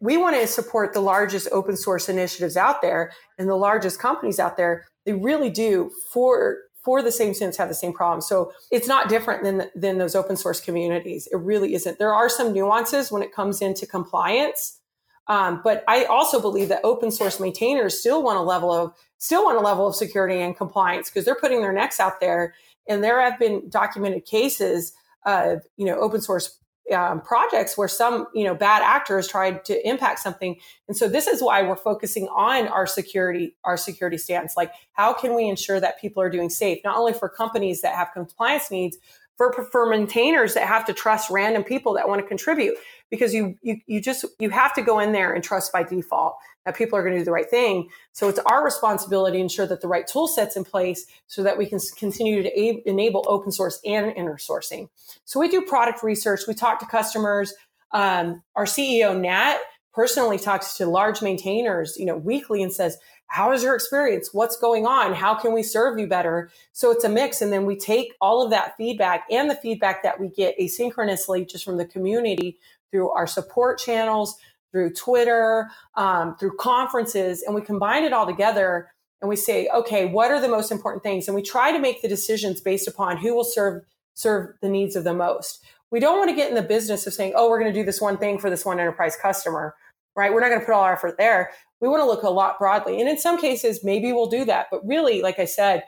we 0.00 0.16
want 0.16 0.36
to 0.36 0.46
support 0.46 0.92
the 0.92 1.00
largest 1.00 1.48
open 1.52 1.76
source 1.76 2.08
initiatives 2.08 2.56
out 2.56 2.82
there 2.82 3.12
and 3.38 3.48
the 3.48 3.56
largest 3.56 3.98
companies 3.98 4.38
out 4.38 4.56
there. 4.56 4.86
They 5.04 5.12
really 5.12 5.50
do 5.50 5.90
for 6.12 6.58
for 6.86 7.02
the 7.02 7.10
same 7.10 7.34
students 7.34 7.58
have 7.58 7.68
the 7.68 7.74
same 7.74 7.92
problem. 7.92 8.20
So 8.20 8.52
it's 8.70 8.86
not 8.86 9.08
different 9.08 9.42
than, 9.42 9.68
than 9.74 9.98
those 9.98 10.14
open 10.14 10.36
source 10.36 10.60
communities. 10.60 11.28
It 11.32 11.38
really 11.38 11.74
isn't. 11.74 11.98
There 11.98 12.14
are 12.14 12.28
some 12.28 12.52
nuances 12.52 13.10
when 13.10 13.22
it 13.22 13.34
comes 13.34 13.60
into 13.60 13.88
compliance. 13.88 14.78
Um, 15.26 15.60
but 15.64 15.82
I 15.88 16.04
also 16.04 16.40
believe 16.40 16.68
that 16.68 16.80
open 16.84 17.10
source 17.10 17.40
maintainers 17.40 17.98
still 17.98 18.22
want 18.22 18.38
a 18.38 18.42
level 18.42 18.70
of 18.72 18.94
still 19.18 19.44
want 19.44 19.58
a 19.58 19.60
level 19.60 19.88
of 19.88 19.96
security 19.96 20.40
and 20.40 20.56
compliance 20.56 21.10
because 21.10 21.24
they're 21.24 21.34
putting 21.34 21.60
their 21.60 21.72
necks 21.72 21.98
out 21.98 22.20
there. 22.20 22.54
And 22.88 23.02
there 23.02 23.20
have 23.20 23.36
been 23.36 23.68
documented 23.68 24.24
cases 24.24 24.92
of 25.24 25.62
you 25.76 25.86
know 25.86 25.98
open 25.98 26.20
source 26.20 26.56
um, 26.94 27.20
projects 27.20 27.76
where 27.76 27.88
some 27.88 28.26
you 28.34 28.44
know 28.44 28.54
bad 28.54 28.82
actors 28.82 29.26
tried 29.26 29.64
to 29.64 29.88
impact 29.88 30.20
something. 30.20 30.56
And 30.88 30.96
so 30.96 31.08
this 31.08 31.26
is 31.26 31.42
why 31.42 31.62
we're 31.62 31.76
focusing 31.76 32.28
on 32.28 32.68
our 32.68 32.86
security 32.86 33.56
our 33.64 33.76
security 33.76 34.18
stance. 34.18 34.56
Like 34.56 34.72
how 34.92 35.12
can 35.12 35.34
we 35.34 35.48
ensure 35.48 35.80
that 35.80 36.00
people 36.00 36.22
are 36.22 36.30
doing 36.30 36.50
safe 36.50 36.78
not 36.84 36.96
only 36.96 37.12
for 37.12 37.28
companies 37.28 37.82
that 37.82 37.94
have 37.94 38.08
compliance 38.12 38.70
needs 38.70 38.98
for 39.36 39.52
for 39.70 39.86
maintainers 39.86 40.54
that 40.54 40.66
have 40.66 40.84
to 40.86 40.92
trust 40.92 41.30
random 41.30 41.64
people 41.64 41.94
that 41.94 42.08
want 42.08 42.20
to 42.20 42.26
contribute 42.26 42.74
because 43.10 43.34
you 43.34 43.56
you 43.62 43.76
you 43.86 44.00
just 44.00 44.24
you 44.38 44.50
have 44.50 44.74
to 44.74 44.82
go 44.82 44.98
in 44.98 45.12
there 45.12 45.32
and 45.32 45.42
trust 45.42 45.72
by 45.72 45.82
default 45.82 46.36
that 46.66 46.76
people 46.76 46.98
are 46.98 47.02
going 47.02 47.14
to 47.14 47.20
do 47.20 47.24
the 47.24 47.32
right 47.32 47.48
thing. 47.48 47.88
So 48.12 48.28
it's 48.28 48.40
our 48.40 48.64
responsibility 48.64 49.38
to 49.38 49.42
ensure 49.42 49.66
that 49.66 49.80
the 49.80 49.88
right 49.88 50.06
tool 50.06 50.26
sets 50.26 50.56
in 50.56 50.64
place 50.64 51.06
so 51.28 51.42
that 51.44 51.56
we 51.56 51.66
can 51.66 51.78
continue 51.96 52.42
to 52.42 52.60
a- 52.60 52.82
enable 52.84 53.24
open 53.28 53.52
source 53.52 53.80
and 53.86 54.12
inner 54.16 54.36
sourcing. 54.36 54.88
So 55.24 55.38
we 55.38 55.48
do 55.48 55.62
product 55.62 56.02
research. 56.02 56.40
We 56.46 56.54
talk 56.54 56.80
to 56.80 56.86
customers. 56.86 57.54
Um, 57.92 58.42
our 58.56 58.64
CEO 58.64 59.18
Nat 59.18 59.58
personally 59.94 60.38
talks 60.38 60.76
to 60.76 60.86
large 60.86 61.22
maintainers, 61.22 61.96
you 61.96 62.04
know, 62.04 62.16
weekly 62.16 62.62
and 62.62 62.72
says, 62.72 62.98
"How 63.28 63.52
is 63.52 63.62
your 63.62 63.74
experience? 63.74 64.34
What's 64.34 64.56
going 64.56 64.86
on? 64.86 65.14
How 65.14 65.36
can 65.36 65.52
we 65.52 65.62
serve 65.62 65.98
you 65.98 66.08
better?" 66.08 66.50
So 66.72 66.90
it's 66.90 67.04
a 67.04 67.08
mix, 67.08 67.40
and 67.40 67.52
then 67.52 67.64
we 67.64 67.76
take 67.76 68.12
all 68.20 68.42
of 68.42 68.50
that 68.50 68.76
feedback 68.76 69.24
and 69.30 69.48
the 69.48 69.54
feedback 69.54 70.02
that 70.02 70.20
we 70.20 70.28
get 70.28 70.58
asynchronously 70.58 71.48
just 71.48 71.64
from 71.64 71.76
the 71.76 71.86
community 71.86 72.58
through 72.96 73.10
our 73.10 73.26
support 73.26 73.78
channels, 73.78 74.38
through 74.72 74.90
Twitter, 74.94 75.68
um, 75.96 76.34
through 76.38 76.56
conferences, 76.58 77.42
and 77.42 77.54
we 77.54 77.60
combine 77.60 78.04
it 78.04 78.12
all 78.14 78.24
together 78.24 78.90
and 79.20 79.28
we 79.28 79.36
say, 79.36 79.68
okay, 79.74 80.06
what 80.06 80.30
are 80.30 80.40
the 80.40 80.48
most 80.48 80.72
important 80.72 81.02
things? 81.02 81.28
And 81.28 81.34
we 81.34 81.42
try 81.42 81.72
to 81.72 81.78
make 81.78 82.00
the 82.00 82.08
decisions 82.08 82.62
based 82.62 82.88
upon 82.88 83.18
who 83.18 83.34
will 83.34 83.44
serve 83.44 83.82
serve 84.14 84.54
the 84.62 84.68
needs 84.70 84.96
of 84.96 85.04
the 85.04 85.12
most. 85.12 85.62
we 85.90 86.00
don't 86.00 86.16
want 86.16 86.30
to 86.30 86.36
get 86.36 86.48
in 86.48 86.54
the 86.54 86.62
business 86.62 87.06
of 87.06 87.12
saying, 87.12 87.34
oh, 87.36 87.50
we're 87.50 87.60
going 87.60 87.70
to 87.70 87.78
do 87.78 87.84
this 87.84 88.00
one 88.00 88.16
thing 88.16 88.38
for 88.38 88.48
this 88.48 88.64
one 88.64 88.80
enterprise 88.80 89.14
customer, 89.14 89.74
right? 90.16 90.32
We're 90.32 90.40
not 90.40 90.48
going 90.48 90.60
to 90.60 90.64
put 90.64 90.74
all 90.74 90.84
our 90.84 90.94
effort 90.94 91.18
there. 91.18 91.50
We 91.82 91.88
want 91.88 92.00
to 92.00 92.06
look 92.06 92.22
a 92.22 92.30
lot 92.30 92.58
broadly. 92.58 92.98
And 92.98 93.10
in 93.10 93.18
some 93.18 93.38
cases, 93.38 93.84
maybe 93.84 94.14
we'll 94.14 94.30
do 94.30 94.46
that. 94.46 94.68
But 94.70 94.86
really, 94.86 95.20
like 95.20 95.38
I 95.38 95.44
said, 95.44 95.84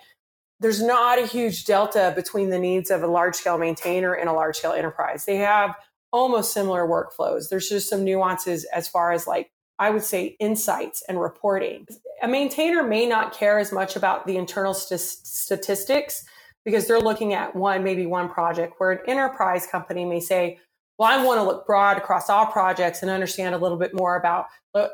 there's 0.60 0.82
not 0.82 1.18
a 1.18 1.26
huge 1.26 1.64
delta 1.64 2.12
between 2.14 2.50
the 2.50 2.58
needs 2.58 2.90
of 2.90 3.02
a 3.02 3.06
large 3.06 3.36
scale 3.36 3.56
maintainer 3.56 4.12
and 4.12 4.28
a 4.28 4.32
large 4.34 4.56
scale 4.56 4.72
enterprise. 4.72 5.24
They 5.24 5.36
have 5.36 5.74
almost 6.12 6.52
similar 6.52 6.86
workflows. 6.86 7.48
There's 7.48 7.68
just 7.68 7.88
some 7.88 8.04
nuances 8.04 8.64
as 8.64 8.88
far 8.88 9.12
as 9.12 9.26
like, 9.26 9.50
I 9.78 9.90
would 9.90 10.02
say 10.02 10.36
insights 10.40 11.02
and 11.08 11.20
reporting. 11.20 11.86
A 12.22 12.28
maintainer 12.28 12.82
may 12.82 13.06
not 13.06 13.32
care 13.32 13.58
as 13.58 13.72
much 13.72 13.94
about 13.94 14.26
the 14.26 14.36
internal 14.36 14.74
st- 14.74 15.00
statistics 15.00 16.24
because 16.64 16.86
they're 16.86 17.00
looking 17.00 17.32
at 17.32 17.54
one, 17.54 17.84
maybe 17.84 18.04
one 18.04 18.28
project, 18.28 18.74
where 18.78 18.92
an 18.92 18.98
enterprise 19.06 19.66
company 19.66 20.04
may 20.04 20.20
say, 20.20 20.58
well, 20.98 21.08
I 21.08 21.24
want 21.24 21.38
to 21.38 21.44
look 21.44 21.64
broad 21.64 21.96
across 21.96 22.28
all 22.28 22.46
projects 22.46 23.02
and 23.02 23.10
understand 23.10 23.54
a 23.54 23.58
little 23.58 23.78
bit 23.78 23.94
more 23.94 24.16
about 24.16 24.46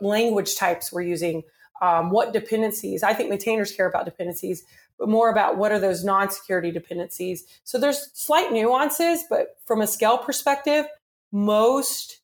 language 0.03 0.57
types 0.57 0.92
we're 0.92 1.03
using, 1.03 1.42
um, 1.81 2.11
what 2.11 2.33
dependencies. 2.33 3.03
I 3.03 3.14
think 3.14 3.31
maintainers 3.31 3.72
care 3.72 3.88
about 3.88 4.05
dependencies, 4.05 4.64
but 4.98 5.09
more 5.09 5.31
about 5.31 5.57
what 5.57 5.72
are 5.72 5.81
those 5.81 6.05
non 6.05 6.31
security 6.31 6.70
dependencies. 6.70 7.44
So 7.64 7.79
there's 7.79 8.11
slight 8.12 8.53
nuances, 8.53 9.24
but 9.29 9.57
from 9.66 9.81
a 9.81 9.87
scale 9.87 10.18
perspective, 10.18 10.87
most 11.35 12.20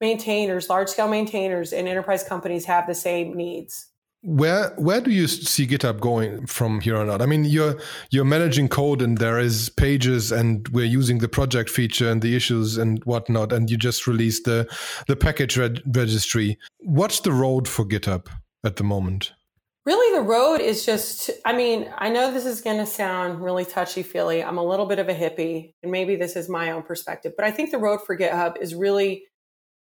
maintainers, 0.00 0.68
large 0.68 0.90
scale 0.90 1.08
maintainers, 1.08 1.72
and 1.72 1.88
enterprise 1.88 2.22
companies 2.22 2.66
have 2.66 2.86
the 2.86 2.94
same 2.94 3.34
needs. 3.34 3.86
Where 4.22 4.74
where 4.76 5.00
do 5.00 5.10
you 5.10 5.26
see 5.26 5.66
github 5.66 5.98
going 6.00 6.46
from 6.46 6.80
here 6.80 6.98
on 6.98 7.08
out? 7.08 7.22
I 7.22 7.26
mean 7.26 7.44
you're 7.44 7.80
you're 8.10 8.26
managing 8.26 8.68
code 8.68 9.00
and 9.00 9.16
there 9.16 9.38
is 9.38 9.70
pages 9.70 10.30
and 10.30 10.68
we're 10.68 10.84
using 10.84 11.18
the 11.18 11.28
project 11.28 11.70
feature 11.70 12.10
and 12.10 12.20
the 12.20 12.36
issues 12.36 12.76
and 12.76 13.02
whatnot 13.04 13.50
and 13.50 13.70
you 13.70 13.78
just 13.78 14.06
released 14.06 14.44
the 14.44 14.68
the 15.06 15.16
package 15.16 15.56
reg 15.56 15.80
registry. 15.86 16.58
What's 16.80 17.20
the 17.20 17.32
road 17.32 17.66
for 17.66 17.86
github 17.86 18.26
at 18.62 18.76
the 18.76 18.84
moment 18.84 19.32
really 19.86 20.16
the 20.16 20.22
road 20.22 20.60
is 20.60 20.84
just 20.84 21.30
i 21.44 21.52
mean 21.52 21.90
i 21.98 22.08
know 22.10 22.32
this 22.32 22.44
is 22.44 22.60
going 22.60 22.76
to 22.76 22.86
sound 22.86 23.42
really 23.42 23.64
touchy 23.64 24.02
feely 24.02 24.42
i'm 24.44 24.58
a 24.58 24.64
little 24.64 24.86
bit 24.86 24.98
of 24.98 25.08
a 25.08 25.14
hippie 25.14 25.72
and 25.82 25.90
maybe 25.90 26.16
this 26.16 26.36
is 26.36 26.48
my 26.48 26.70
own 26.70 26.82
perspective 26.82 27.32
but 27.36 27.46
i 27.46 27.50
think 27.50 27.70
the 27.70 27.78
road 27.78 28.00
for 28.04 28.16
github 28.16 28.56
is 28.60 28.74
really 28.74 29.24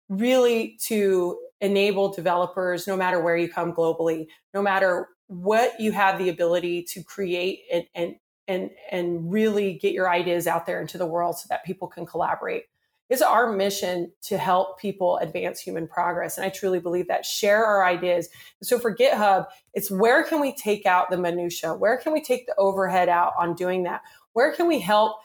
really 0.08 0.78
to 0.86 1.38
enable 1.60 2.12
developers, 2.12 2.86
no 2.86 2.96
matter 2.96 3.20
where 3.20 3.36
you 3.36 3.48
come 3.48 3.72
globally, 3.72 4.26
no 4.54 4.62
matter 4.62 5.08
what 5.26 5.78
you 5.80 5.92
have 5.92 6.18
the 6.18 6.28
ability 6.28 6.82
to 6.82 7.02
create 7.02 7.60
and, 7.72 7.84
and, 7.94 8.14
and, 8.46 8.70
and 8.90 9.30
really 9.30 9.74
get 9.74 9.92
your 9.92 10.08
ideas 10.08 10.46
out 10.46 10.66
there 10.66 10.80
into 10.80 10.96
the 10.96 11.06
world 11.06 11.38
so 11.38 11.46
that 11.50 11.64
people 11.64 11.88
can 11.88 12.06
collaborate. 12.06 12.64
It's 13.08 13.22
our 13.22 13.52
mission 13.52 14.12
to 14.22 14.38
help 14.38 14.78
people 14.78 15.18
advance 15.18 15.60
human 15.60 15.88
progress. 15.88 16.36
And 16.36 16.44
I 16.44 16.50
truly 16.50 16.78
believe 16.78 17.08
that. 17.08 17.24
Share 17.24 17.64
our 17.64 17.84
ideas. 17.84 18.28
So 18.62 18.78
for 18.78 18.94
GitHub, 18.94 19.46
it's 19.74 19.90
where 19.90 20.24
can 20.24 20.40
we 20.40 20.54
take 20.54 20.84
out 20.84 21.10
the 21.10 21.16
minutia? 21.16 21.74
Where 21.74 21.96
can 21.96 22.12
we 22.12 22.22
take 22.22 22.46
the 22.46 22.54
overhead 22.58 23.08
out 23.08 23.32
on 23.38 23.54
doing 23.54 23.84
that? 23.84 24.02
Where 24.32 24.52
can 24.52 24.66
we 24.66 24.80
help 24.80 25.16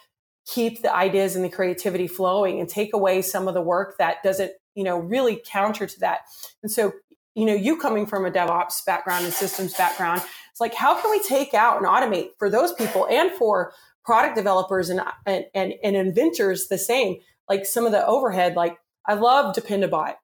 keep 0.46 0.82
the 0.82 0.94
ideas 0.94 1.36
and 1.36 1.46
the 1.46 1.50
creativity 1.50 2.08
flowing 2.08 2.60
and 2.60 2.68
take 2.68 2.94
away 2.94 3.22
some 3.22 3.48
of 3.48 3.54
the 3.54 3.62
work 3.62 3.98
that 3.98 4.22
doesn't 4.24 4.52
you 4.76 4.84
know, 4.84 4.98
really 4.98 5.42
counter 5.46 5.86
to 5.86 6.00
that. 6.00 6.22
And 6.62 6.72
so, 6.72 6.94
you 7.36 7.46
know, 7.46 7.54
you 7.54 7.80
coming 7.80 8.06
from 8.06 8.26
a 8.26 8.32
DevOps 8.32 8.86
background 8.86 9.26
and 9.26 9.34
systems 9.34 9.74
background, 9.74 10.22
it's 10.52 10.62
like, 10.62 10.74
how 10.74 11.00
can 11.00 11.10
we 11.12 11.20
take 11.24 11.54
out 11.54 11.78
and 11.78 11.86
automate 11.86 12.30
for 12.38 12.50
those 12.50 12.74
people 12.74 13.08
and 13.08 13.32
for 13.32 13.74
product 14.06 14.36
developers 14.36 14.90
and, 14.90 15.02
and, 15.26 15.46
and, 15.56 15.74
and 15.84 15.96
inventors 15.96 16.68
the 16.68 16.78
same, 16.78 17.18
like 17.50 17.66
some 17.66 17.86
of 17.86 17.92
the 17.92 18.06
overhead, 18.06 18.56
like 18.56 18.78
I 19.06 19.14
love 19.16 19.56
Dependabot 19.56 20.16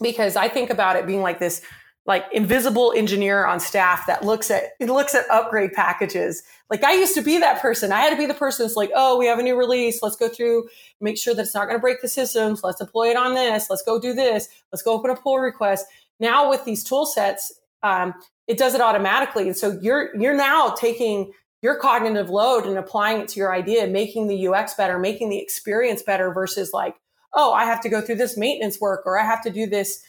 because 0.00 0.36
I 0.36 0.48
think 0.48 0.70
about 0.70 0.96
it 0.96 1.06
being 1.06 1.22
like 1.22 1.38
this 1.38 1.62
like 2.04 2.24
invisible 2.32 2.92
engineer 2.96 3.46
on 3.46 3.60
staff 3.60 4.06
that 4.08 4.24
looks 4.24 4.50
at 4.50 4.64
it 4.80 4.86
looks 4.86 5.14
at 5.14 5.28
upgrade 5.30 5.72
packages. 5.72 6.42
Like 6.68 6.82
I 6.82 6.94
used 6.94 7.14
to 7.14 7.22
be 7.22 7.38
that 7.38 7.62
person. 7.62 7.92
I 7.92 8.00
had 8.00 8.10
to 8.10 8.16
be 8.16 8.26
the 8.26 8.34
person 8.34 8.66
that's 8.66 8.76
like, 8.76 8.90
oh, 8.94 9.16
we 9.16 9.26
have 9.26 9.38
a 9.38 9.42
new 9.42 9.56
release. 9.56 10.02
Let's 10.02 10.16
go 10.16 10.28
through, 10.28 10.68
make 11.00 11.16
sure 11.16 11.34
that 11.34 11.42
it's 11.42 11.54
not 11.54 11.66
going 11.66 11.76
to 11.76 11.80
break 11.80 12.02
the 12.02 12.08
systems. 12.08 12.62
Let's 12.64 12.80
deploy 12.80 13.10
it 13.10 13.16
on 13.16 13.34
this. 13.34 13.70
Let's 13.70 13.82
go 13.82 14.00
do 14.00 14.14
this. 14.14 14.48
Let's 14.72 14.82
go 14.82 14.92
open 14.92 15.10
a 15.10 15.16
pull 15.16 15.38
request. 15.38 15.86
Now 16.18 16.50
with 16.50 16.64
these 16.64 16.82
tool 16.82 17.06
sets, 17.06 17.52
um, 17.84 18.14
it 18.48 18.58
does 18.58 18.74
it 18.74 18.80
automatically. 18.80 19.46
And 19.46 19.56
so 19.56 19.78
you're 19.80 20.16
you're 20.16 20.36
now 20.36 20.70
taking 20.70 21.32
your 21.62 21.76
cognitive 21.76 22.28
load 22.28 22.66
and 22.66 22.76
applying 22.76 23.20
it 23.20 23.28
to 23.28 23.40
your 23.40 23.54
idea, 23.54 23.86
making 23.86 24.26
the 24.26 24.48
UX 24.48 24.74
better, 24.74 24.98
making 24.98 25.30
the 25.30 25.40
experience 25.40 26.02
better 26.02 26.32
versus 26.32 26.72
like, 26.72 26.96
oh, 27.32 27.52
I 27.52 27.64
have 27.64 27.80
to 27.82 27.88
go 27.88 28.00
through 28.00 28.16
this 28.16 28.36
maintenance 28.36 28.80
work 28.80 29.02
or 29.06 29.18
I 29.18 29.24
have 29.24 29.42
to 29.42 29.50
do 29.50 29.66
this 29.66 30.04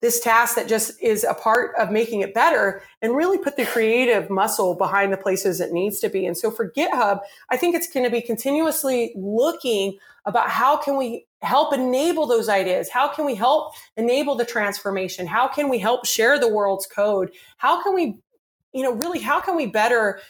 this 0.00 0.18
task 0.18 0.56
that 0.56 0.66
just 0.66 1.00
is 1.00 1.22
a 1.22 1.32
part 1.32 1.76
of 1.78 1.92
making 1.92 2.22
it 2.22 2.34
better 2.34 2.82
and 3.00 3.14
really 3.14 3.38
put 3.38 3.56
the 3.56 3.64
creative 3.64 4.28
muscle 4.28 4.74
behind 4.74 5.12
the 5.12 5.16
places 5.16 5.60
it 5.60 5.72
needs 5.72 6.00
to 6.00 6.08
be. 6.08 6.26
And 6.26 6.36
so 6.36 6.50
for 6.50 6.72
GitHub, 6.72 7.20
I 7.50 7.56
think 7.56 7.76
it's 7.76 7.86
going 7.86 8.04
to 8.04 8.10
be 8.10 8.20
continuously 8.20 9.12
looking 9.14 9.96
about 10.24 10.50
how 10.50 10.76
can 10.76 10.96
we 10.96 11.26
help 11.40 11.72
enable 11.72 12.26
those 12.26 12.48
ideas? 12.48 12.90
How 12.90 13.06
can 13.06 13.24
we 13.24 13.36
help 13.36 13.74
enable 13.96 14.34
the 14.34 14.44
transformation? 14.44 15.28
How 15.28 15.46
can 15.46 15.68
we 15.68 15.78
help 15.78 16.04
share 16.04 16.36
the 16.36 16.48
world's 16.48 16.86
code? 16.86 17.30
How 17.58 17.80
can 17.80 17.94
we, 17.94 18.18
you 18.74 18.82
know, 18.82 18.94
really, 18.94 19.20
how 19.20 19.40
can 19.40 19.54
we 19.54 19.66
better 19.66 20.20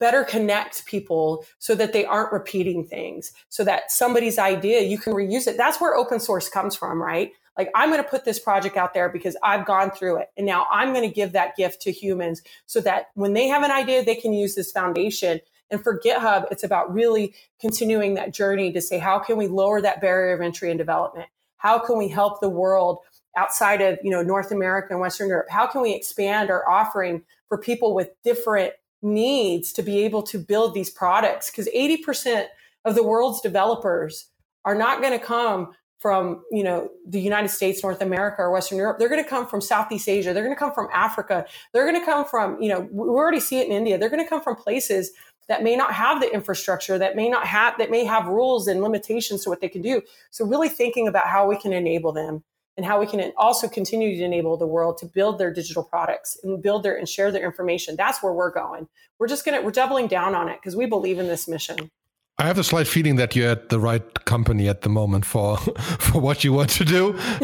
better 0.00 0.24
connect 0.24 0.84
people 0.86 1.44
so 1.58 1.74
that 1.74 1.92
they 1.92 2.04
aren't 2.04 2.32
repeating 2.32 2.84
things 2.84 3.32
so 3.48 3.62
that 3.62 3.90
somebody's 3.92 4.38
idea 4.38 4.80
you 4.80 4.98
can 4.98 5.12
reuse 5.12 5.46
it 5.46 5.56
that's 5.56 5.80
where 5.80 5.94
open 5.94 6.18
source 6.18 6.48
comes 6.48 6.74
from 6.74 7.00
right 7.00 7.32
like, 7.60 7.70
I'm 7.74 7.90
going 7.90 8.02
to 8.02 8.08
put 8.08 8.24
this 8.24 8.38
project 8.38 8.78
out 8.78 8.94
there 8.94 9.10
because 9.10 9.36
I've 9.42 9.66
gone 9.66 9.90
through 9.90 10.16
it. 10.16 10.28
And 10.36 10.46
now 10.46 10.66
I'm 10.70 10.94
going 10.94 11.06
to 11.06 11.14
give 11.14 11.32
that 11.32 11.56
gift 11.56 11.82
to 11.82 11.92
humans 11.92 12.40
so 12.64 12.80
that 12.80 13.08
when 13.14 13.34
they 13.34 13.48
have 13.48 13.62
an 13.62 13.70
idea, 13.70 14.02
they 14.02 14.14
can 14.14 14.32
use 14.32 14.54
this 14.54 14.72
foundation. 14.72 15.40
And 15.70 15.82
for 15.82 16.00
GitHub, 16.00 16.46
it's 16.50 16.64
about 16.64 16.90
really 16.90 17.34
continuing 17.60 18.14
that 18.14 18.32
journey 18.32 18.72
to 18.72 18.80
say, 18.80 18.98
how 18.98 19.18
can 19.18 19.36
we 19.36 19.46
lower 19.46 19.82
that 19.82 20.00
barrier 20.00 20.34
of 20.34 20.40
entry 20.40 20.70
and 20.70 20.78
development? 20.78 21.28
How 21.58 21.78
can 21.78 21.98
we 21.98 22.08
help 22.08 22.40
the 22.40 22.48
world 22.48 23.00
outside 23.36 23.82
of, 23.82 23.98
you 24.02 24.10
know, 24.10 24.22
North 24.22 24.52
America 24.52 24.88
and 24.92 25.00
Western 25.00 25.28
Europe? 25.28 25.48
How 25.50 25.66
can 25.66 25.82
we 25.82 25.94
expand 25.94 26.50
our 26.50 26.66
offering 26.66 27.24
for 27.48 27.58
people 27.58 27.94
with 27.94 28.08
different 28.24 28.72
needs 29.02 29.72
to 29.72 29.82
be 29.82 30.04
able 30.04 30.22
to 30.24 30.38
build 30.38 30.74
these 30.74 30.90
products? 30.90 31.50
Because 31.50 31.68
80% 31.74 32.46
of 32.84 32.94
the 32.94 33.02
world's 33.02 33.40
developers 33.40 34.26
are 34.64 34.74
not 34.74 35.00
going 35.00 35.18
to 35.18 35.24
come 35.24 35.72
from 36.00 36.42
you 36.50 36.64
know 36.64 36.88
the 37.06 37.20
united 37.20 37.50
states 37.50 37.82
north 37.82 38.00
america 38.00 38.40
or 38.40 38.50
western 38.50 38.78
europe. 38.78 38.98
They're 38.98 39.08
going 39.10 39.22
to 39.22 39.28
come 39.28 39.46
from 39.46 39.60
southeast 39.60 40.08
asia. 40.08 40.32
They're 40.32 40.42
going 40.42 40.56
to 40.56 40.58
come 40.58 40.72
from 40.72 40.88
africa. 40.92 41.44
They're 41.72 41.86
going 41.86 42.00
to 42.00 42.06
come 42.06 42.24
from 42.24 42.60
you 42.60 42.70
know 42.70 42.88
we 42.90 43.06
already 43.06 43.40
see 43.40 43.58
it 43.58 43.66
in 43.66 43.72
india. 43.72 43.98
They're 43.98 44.08
going 44.08 44.24
to 44.24 44.28
come 44.28 44.42
from 44.42 44.56
places 44.56 45.12
that 45.48 45.62
may 45.62 45.76
not 45.76 45.92
have 45.92 46.20
the 46.20 46.32
infrastructure 46.32 46.96
that 46.96 47.16
may 47.16 47.28
not 47.28 47.46
have 47.46 47.76
that 47.78 47.90
may 47.90 48.04
have 48.04 48.26
rules 48.26 48.66
and 48.66 48.80
limitations 48.80 49.44
to 49.44 49.50
what 49.50 49.60
they 49.60 49.68
can 49.68 49.82
do. 49.82 50.00
So 50.30 50.46
really 50.46 50.70
thinking 50.70 51.06
about 51.06 51.26
how 51.26 51.46
we 51.46 51.58
can 51.58 51.72
enable 51.72 52.12
them 52.12 52.42
and 52.76 52.86
how 52.86 52.98
we 53.00 53.06
can 53.06 53.32
also 53.36 53.68
continue 53.68 54.16
to 54.16 54.24
enable 54.24 54.56
the 54.56 54.66
world 54.66 54.96
to 54.98 55.06
build 55.06 55.38
their 55.38 55.52
digital 55.52 55.82
products 55.82 56.38
and 56.42 56.62
build 56.62 56.82
their 56.82 56.96
and 56.96 57.08
share 57.08 57.30
their 57.30 57.44
information 57.44 57.96
that's 57.96 58.22
where 58.22 58.32
we're 58.32 58.52
going 58.52 58.88
we're 59.18 59.28
just 59.28 59.44
going 59.44 59.58
to 59.58 59.64
we're 59.64 59.70
doubling 59.70 60.06
down 60.06 60.34
on 60.34 60.48
it 60.48 60.58
because 60.60 60.76
we 60.76 60.86
believe 60.86 61.18
in 61.18 61.28
this 61.28 61.48
mission 61.48 61.90
I 62.38 62.44
have 62.44 62.58
a 62.58 62.64
slight 62.64 62.88
feeling 62.88 63.16
that 63.16 63.36
you're 63.36 63.50
at 63.50 63.68
the 63.68 63.78
right 63.78 64.24
company 64.24 64.66
at 64.66 64.80
the 64.80 64.88
moment 64.88 65.26
for 65.26 65.58
for 65.98 66.22
what 66.22 66.42
you 66.42 66.54
want 66.54 66.70
to 66.70 66.86
do. 66.86 67.10
Um, 67.10 67.18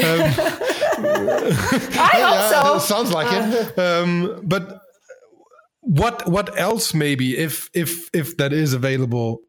I 1.99 2.23
hope 2.25 2.65
so. 2.65 2.79
Sounds 2.79 3.13
like 3.13 3.29
it. 3.31 3.79
Um, 3.79 4.41
but 4.43 4.81
what 5.83 6.27
what 6.27 6.59
else 6.59 6.95
maybe 6.95 7.37
if 7.37 7.69
if 7.75 8.09
if 8.15 8.39
that 8.39 8.55
is 8.55 8.73
available 8.73 9.43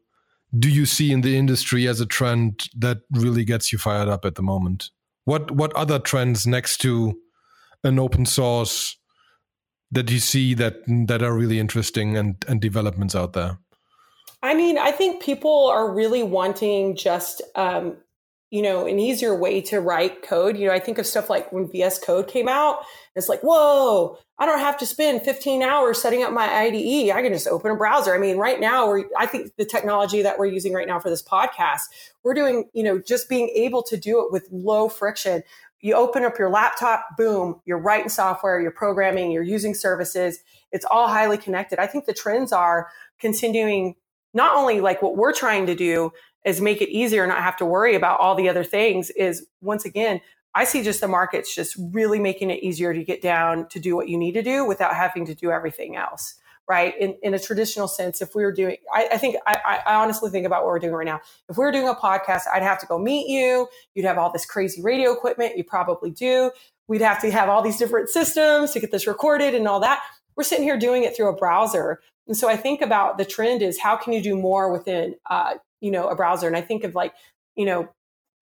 do 0.56 0.70
you 0.70 0.86
see 0.86 1.12
in 1.12 1.20
the 1.20 1.36
industry 1.36 1.86
as 1.86 2.00
a 2.00 2.06
trend 2.06 2.68
that 2.76 2.98
really 3.10 3.44
gets 3.44 3.72
you 3.72 3.78
fired 3.78 4.08
up 4.08 4.24
at 4.24 4.34
the 4.34 4.42
moment? 4.42 4.90
What 5.28 5.50
what 5.50 5.76
other 5.76 5.98
trends 5.98 6.46
next 6.46 6.78
to 6.78 7.18
an 7.84 7.98
open 7.98 8.24
source 8.24 8.96
that 9.90 10.10
you 10.10 10.20
see 10.20 10.54
that 10.54 10.76
that 11.06 11.22
are 11.22 11.36
really 11.36 11.58
interesting 11.58 12.16
and 12.16 12.42
and 12.48 12.62
developments 12.62 13.14
out 13.14 13.34
there? 13.34 13.58
I 14.42 14.54
mean, 14.54 14.78
I 14.78 14.90
think 14.90 15.22
people 15.22 15.66
are 15.66 15.92
really 15.92 16.22
wanting 16.22 16.96
just, 16.96 17.42
um, 17.56 17.98
you 18.50 18.62
know, 18.62 18.86
an 18.86 18.98
easier 18.98 19.34
way 19.34 19.60
to 19.62 19.82
write 19.82 20.22
code. 20.22 20.56
You 20.56 20.68
know, 20.68 20.72
I 20.72 20.80
think 20.80 20.96
of 20.96 21.06
stuff 21.06 21.28
like 21.28 21.52
when 21.52 21.70
VS 21.70 21.98
Code 21.98 22.26
came 22.26 22.48
out, 22.48 22.78
it's 23.18 23.28
like, 23.28 23.40
whoa, 23.40 24.18
I 24.38 24.46
don't 24.46 24.60
have 24.60 24.78
to 24.78 24.86
spend 24.86 25.22
15 25.22 25.62
hours 25.62 26.00
setting 26.00 26.22
up 26.22 26.32
my 26.32 26.46
IDE. 26.46 27.10
I 27.10 27.22
can 27.22 27.32
just 27.32 27.48
open 27.48 27.70
a 27.70 27.76
browser. 27.76 28.14
I 28.14 28.18
mean, 28.18 28.36
right 28.36 28.60
now, 28.60 28.88
we're, 28.88 29.04
I 29.18 29.26
think 29.26 29.52
the 29.56 29.64
technology 29.64 30.22
that 30.22 30.38
we're 30.38 30.46
using 30.46 30.72
right 30.72 30.86
now 30.86 31.00
for 31.00 31.10
this 31.10 31.22
podcast, 31.22 31.82
we're 32.22 32.34
doing, 32.34 32.68
you 32.72 32.82
know, 32.82 32.98
just 32.98 33.28
being 33.28 33.48
able 33.50 33.82
to 33.84 33.96
do 33.96 34.24
it 34.24 34.30
with 34.30 34.48
low 34.52 34.88
friction. 34.88 35.42
You 35.80 35.94
open 35.94 36.24
up 36.24 36.38
your 36.38 36.50
laptop, 36.50 37.04
boom, 37.16 37.60
you're 37.64 37.78
writing 37.78 38.08
software, 38.08 38.60
you're 38.60 38.70
programming, 38.70 39.30
you're 39.30 39.42
using 39.42 39.74
services. 39.74 40.38
It's 40.72 40.86
all 40.90 41.08
highly 41.08 41.38
connected. 41.38 41.78
I 41.78 41.86
think 41.86 42.06
the 42.06 42.14
trends 42.14 42.52
are 42.52 42.88
continuing 43.18 43.94
not 44.34 44.56
only 44.56 44.80
like 44.80 45.02
what 45.02 45.16
we're 45.16 45.32
trying 45.32 45.66
to 45.66 45.74
do 45.74 46.12
is 46.44 46.60
make 46.60 46.80
it 46.80 46.88
easier, 46.88 47.26
not 47.26 47.42
have 47.42 47.56
to 47.56 47.66
worry 47.66 47.94
about 47.94 48.20
all 48.20 48.34
the 48.34 48.48
other 48.48 48.64
things. 48.64 49.10
Is 49.10 49.46
once 49.60 49.84
again, 49.84 50.20
I 50.58 50.64
see 50.64 50.82
just 50.82 51.00
the 51.00 51.06
markets 51.06 51.54
just 51.54 51.76
really 51.92 52.18
making 52.18 52.50
it 52.50 52.64
easier 52.64 52.92
to 52.92 53.04
get 53.04 53.22
down 53.22 53.68
to 53.68 53.78
do 53.78 53.94
what 53.94 54.08
you 54.08 54.18
need 54.18 54.32
to 54.32 54.42
do 54.42 54.64
without 54.64 54.92
having 54.92 55.24
to 55.26 55.34
do 55.34 55.52
everything 55.52 55.94
else 55.94 56.34
right? 56.68 56.98
In, 57.00 57.16
in 57.22 57.32
a 57.32 57.38
traditional 57.38 57.88
sense, 57.88 58.20
if 58.20 58.34
we 58.34 58.44
were 58.44 58.52
doing, 58.52 58.76
I, 58.94 59.08
I 59.12 59.16
think, 59.16 59.36
I, 59.46 59.80
I, 59.86 59.94
honestly 59.94 60.30
think 60.30 60.44
about 60.44 60.64
what 60.64 60.66
we're 60.66 60.78
doing 60.78 60.92
right 60.92 61.06
now. 61.06 61.18
If 61.48 61.56
we 61.56 61.64
were 61.64 61.72
doing 61.72 61.88
a 61.88 61.94
podcast, 61.94 62.42
I'd 62.52 62.62
have 62.62 62.78
to 62.80 62.86
go 62.86 62.98
meet 62.98 63.26
you. 63.26 63.68
You'd 63.94 64.04
have 64.04 64.18
all 64.18 64.30
this 64.30 64.44
crazy 64.44 64.82
radio 64.82 65.12
equipment. 65.12 65.56
You 65.56 65.64
probably 65.64 66.10
do. 66.10 66.50
We'd 66.86 67.00
have 67.00 67.22
to 67.22 67.30
have 67.30 67.48
all 67.48 67.62
these 67.62 67.78
different 67.78 68.10
systems 68.10 68.72
to 68.72 68.80
get 68.80 68.90
this 68.90 69.06
recorded 69.06 69.54
and 69.54 69.66
all 69.66 69.80
that. 69.80 70.02
We're 70.36 70.44
sitting 70.44 70.64
here 70.64 70.78
doing 70.78 71.04
it 71.04 71.16
through 71.16 71.30
a 71.30 71.36
browser. 71.36 72.00
And 72.26 72.36
so 72.36 72.50
I 72.50 72.56
think 72.56 72.82
about 72.82 73.16
the 73.16 73.24
trend 73.24 73.62
is 73.62 73.80
how 73.80 73.96
can 73.96 74.12
you 74.12 74.22
do 74.22 74.36
more 74.36 74.70
within, 74.70 75.14
uh, 75.30 75.54
you 75.80 75.90
know, 75.90 76.08
a 76.08 76.14
browser? 76.14 76.46
And 76.46 76.56
I 76.56 76.60
think 76.60 76.84
of 76.84 76.94
like, 76.94 77.14
you 77.56 77.64
know, 77.64 77.88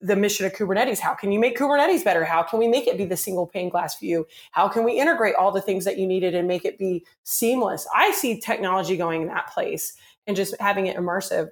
the 0.00 0.16
mission 0.16 0.44
of 0.46 0.52
Kubernetes. 0.52 0.98
How 0.98 1.14
can 1.14 1.32
you 1.32 1.38
make 1.38 1.56
Kubernetes 1.56 2.04
better? 2.04 2.24
How 2.24 2.42
can 2.42 2.58
we 2.58 2.68
make 2.68 2.86
it 2.86 2.98
be 2.98 3.04
the 3.04 3.16
single 3.16 3.46
pane 3.46 3.68
glass 3.68 3.98
view? 3.98 4.26
How 4.52 4.68
can 4.68 4.84
we 4.84 4.98
integrate 4.98 5.34
all 5.34 5.52
the 5.52 5.62
things 5.62 5.84
that 5.84 5.98
you 5.98 6.06
needed 6.06 6.34
and 6.34 6.46
make 6.46 6.64
it 6.64 6.78
be 6.78 7.04
seamless? 7.24 7.86
I 7.94 8.12
see 8.12 8.38
technology 8.38 8.96
going 8.96 9.22
in 9.22 9.28
that 9.28 9.50
place 9.52 9.96
and 10.26 10.36
just 10.36 10.54
having 10.60 10.86
it 10.86 10.96
immersive. 10.96 11.48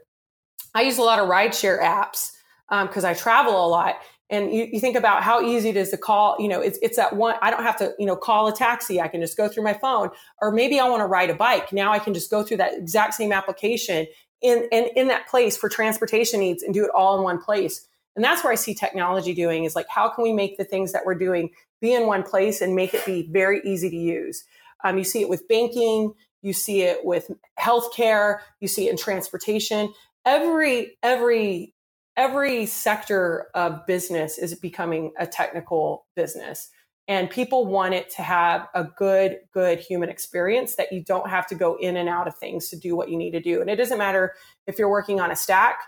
I 0.74 0.82
use 0.82 0.98
a 0.98 1.02
lot 1.02 1.18
of 1.18 1.28
rideshare 1.28 1.80
apps 1.80 2.32
because 2.68 3.04
um, 3.04 3.10
I 3.10 3.14
travel 3.14 3.64
a 3.64 3.68
lot. 3.68 3.96
And 4.30 4.52
you, 4.52 4.66
you, 4.72 4.80
think 4.80 4.96
about 4.96 5.22
how 5.22 5.42
easy 5.42 5.68
it 5.68 5.76
is 5.76 5.90
to 5.90 5.98
call, 5.98 6.36
you 6.40 6.48
know, 6.48 6.60
it's, 6.60 6.78
it's 6.80 6.96
that 6.96 7.14
one, 7.14 7.36
I 7.42 7.50
don't 7.50 7.62
have 7.62 7.76
to, 7.76 7.92
you 7.98 8.06
know, 8.06 8.16
call 8.16 8.48
a 8.48 8.54
taxi. 8.54 9.00
I 9.00 9.06
can 9.06 9.20
just 9.20 9.36
go 9.36 9.48
through 9.48 9.64
my 9.64 9.74
phone 9.74 10.10
or 10.40 10.50
maybe 10.50 10.80
I 10.80 10.88
want 10.88 11.00
to 11.00 11.06
ride 11.06 11.28
a 11.28 11.34
bike. 11.34 11.72
Now 11.72 11.92
I 11.92 11.98
can 11.98 12.14
just 12.14 12.30
go 12.30 12.42
through 12.42 12.56
that 12.56 12.72
exact 12.74 13.14
same 13.14 13.32
application 13.32 14.06
in, 14.40 14.66
in, 14.72 14.88
in 14.96 15.08
that 15.08 15.28
place 15.28 15.58
for 15.58 15.68
transportation 15.68 16.40
needs 16.40 16.62
and 16.62 16.72
do 16.72 16.84
it 16.84 16.90
all 16.94 17.18
in 17.18 17.22
one 17.22 17.38
place 17.38 17.86
and 18.16 18.24
that's 18.24 18.44
where 18.44 18.52
I 18.52 18.56
see 18.56 18.74
technology 18.74 19.34
doing 19.34 19.64
is 19.64 19.74
like, 19.74 19.88
how 19.88 20.08
can 20.08 20.22
we 20.22 20.32
make 20.32 20.56
the 20.56 20.64
things 20.64 20.92
that 20.92 21.04
we're 21.04 21.14
doing 21.14 21.50
be 21.80 21.92
in 21.92 22.06
one 22.06 22.22
place 22.22 22.60
and 22.60 22.74
make 22.74 22.94
it 22.94 23.04
be 23.04 23.28
very 23.30 23.60
easy 23.64 23.90
to 23.90 23.96
use? 23.96 24.44
Um, 24.84 24.98
you 24.98 25.04
see 25.04 25.22
it 25.22 25.28
with 25.28 25.48
banking, 25.48 26.12
you 26.42 26.52
see 26.52 26.82
it 26.82 27.04
with 27.04 27.30
healthcare, 27.58 28.38
you 28.60 28.68
see 28.68 28.86
it 28.86 28.90
in 28.90 28.96
transportation. 28.96 29.92
Every, 30.24 30.96
every, 31.02 31.74
every 32.16 32.66
sector 32.66 33.48
of 33.54 33.86
business 33.86 34.38
is 34.38 34.54
becoming 34.54 35.12
a 35.18 35.26
technical 35.26 36.06
business. 36.14 36.70
And 37.06 37.28
people 37.28 37.66
want 37.66 37.92
it 37.92 38.08
to 38.10 38.22
have 38.22 38.66
a 38.74 38.84
good, 38.84 39.40
good 39.52 39.78
human 39.78 40.08
experience 40.08 40.76
that 40.76 40.90
you 40.92 41.02
don't 41.02 41.28
have 41.28 41.46
to 41.48 41.54
go 41.54 41.76
in 41.76 41.96
and 41.96 42.08
out 42.08 42.28
of 42.28 42.36
things 42.36 42.68
to 42.70 42.76
do 42.76 42.96
what 42.96 43.10
you 43.10 43.18
need 43.18 43.32
to 43.32 43.40
do. 43.40 43.60
And 43.60 43.68
it 43.68 43.76
doesn't 43.76 43.98
matter 43.98 44.32
if 44.66 44.78
you're 44.78 44.88
working 44.88 45.20
on 45.20 45.30
a 45.30 45.36
stack 45.36 45.80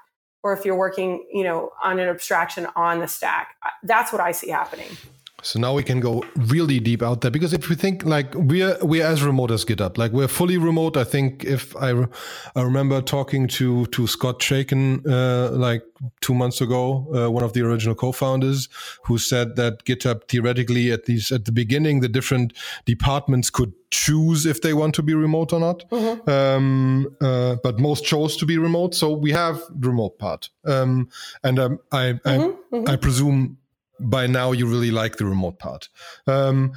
or 0.47 0.53
if 0.53 0.65
you're 0.65 0.77
working, 0.77 1.27
you 1.33 1.43
know, 1.43 1.73
on 1.83 1.99
an 1.99 2.09
abstraction 2.09 2.69
on 2.77 3.01
the 3.01 3.09
stack. 3.09 3.57
That's 3.83 4.13
what 4.13 4.21
I 4.21 4.31
see 4.31 4.49
happening. 4.49 4.87
So 5.43 5.61
now 5.61 5.75
we 5.75 5.83
can 5.83 6.01
go 6.01 6.25
really 6.35 6.81
deep 6.81 7.03
out 7.03 7.21
there 7.21 7.31
because 7.31 7.53
if 7.53 7.69
we 7.69 7.77
think 7.77 8.05
like 8.07 8.35
we're 8.35 8.77
we're 8.81 9.05
as 9.05 9.23
remote 9.23 9.51
as 9.51 9.67
GitHub, 9.67 9.99
like 9.99 10.13
we're 10.13 10.29
fully 10.29 10.57
remote. 10.57 10.97
I 10.97 11.05
think 11.05 11.45
if 11.45 11.77
I, 11.77 11.91
re- 11.91 12.07
I 12.55 12.63
remember 12.63 13.03
talking 13.03 13.47
to 13.49 13.85
to 13.87 14.07
Scott 14.07 14.41
Chacon 14.41 15.03
uh, 15.07 15.51
like 15.53 15.83
two 16.23 16.35
months 16.35 16.63
ago, 16.63 17.07
uh, 17.15 17.31
one 17.31 17.45
of 17.45 17.53
the 17.53 17.61
original 17.61 17.95
co-founders, 17.95 18.69
who 19.05 19.19
said 19.19 19.57
that 19.57 19.85
GitHub 19.85 20.27
theoretically, 20.27 20.91
at 20.91 21.07
least 21.07 21.31
at 21.31 21.45
the 21.45 21.53
beginning, 21.53 22.01
the 22.01 22.09
different 22.09 22.55
departments 22.87 23.51
could 23.51 23.75
choose 23.91 24.47
if 24.47 24.63
they 24.63 24.73
want 24.73 24.95
to 24.95 25.03
be 25.03 25.13
remote 25.15 25.53
or 25.53 25.61
not. 25.61 25.89
Mm-hmm. 25.91 26.31
Um, 26.31 27.15
uh, 27.21 27.57
but 27.63 27.79
most 27.79 28.05
chose 28.05 28.39
to 28.39 28.47
be 28.47 28.57
remote, 28.57 28.95
so 28.95 29.13
we 29.13 29.33
have 29.33 29.61
the 29.71 29.89
remote 29.89 30.19
part. 30.19 30.49
Um, 30.65 31.11
and 31.45 31.59
um, 31.59 31.79
I 31.93 32.15
mm-hmm. 32.15 32.29
I, 32.29 32.39
mm-hmm. 32.39 32.89
I 32.89 32.97
presume 32.97 33.59
by 34.01 34.27
now 34.27 34.53
you 34.53 34.67
really 34.67 34.91
like 34.91 35.17
the 35.17 35.27
remote 35.27 35.59
part. 35.59 35.89
Um, 36.27 36.73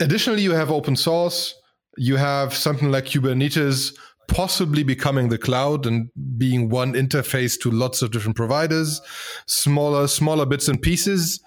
additionally, 0.00 0.42
you 0.42 0.52
have 0.52 0.70
open 0.70 0.96
source. 0.96 1.54
You 1.96 2.16
have 2.16 2.54
something 2.54 2.90
like 2.90 3.06
Kubernetes 3.06 3.94
possibly 4.28 4.82
becoming 4.82 5.28
the 5.28 5.38
cloud 5.38 5.86
and 5.86 6.10
being 6.36 6.68
one 6.68 6.94
interface 6.94 7.58
to 7.60 7.70
lots 7.70 8.02
of 8.02 8.10
different 8.10 8.36
providers, 8.36 9.00
smaller, 9.46 10.08
smaller 10.08 10.44
bits 10.44 10.68
and 10.68 10.80
pieces. 10.82 11.40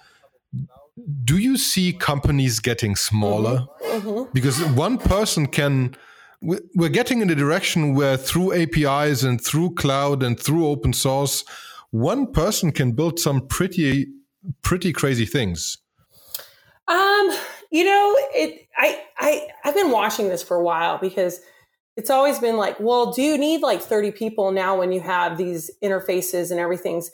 Do 1.23 1.37
you 1.37 1.57
see 1.57 1.93
companies 1.93 2.59
getting 2.59 2.95
smaller? 2.95 3.67
Mm-hmm. 3.83 4.09
Mm-hmm. 4.09 4.31
Because 4.33 4.63
one 4.65 4.97
person 4.97 5.47
can 5.47 5.95
we're 6.41 6.89
getting 6.89 7.21
in 7.21 7.27
the 7.27 7.35
direction 7.35 7.95
where 7.95 8.15
through 8.15 8.53
APIs 8.53 9.23
and 9.23 9.43
through 9.43 9.75
cloud 9.75 10.23
and 10.23 10.39
through 10.39 10.67
open 10.67 10.93
source, 10.93 11.43
one 11.91 12.31
person 12.31 12.71
can 12.71 12.93
build 12.93 13.19
some 13.19 13.45
pretty 13.47 14.07
pretty 14.61 14.93
crazy 14.93 15.25
things. 15.25 15.77
Um, 16.87 17.31
you 17.71 17.85
know, 17.85 18.15
it 18.33 18.67
I 18.77 19.03
I 19.17 19.47
I've 19.63 19.75
been 19.75 19.91
watching 19.91 20.29
this 20.29 20.41
for 20.41 20.57
a 20.57 20.63
while 20.63 20.97
because 20.97 21.39
it's 21.95 22.09
always 22.09 22.39
been 22.39 22.57
like, 22.57 22.79
well, 22.79 23.11
do 23.11 23.21
you 23.21 23.37
need 23.37 23.61
like 23.61 23.81
30 23.81 24.11
people 24.11 24.51
now 24.51 24.77
when 24.79 24.91
you 24.91 25.01
have 25.01 25.37
these 25.37 25.69
interfaces 25.83 26.49
and 26.49 26.59
everything's 26.59 27.11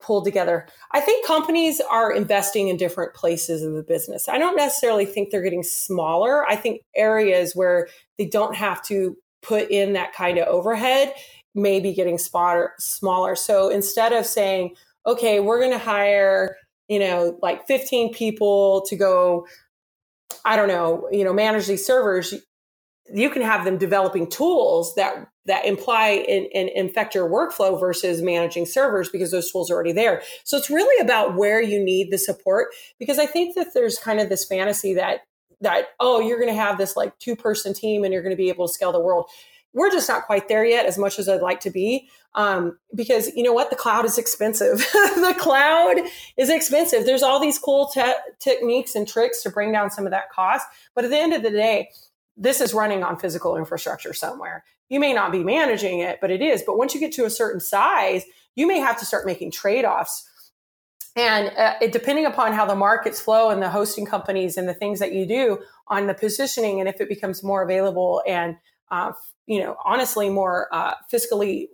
pulled 0.00 0.24
together? 0.24 0.66
I 0.92 1.00
think 1.00 1.26
companies 1.26 1.80
are 1.90 2.12
investing 2.12 2.68
in 2.68 2.76
different 2.76 3.14
places 3.14 3.62
of 3.62 3.72
the 3.72 3.82
business. 3.82 4.28
I 4.28 4.38
don't 4.38 4.56
necessarily 4.56 5.06
think 5.06 5.30
they're 5.30 5.42
getting 5.42 5.62
smaller. 5.62 6.46
I 6.46 6.54
think 6.54 6.82
areas 6.94 7.56
where 7.56 7.88
they 8.18 8.26
don't 8.26 8.54
have 8.54 8.82
to 8.84 9.16
put 9.42 9.70
in 9.70 9.94
that 9.94 10.12
kind 10.12 10.36
of 10.36 10.46
overhead 10.48 11.14
may 11.54 11.80
be 11.80 11.94
getting 11.94 12.18
smaller 12.18 12.74
smaller. 12.78 13.34
So 13.34 13.70
instead 13.70 14.12
of 14.12 14.26
saying, 14.26 14.76
okay, 15.10 15.40
we're 15.40 15.60
going 15.60 15.72
to 15.72 15.78
hire, 15.78 16.56
you 16.88 16.98
know, 16.98 17.38
like 17.42 17.66
15 17.66 18.12
people 18.12 18.84
to 18.88 18.96
go, 18.96 19.46
I 20.44 20.56
don't 20.56 20.68
know, 20.68 21.08
you 21.10 21.24
know, 21.24 21.32
manage 21.32 21.66
these 21.66 21.84
servers. 21.84 22.34
You 23.12 23.30
can 23.30 23.42
have 23.42 23.64
them 23.64 23.78
developing 23.78 24.28
tools 24.28 24.94
that 24.94 25.26
that 25.46 25.64
imply 25.64 26.24
and, 26.28 26.46
and 26.54 26.68
infect 26.68 27.14
your 27.14 27.28
workflow 27.28 27.78
versus 27.80 28.22
managing 28.22 28.66
servers 28.66 29.08
because 29.08 29.32
those 29.32 29.50
tools 29.50 29.70
are 29.70 29.74
already 29.74 29.90
there. 29.90 30.22
So 30.44 30.56
it's 30.56 30.70
really 30.70 31.02
about 31.02 31.34
where 31.34 31.60
you 31.60 31.82
need 31.82 32.12
the 32.12 32.18
support 32.18 32.68
because 33.00 33.18
I 33.18 33.26
think 33.26 33.56
that 33.56 33.74
there's 33.74 33.98
kind 33.98 34.20
of 34.20 34.28
this 34.28 34.44
fantasy 34.44 34.94
that 34.94 35.20
that 35.60 35.86
oh 35.98 36.20
you're 36.20 36.38
going 36.38 36.54
to 36.54 36.60
have 36.60 36.78
this 36.78 36.96
like 36.96 37.18
two 37.18 37.34
person 37.34 37.74
team 37.74 38.04
and 38.04 38.12
you're 38.12 38.22
going 38.22 38.34
to 38.34 38.36
be 38.36 38.48
able 38.48 38.68
to 38.68 38.72
scale 38.72 38.92
the 38.92 39.00
world 39.00 39.28
we're 39.72 39.90
just 39.90 40.08
not 40.08 40.26
quite 40.26 40.48
there 40.48 40.64
yet 40.64 40.86
as 40.86 40.98
much 40.98 41.18
as 41.18 41.28
I'd 41.28 41.42
like 41.42 41.60
to 41.60 41.70
be. 41.70 42.08
Um, 42.34 42.78
because 42.94 43.34
you 43.34 43.42
know 43.42 43.52
what? 43.52 43.70
The 43.70 43.76
cloud 43.76 44.04
is 44.04 44.16
expensive. 44.16 44.78
the 44.92 45.34
cloud 45.38 45.96
is 46.36 46.48
expensive. 46.48 47.04
There's 47.04 47.22
all 47.22 47.40
these 47.40 47.58
cool 47.58 47.88
te- 47.88 48.14
techniques 48.38 48.94
and 48.94 49.06
tricks 49.06 49.42
to 49.42 49.50
bring 49.50 49.72
down 49.72 49.90
some 49.90 50.06
of 50.06 50.12
that 50.12 50.30
cost. 50.30 50.66
But 50.94 51.04
at 51.04 51.10
the 51.10 51.18
end 51.18 51.32
of 51.32 51.42
the 51.42 51.50
day, 51.50 51.90
this 52.36 52.60
is 52.60 52.72
running 52.72 53.02
on 53.02 53.18
physical 53.18 53.56
infrastructure 53.56 54.14
somewhere. 54.14 54.64
You 54.88 55.00
may 55.00 55.12
not 55.12 55.32
be 55.32 55.42
managing 55.42 56.00
it, 56.00 56.18
but 56.20 56.30
it 56.30 56.40
is. 56.40 56.62
But 56.62 56.78
once 56.78 56.94
you 56.94 57.00
get 57.00 57.12
to 57.12 57.24
a 57.24 57.30
certain 57.30 57.60
size, 57.60 58.24
you 58.54 58.66
may 58.66 58.78
have 58.78 58.98
to 59.00 59.06
start 59.06 59.26
making 59.26 59.50
trade 59.50 59.84
offs. 59.84 60.26
And 61.16 61.52
uh, 61.56 61.74
it, 61.80 61.92
depending 61.92 62.26
upon 62.26 62.52
how 62.52 62.64
the 62.64 62.76
markets 62.76 63.20
flow 63.20 63.50
and 63.50 63.60
the 63.60 63.68
hosting 63.68 64.06
companies 64.06 64.56
and 64.56 64.68
the 64.68 64.74
things 64.74 65.00
that 65.00 65.12
you 65.12 65.26
do 65.26 65.58
on 65.88 66.06
the 66.06 66.14
positioning, 66.14 66.78
and 66.78 66.88
if 66.88 67.00
it 67.00 67.08
becomes 67.08 67.42
more 67.42 67.62
available 67.62 68.22
and 68.26 68.56
uh, 68.90 69.12
you 69.46 69.60
know, 69.60 69.76
honestly 69.84 70.28
more 70.28 70.68
uh, 70.72 70.94
fiscally 71.12 71.68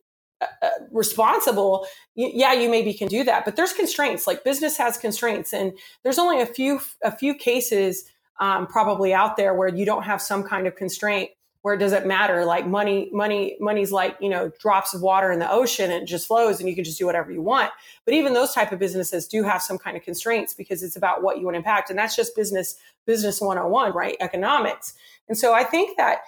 responsible 0.92 1.86
yeah 2.14 2.52
you 2.52 2.68
maybe 2.68 2.92
can 2.92 3.08
do 3.08 3.24
that 3.24 3.44
but 3.44 3.56
there's 3.56 3.72
constraints 3.72 4.26
like 4.26 4.44
business 4.44 4.76
has 4.76 4.98
constraints 4.98 5.54
and 5.54 5.72
there's 6.02 6.18
only 6.18 6.40
a 6.40 6.46
few 6.46 6.78
a 7.02 7.10
few 7.10 7.34
cases 7.34 8.04
um, 8.38 8.66
probably 8.66 9.14
out 9.14 9.36
there 9.38 9.54
where 9.54 9.68
you 9.68 9.86
don't 9.86 10.02
have 10.02 10.20
some 10.20 10.42
kind 10.42 10.66
of 10.66 10.76
constraint 10.76 11.30
where 11.66 11.74
it 11.74 11.78
doesn't 11.78 12.06
matter 12.06 12.44
like 12.44 12.64
money 12.64 13.10
money 13.12 13.56
money's 13.58 13.90
like 13.90 14.16
you 14.20 14.28
know 14.28 14.52
drops 14.60 14.94
of 14.94 15.02
water 15.02 15.32
in 15.32 15.40
the 15.40 15.50
ocean 15.50 15.90
and 15.90 16.04
it 16.04 16.06
just 16.06 16.28
flows 16.28 16.60
and 16.60 16.68
you 16.68 16.76
can 16.76 16.84
just 16.84 16.96
do 16.96 17.04
whatever 17.04 17.32
you 17.32 17.42
want. 17.42 17.72
But 18.04 18.14
even 18.14 18.34
those 18.34 18.52
type 18.52 18.70
of 18.70 18.78
businesses 18.78 19.26
do 19.26 19.42
have 19.42 19.60
some 19.60 19.76
kind 19.76 19.96
of 19.96 20.04
constraints 20.04 20.54
because 20.54 20.84
it's 20.84 20.94
about 20.94 21.24
what 21.24 21.38
you 21.38 21.44
want 21.44 21.54
to 21.54 21.58
impact 21.58 21.90
and 21.90 21.98
that's 21.98 22.14
just 22.14 22.36
business 22.36 22.76
business 23.04 23.40
101 23.40 23.92
right? 23.94 24.16
Economics. 24.20 24.94
And 25.28 25.36
so 25.36 25.54
i 25.54 25.64
think 25.64 25.96
that 25.96 26.18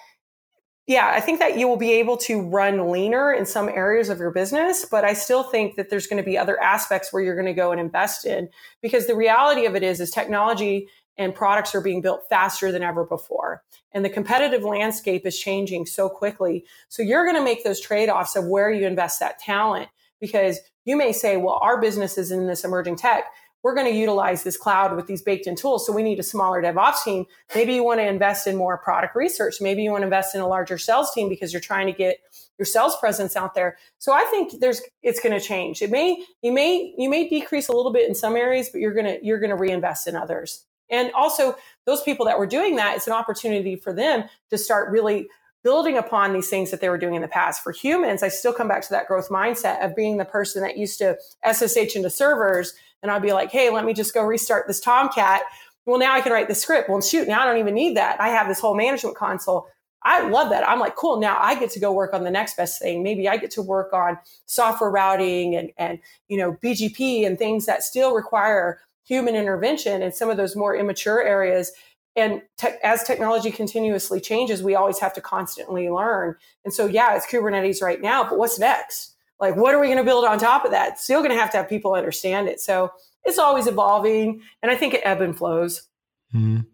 yeah, 0.89 1.11
I 1.13 1.19
think 1.19 1.37
that 1.37 1.55
you 1.55 1.67
will 1.67 1.77
be 1.77 1.91
able 1.91 2.17
to 2.17 2.41
run 2.41 2.89
leaner 2.89 3.31
in 3.31 3.45
some 3.45 3.69
areas 3.69 4.09
of 4.09 4.17
your 4.17 4.31
business, 4.31 4.87
but 4.89 5.05
I 5.05 5.13
still 5.13 5.43
think 5.43 5.75
that 5.75 5.91
there's 5.91 6.07
going 6.07 6.17
to 6.17 6.25
be 6.25 6.35
other 6.35 6.59
aspects 6.59 7.13
where 7.13 7.21
you're 7.21 7.35
going 7.35 7.45
to 7.45 7.53
go 7.53 7.71
and 7.71 7.79
invest 7.79 8.25
in 8.25 8.49
because 8.81 9.05
the 9.05 9.15
reality 9.15 9.67
of 9.67 9.75
it 9.75 9.83
is 9.83 9.99
is 9.99 10.09
technology 10.09 10.87
and 11.15 11.35
products 11.35 11.75
are 11.75 11.81
being 11.81 12.01
built 12.01 12.23
faster 12.27 12.71
than 12.71 12.81
ever 12.81 13.05
before. 13.05 13.61
And 13.91 14.03
the 14.03 14.09
competitive 14.09 14.63
landscape 14.63 15.27
is 15.27 15.37
changing 15.37 15.85
so 15.85 16.09
quickly. 16.09 16.65
So 16.87 17.03
you're 17.03 17.23
going 17.23 17.37
to 17.37 17.43
make 17.43 17.63
those 17.63 17.79
trade-offs 17.79 18.35
of 18.35 18.47
where 18.47 18.71
you 18.71 18.87
invest 18.87 19.19
that 19.19 19.37
talent 19.37 19.89
because 20.19 20.57
you 20.85 20.97
may 20.97 21.13
say, 21.13 21.37
well, 21.37 21.59
our 21.61 21.79
business 21.79 22.17
is 22.17 22.31
in 22.31 22.47
this 22.47 22.63
emerging 22.63 22.95
tech. 22.95 23.25
We're 23.63 23.75
going 23.75 23.91
to 23.91 23.97
utilize 23.97 24.43
this 24.43 24.57
cloud 24.57 24.95
with 24.95 25.07
these 25.07 25.21
baked 25.21 25.47
in 25.47 25.55
tools. 25.55 25.85
So 25.85 25.91
we 25.91 26.03
need 26.03 26.19
a 26.19 26.23
smaller 26.23 26.61
DevOps 26.61 27.03
team. 27.03 27.25
Maybe 27.53 27.73
you 27.73 27.83
want 27.83 27.99
to 27.99 28.07
invest 28.07 28.47
in 28.47 28.55
more 28.55 28.77
product 28.77 29.15
research. 29.15 29.55
Maybe 29.59 29.83
you 29.83 29.91
want 29.91 30.03
to 30.03 30.05
invest 30.05 30.33
in 30.33 30.41
a 30.41 30.47
larger 30.47 30.77
sales 30.77 31.13
team 31.13 31.27
because 31.27 31.51
you're 31.51 31.61
trying 31.61 31.87
to 31.87 31.93
get 31.93 32.19
your 32.57 32.65
sales 32.65 32.95
presence 32.97 33.35
out 33.35 33.55
there. 33.55 33.77
So 33.97 34.13
I 34.13 34.23
think 34.25 34.59
there's 34.59 34.81
it's 35.03 35.19
going 35.19 35.37
to 35.37 35.45
change. 35.45 35.81
It 35.81 35.89
may 35.89 36.23
you 36.41 36.53
may 36.53 36.93
you 36.97 37.09
may 37.09 37.27
decrease 37.27 37.67
a 37.67 37.73
little 37.73 37.91
bit 37.91 38.07
in 38.07 38.15
some 38.15 38.35
areas, 38.35 38.69
but 38.69 38.79
you're 38.79 38.93
going 38.93 39.05
to 39.05 39.19
you're 39.21 39.39
going 39.39 39.49
to 39.49 39.55
reinvest 39.55 40.07
in 40.07 40.15
others. 40.15 40.65
And 40.89 41.11
also 41.11 41.55
those 41.85 42.01
people 42.01 42.25
that 42.25 42.39
were 42.39 42.47
doing 42.47 42.77
that, 42.77 42.95
it's 42.95 43.07
an 43.07 43.13
opportunity 43.13 43.75
for 43.75 43.93
them 43.93 44.23
to 44.49 44.57
start 44.57 44.89
really 44.89 45.27
building 45.63 45.97
upon 45.97 46.33
these 46.33 46.49
things 46.49 46.71
that 46.71 46.81
they 46.81 46.89
were 46.89 46.97
doing 46.97 47.15
in 47.15 47.21
the 47.21 47.27
past. 47.27 47.61
For 47.61 47.71
humans, 47.71 48.23
I 48.23 48.29
still 48.29 48.53
come 48.53 48.67
back 48.67 48.81
to 48.83 48.89
that 48.91 49.07
growth 49.07 49.29
mindset 49.29 49.83
of 49.83 49.95
being 49.95 50.17
the 50.17 50.25
person 50.25 50.61
that 50.61 50.77
used 50.77 50.99
to 50.99 51.17
SSH 51.45 51.95
into 51.95 52.09
servers 52.09 52.73
and 53.01 53.11
I'd 53.11 53.21
be 53.21 53.33
like, 53.33 53.51
hey, 53.51 53.69
let 53.69 53.85
me 53.85 53.93
just 53.93 54.13
go 54.13 54.23
restart 54.23 54.67
this 54.67 54.79
Tomcat. 54.79 55.41
Well, 55.85 55.99
now 55.99 56.13
I 56.13 56.21
can 56.21 56.31
write 56.31 56.47
the 56.47 56.55
script. 56.55 56.89
Well, 56.89 57.01
shoot, 57.01 57.27
now 57.27 57.41
I 57.41 57.45
don't 57.45 57.57
even 57.57 57.73
need 57.73 57.97
that. 57.97 58.19
I 58.21 58.29
have 58.29 58.47
this 58.47 58.59
whole 58.59 58.75
management 58.75 59.15
console. 59.15 59.67
I 60.03 60.27
love 60.27 60.49
that. 60.51 60.67
I'm 60.67 60.79
like, 60.79 60.95
cool. 60.95 61.19
Now 61.19 61.37
I 61.39 61.59
get 61.59 61.71
to 61.71 61.79
go 61.79 61.91
work 61.91 62.13
on 62.13 62.23
the 62.23 62.31
next 62.31 62.55
best 62.55 62.81
thing. 62.81 63.03
Maybe 63.03 63.27
I 63.27 63.37
get 63.37 63.51
to 63.51 63.61
work 63.61 63.91
on 63.91 64.17
software 64.45 64.89
routing 64.89 65.55
and, 65.55 65.71
and, 65.77 65.99
you 66.27 66.37
know, 66.37 66.53
BGP 66.63 67.25
and 67.25 67.37
things 67.37 67.65
that 67.65 67.83
still 67.83 68.13
require 68.13 68.79
human 69.03 69.35
intervention 69.35 70.01
in 70.01 70.11
some 70.11 70.29
of 70.29 70.37
those 70.37 70.55
more 70.55 70.75
immature 70.75 71.21
areas. 71.21 71.71
And 72.15 72.41
te- 72.57 72.77
as 72.83 73.03
technology 73.03 73.51
continuously 73.51 74.21
changes, 74.21 74.63
we 74.63 74.75
always 74.75 74.99
have 74.99 75.13
to 75.15 75.21
constantly 75.21 75.89
learn. 75.89 76.35
And 76.63 76.73
so, 76.73 76.85
yeah, 76.85 77.15
it's 77.15 77.25
Kubernetes 77.25 77.81
right 77.81 78.01
now, 78.01 78.23
but 78.23 78.37
what's 78.37 78.59
next? 78.59 79.15
Like, 79.39 79.55
what 79.55 79.73
are 79.73 79.79
we 79.79 79.87
going 79.87 79.97
to 79.97 80.03
build 80.03 80.25
on 80.25 80.37
top 80.37 80.65
of 80.65 80.71
that? 80.71 80.99
Still 80.99 81.19
going 81.19 81.31
to 81.31 81.37
have 81.37 81.51
to 81.51 81.57
have 81.57 81.69
people 81.69 81.93
understand 81.93 82.47
it. 82.47 82.59
So 82.59 82.91
it's 83.23 83.37
always 83.37 83.67
evolving, 83.67 84.41
and 84.61 84.71
I 84.71 84.75
think 84.75 84.93
it 84.93 85.01
ebb 85.03 85.21
and 85.21 85.37
flows. 85.37 85.87
Mm. 86.33 86.65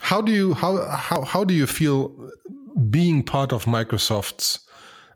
How 0.00 0.20
do 0.20 0.32
you 0.32 0.54
how 0.54 0.84
how 0.86 1.22
how 1.22 1.44
do 1.44 1.54
you 1.54 1.66
feel 1.66 2.30
being 2.90 3.22
part 3.22 3.52
of 3.52 3.66
Microsoft's 3.66 4.60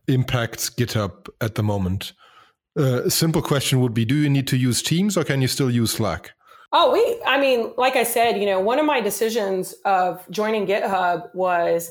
impacts 0.08 0.70
GitHub 0.70 1.28
at 1.40 1.54
the 1.54 1.62
moment? 1.62 2.12
Uh, 2.78 3.04
a 3.04 3.10
simple 3.10 3.42
question 3.42 3.80
would 3.80 3.94
be: 3.94 4.04
Do 4.04 4.14
you 4.14 4.28
need 4.28 4.46
to 4.48 4.56
use 4.56 4.82
Teams, 4.82 5.16
or 5.16 5.24
can 5.24 5.40
you 5.40 5.48
still 5.48 5.70
use 5.70 5.92
Slack? 5.92 6.32
Oh, 6.72 6.92
we. 6.92 7.22
I 7.26 7.40
mean, 7.40 7.72
like 7.76 7.96
I 7.96 8.02
said, 8.02 8.38
you 8.38 8.46
know, 8.46 8.60
one 8.60 8.78
of 8.78 8.86
my 8.86 9.00
decisions 9.00 9.74
of 9.84 10.24
joining 10.30 10.66
GitHub 10.66 11.34
was 11.34 11.90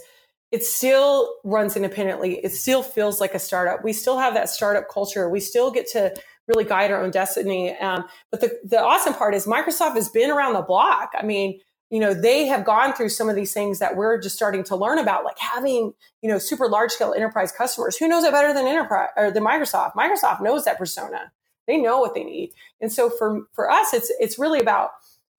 it 0.55 0.63
still 0.63 1.35
runs 1.43 1.75
independently. 1.75 2.39
It 2.41 2.53
still 2.53 2.81
feels 2.81 3.19
like 3.19 3.33
a 3.33 3.39
startup. 3.39 3.83
We 3.83 3.91
still 3.91 4.17
have 4.17 4.35
that 4.35 4.47
startup 4.47 4.85
culture. 4.89 5.29
We 5.29 5.41
still 5.41 5.69
get 5.69 5.85
to 5.91 6.15
really 6.47 6.63
guide 6.63 6.91
our 6.91 7.03
own 7.03 7.11
destiny. 7.11 7.77
Um, 7.77 8.05
but 8.31 8.39
the, 8.39 8.57
the 8.63 8.79
awesome 8.79 9.15
part 9.15 9.35
is 9.35 9.45
Microsoft 9.45 9.95
has 9.95 10.07
been 10.07 10.31
around 10.31 10.53
the 10.53 10.61
block. 10.61 11.11
I 11.13 11.25
mean, 11.25 11.59
you 11.89 11.99
know, 11.99 12.13
they 12.13 12.45
have 12.45 12.63
gone 12.63 12.93
through 12.93 13.09
some 13.09 13.27
of 13.27 13.35
these 13.35 13.51
things 13.51 13.79
that 13.79 13.97
we're 13.97 14.17
just 14.17 14.33
starting 14.33 14.63
to 14.63 14.77
learn 14.77 14.97
about, 14.97 15.25
like 15.25 15.37
having, 15.39 15.91
you 16.21 16.29
know, 16.29 16.37
super 16.37 16.69
large 16.69 16.91
scale 16.91 17.13
enterprise 17.13 17.51
customers. 17.51 17.97
Who 17.97 18.07
knows 18.07 18.23
it 18.23 18.31
better 18.31 18.53
than 18.53 18.65
enterprise 18.65 19.09
or 19.17 19.31
than 19.31 19.43
Microsoft? 19.43 19.91
Microsoft 19.95 20.41
knows 20.41 20.63
that 20.63 20.77
persona. 20.77 21.33
They 21.67 21.75
know 21.75 21.99
what 21.99 22.13
they 22.13 22.23
need. 22.23 22.53
And 22.79 22.93
so 22.93 23.09
for, 23.09 23.41
for 23.51 23.69
us, 23.69 23.93
it's, 23.93 24.09
it's 24.21 24.39
really 24.39 24.61
about, 24.61 24.91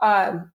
um, 0.02 0.52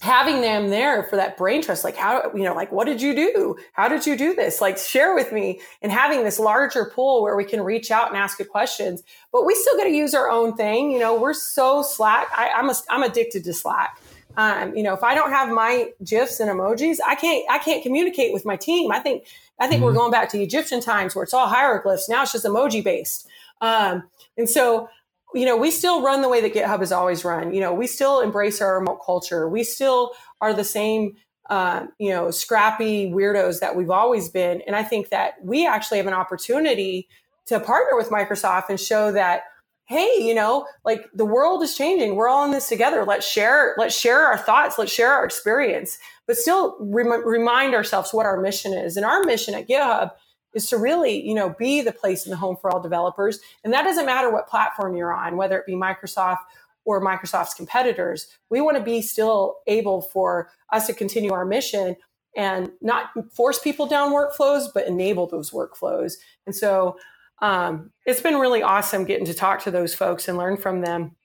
having 0.00 0.40
them 0.42 0.68
there 0.68 1.04
for 1.04 1.16
that 1.16 1.36
brain 1.36 1.62
trust 1.62 1.82
like 1.82 1.96
how 1.96 2.30
you 2.34 2.42
know 2.42 2.54
like 2.54 2.70
what 2.70 2.84
did 2.84 3.00
you 3.00 3.14
do? 3.14 3.56
How 3.72 3.88
did 3.88 4.06
you 4.06 4.16
do 4.16 4.34
this? 4.34 4.60
Like 4.60 4.78
share 4.78 5.14
with 5.14 5.32
me 5.32 5.60
and 5.82 5.90
having 5.90 6.24
this 6.24 6.38
larger 6.38 6.90
pool 6.94 7.22
where 7.22 7.36
we 7.36 7.44
can 7.44 7.62
reach 7.62 7.90
out 7.90 8.08
and 8.08 8.16
ask 8.16 8.38
good 8.38 8.48
questions. 8.48 9.02
But 9.32 9.46
we 9.46 9.54
still 9.54 9.76
got 9.76 9.84
to 9.84 9.90
use 9.90 10.14
our 10.14 10.30
own 10.30 10.54
thing 10.56 10.90
you 10.90 10.98
know 10.98 11.18
we're 11.18 11.34
so 11.34 11.82
slack 11.82 12.28
I, 12.34 12.50
i'm 12.56 12.70
a, 12.70 12.74
i'm 12.90 13.02
addicted 13.02 13.44
to 13.44 13.52
slack. 13.52 14.00
Um, 14.38 14.76
you 14.76 14.82
know 14.82 14.92
if 14.92 15.02
i 15.02 15.14
don't 15.14 15.32
have 15.32 15.48
my 15.48 15.92
gifs 16.04 16.40
and 16.40 16.50
emojis 16.50 16.98
i 17.06 17.14
can't 17.14 17.44
i 17.50 17.58
can't 17.58 17.82
communicate 17.82 18.32
with 18.32 18.44
my 18.44 18.56
team. 18.56 18.92
I 18.92 18.98
think 18.98 19.24
i 19.58 19.66
think 19.66 19.78
mm-hmm. 19.78 19.86
we're 19.86 19.94
going 19.94 20.10
back 20.10 20.28
to 20.30 20.42
egyptian 20.42 20.80
times 20.80 21.14
where 21.14 21.22
it's 21.22 21.32
all 21.32 21.48
hieroglyphs 21.48 22.08
now 22.08 22.22
it's 22.22 22.32
just 22.32 22.44
emoji 22.44 22.84
based 22.84 23.28
um, 23.62 24.02
and 24.36 24.48
so 24.48 24.88
you 25.36 25.44
know, 25.44 25.56
we 25.56 25.70
still 25.70 26.02
run 26.02 26.22
the 26.22 26.28
way 26.28 26.40
that 26.40 26.54
GitHub 26.54 26.78
has 26.78 26.92
always 26.92 27.24
run. 27.24 27.52
You 27.52 27.60
know, 27.60 27.74
we 27.74 27.86
still 27.86 28.20
embrace 28.20 28.62
our 28.62 28.78
remote 28.78 29.00
culture. 29.04 29.48
We 29.48 29.64
still 29.64 30.12
are 30.40 30.54
the 30.54 30.64
same, 30.64 31.16
uh, 31.50 31.86
you 31.98 32.10
know, 32.10 32.30
scrappy 32.30 33.10
weirdos 33.10 33.60
that 33.60 33.76
we've 33.76 33.90
always 33.90 34.30
been. 34.30 34.62
And 34.66 34.74
I 34.74 34.82
think 34.82 35.10
that 35.10 35.34
we 35.42 35.66
actually 35.66 35.98
have 35.98 36.06
an 36.06 36.14
opportunity 36.14 37.06
to 37.46 37.60
partner 37.60 37.98
with 37.98 38.08
Microsoft 38.08 38.70
and 38.70 38.80
show 38.80 39.12
that, 39.12 39.42
hey, 39.84 40.16
you 40.18 40.34
know, 40.34 40.66
like 40.86 41.04
the 41.12 41.26
world 41.26 41.62
is 41.62 41.76
changing. 41.76 42.16
We're 42.16 42.28
all 42.28 42.46
in 42.46 42.50
this 42.50 42.68
together. 42.68 43.04
Let's 43.04 43.28
share. 43.28 43.74
Let's 43.76 43.96
share 43.96 44.26
our 44.26 44.38
thoughts. 44.38 44.78
Let's 44.78 44.92
share 44.92 45.12
our 45.12 45.24
experience, 45.24 45.98
but 46.26 46.38
still 46.38 46.78
rem- 46.80 47.26
remind 47.26 47.74
ourselves 47.74 48.14
what 48.14 48.24
our 48.24 48.40
mission 48.40 48.72
is. 48.72 48.96
And 48.96 49.04
our 49.04 49.22
mission 49.22 49.54
at 49.54 49.68
GitHub 49.68 50.12
is 50.54 50.68
to 50.68 50.78
really, 50.78 51.26
you 51.26 51.34
know, 51.34 51.54
be 51.58 51.82
the 51.82 51.92
place 51.92 52.24
in 52.24 52.30
the 52.30 52.36
home 52.36 52.56
for 52.60 52.70
all 52.70 52.80
developers. 52.80 53.40
And 53.64 53.72
that 53.72 53.82
doesn't 53.82 54.06
matter 54.06 54.30
what 54.32 54.48
platform 54.48 54.96
you're 54.96 55.12
on, 55.12 55.36
whether 55.36 55.58
it 55.58 55.66
be 55.66 55.74
Microsoft 55.74 56.38
or 56.84 57.04
Microsoft's 57.04 57.54
competitors. 57.54 58.28
We 58.48 58.60
want 58.60 58.76
to 58.76 58.82
be 58.82 59.02
still 59.02 59.56
able 59.66 60.02
for 60.02 60.50
us 60.72 60.86
to 60.86 60.94
continue 60.94 61.32
our 61.32 61.44
mission 61.44 61.96
and 62.36 62.70
not 62.80 63.10
force 63.32 63.58
people 63.58 63.86
down 63.86 64.12
workflows, 64.12 64.66
but 64.72 64.86
enable 64.86 65.26
those 65.26 65.50
workflows. 65.50 66.14
And 66.46 66.54
so 66.54 66.96
um, 67.42 67.90
it's 68.06 68.20
been 68.20 68.36
really 68.36 68.62
awesome 68.62 69.04
getting 69.04 69.26
to 69.26 69.34
talk 69.34 69.62
to 69.64 69.70
those 69.70 69.94
folks 69.94 70.28
and 70.28 70.38
learn 70.38 70.56
from 70.56 70.80
them. 70.80 71.16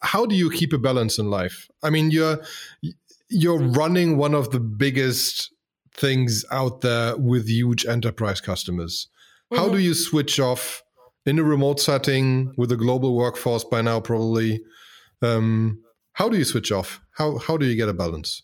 How 0.00 0.26
do 0.26 0.34
you 0.34 0.50
keep 0.50 0.72
a 0.72 0.78
balance 0.78 1.18
in 1.18 1.30
life? 1.30 1.68
I 1.82 1.90
mean, 1.90 2.10
you're 2.10 2.42
you're 3.28 3.58
running 3.58 4.18
one 4.18 4.34
of 4.34 4.50
the 4.50 4.60
biggest 4.60 5.52
things 5.94 6.44
out 6.50 6.80
there 6.80 7.16
with 7.16 7.48
huge 7.48 7.86
enterprise 7.86 8.40
customers. 8.40 9.08
Mm-hmm. 9.52 9.62
How 9.62 9.68
do 9.70 9.78
you 9.78 9.94
switch 9.94 10.40
off 10.40 10.82
in 11.26 11.38
a 11.38 11.44
remote 11.44 11.80
setting 11.80 12.52
with 12.56 12.72
a 12.72 12.76
global 12.76 13.14
workforce 13.14 13.64
by 13.64 13.82
now, 13.82 14.00
probably? 14.00 14.60
Um, 15.20 15.82
how 16.14 16.28
do 16.28 16.36
you 16.36 16.44
switch 16.44 16.72
off? 16.72 17.00
How 17.16 17.38
how 17.38 17.56
do 17.56 17.66
you 17.66 17.76
get 17.76 17.88
a 17.88 17.94
balance? 17.94 18.42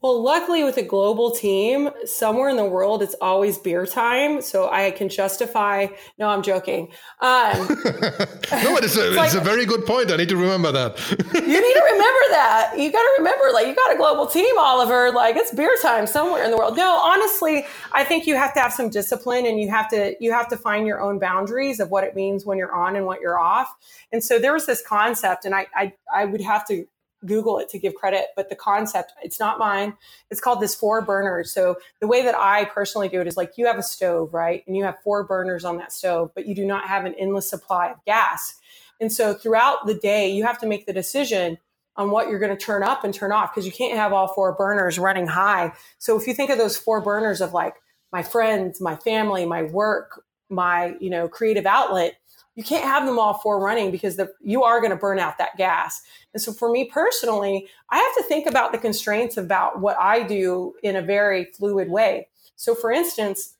Well, 0.00 0.22
luckily 0.22 0.62
with 0.62 0.76
a 0.76 0.82
global 0.82 1.32
team, 1.32 1.90
somewhere 2.04 2.48
in 2.48 2.56
the 2.56 2.64
world, 2.64 3.02
it's 3.02 3.16
always 3.20 3.58
beer 3.58 3.84
time. 3.84 4.40
So 4.40 4.70
I 4.70 4.92
can 4.92 5.08
justify. 5.08 5.88
No, 6.18 6.28
I'm 6.28 6.40
joking. 6.40 6.92
Um, 7.20 7.58
no, 7.68 8.74
but 8.74 8.84
it's 8.84 8.96
a, 8.96 9.08
it's, 9.08 9.16
like, 9.16 9.34
a 9.34 9.40
very 9.40 9.66
good 9.66 9.84
point. 9.86 10.12
I 10.12 10.16
need 10.16 10.28
to 10.28 10.36
remember 10.36 10.70
that. 10.70 10.96
you 11.10 11.40
need 11.40 11.74
to 11.74 11.82
remember 11.84 12.24
that. 12.30 12.74
You 12.78 12.92
got 12.92 13.02
to 13.02 13.14
remember, 13.18 13.46
like, 13.52 13.66
you 13.66 13.74
got 13.74 13.92
a 13.92 13.96
global 13.96 14.28
team, 14.28 14.56
Oliver. 14.56 15.10
Like, 15.10 15.34
it's 15.34 15.52
beer 15.52 15.76
time 15.82 16.06
somewhere 16.06 16.44
in 16.44 16.52
the 16.52 16.56
world. 16.56 16.76
No, 16.76 16.96
honestly, 16.96 17.66
I 17.92 18.04
think 18.04 18.24
you 18.28 18.36
have 18.36 18.54
to 18.54 18.60
have 18.60 18.72
some 18.72 18.90
discipline 18.90 19.46
and 19.46 19.60
you 19.60 19.68
have 19.68 19.88
to, 19.90 20.14
you 20.20 20.30
have 20.30 20.46
to 20.50 20.56
find 20.56 20.86
your 20.86 21.00
own 21.00 21.18
boundaries 21.18 21.80
of 21.80 21.90
what 21.90 22.04
it 22.04 22.14
means 22.14 22.46
when 22.46 22.56
you're 22.56 22.74
on 22.74 22.94
and 22.94 23.04
what 23.04 23.20
you're 23.20 23.40
off. 23.40 23.74
And 24.12 24.22
so 24.22 24.38
there 24.38 24.52
was 24.52 24.64
this 24.64 24.80
concept, 24.80 25.44
and 25.44 25.56
I, 25.56 25.66
I, 25.74 25.92
I 26.14 26.24
would 26.24 26.40
have 26.40 26.64
to 26.68 26.86
Google 27.26 27.58
it 27.58 27.68
to 27.70 27.78
give 27.78 27.94
credit, 27.94 28.26
but 28.36 28.48
the 28.48 28.54
concept, 28.54 29.12
it's 29.22 29.40
not 29.40 29.58
mine. 29.58 29.94
It's 30.30 30.40
called 30.40 30.60
this 30.60 30.74
four 30.74 31.02
burners. 31.02 31.52
So 31.52 31.76
the 32.00 32.06
way 32.06 32.22
that 32.22 32.36
I 32.36 32.64
personally 32.66 33.08
do 33.08 33.20
it 33.20 33.26
is 33.26 33.36
like 33.36 33.52
you 33.56 33.66
have 33.66 33.78
a 33.78 33.82
stove, 33.82 34.32
right? 34.32 34.62
And 34.66 34.76
you 34.76 34.84
have 34.84 34.96
four 35.02 35.24
burners 35.24 35.64
on 35.64 35.78
that 35.78 35.92
stove, 35.92 36.30
but 36.34 36.46
you 36.46 36.54
do 36.54 36.64
not 36.64 36.86
have 36.86 37.04
an 37.04 37.14
endless 37.18 37.48
supply 37.48 37.90
of 37.90 38.04
gas. 38.04 38.54
And 39.00 39.12
so 39.12 39.34
throughout 39.34 39.86
the 39.86 39.94
day, 39.94 40.30
you 40.30 40.44
have 40.44 40.58
to 40.60 40.66
make 40.66 40.86
the 40.86 40.92
decision 40.92 41.58
on 41.96 42.10
what 42.10 42.28
you're 42.28 42.38
going 42.38 42.56
to 42.56 42.64
turn 42.64 42.84
up 42.84 43.02
and 43.02 43.12
turn 43.12 43.32
off 43.32 43.52
because 43.52 43.66
you 43.66 43.72
can't 43.72 43.96
have 43.96 44.12
all 44.12 44.28
four 44.28 44.54
burners 44.54 44.98
running 44.98 45.26
high. 45.26 45.72
So 45.98 46.16
if 46.16 46.26
you 46.26 46.34
think 46.34 46.50
of 46.50 46.58
those 46.58 46.76
four 46.76 47.00
burners 47.00 47.40
of 47.40 47.52
like 47.52 47.74
my 48.12 48.22
friends, 48.22 48.80
my 48.80 48.94
family, 48.96 49.44
my 49.44 49.64
work, 49.64 50.22
my, 50.48 50.94
you 51.00 51.10
know, 51.10 51.28
creative 51.28 51.66
outlet, 51.66 52.14
you 52.58 52.64
can't 52.64 52.82
have 52.82 53.06
them 53.06 53.20
all 53.20 53.34
four 53.34 53.62
running 53.62 53.92
because 53.92 54.16
the, 54.16 54.32
you 54.40 54.64
are 54.64 54.80
going 54.80 54.90
to 54.90 54.96
burn 54.96 55.20
out 55.20 55.38
that 55.38 55.56
gas. 55.56 56.02
And 56.34 56.42
so 56.42 56.52
for 56.52 56.68
me 56.68 56.86
personally, 56.86 57.68
I 57.90 57.98
have 57.98 58.16
to 58.16 58.24
think 58.24 58.48
about 58.48 58.72
the 58.72 58.78
constraints 58.78 59.36
about 59.36 59.80
what 59.80 59.96
I 59.96 60.24
do 60.24 60.74
in 60.82 60.96
a 60.96 61.00
very 61.00 61.44
fluid 61.44 61.88
way. 61.88 62.26
So 62.56 62.74
for 62.74 62.90
instance, 62.90 63.54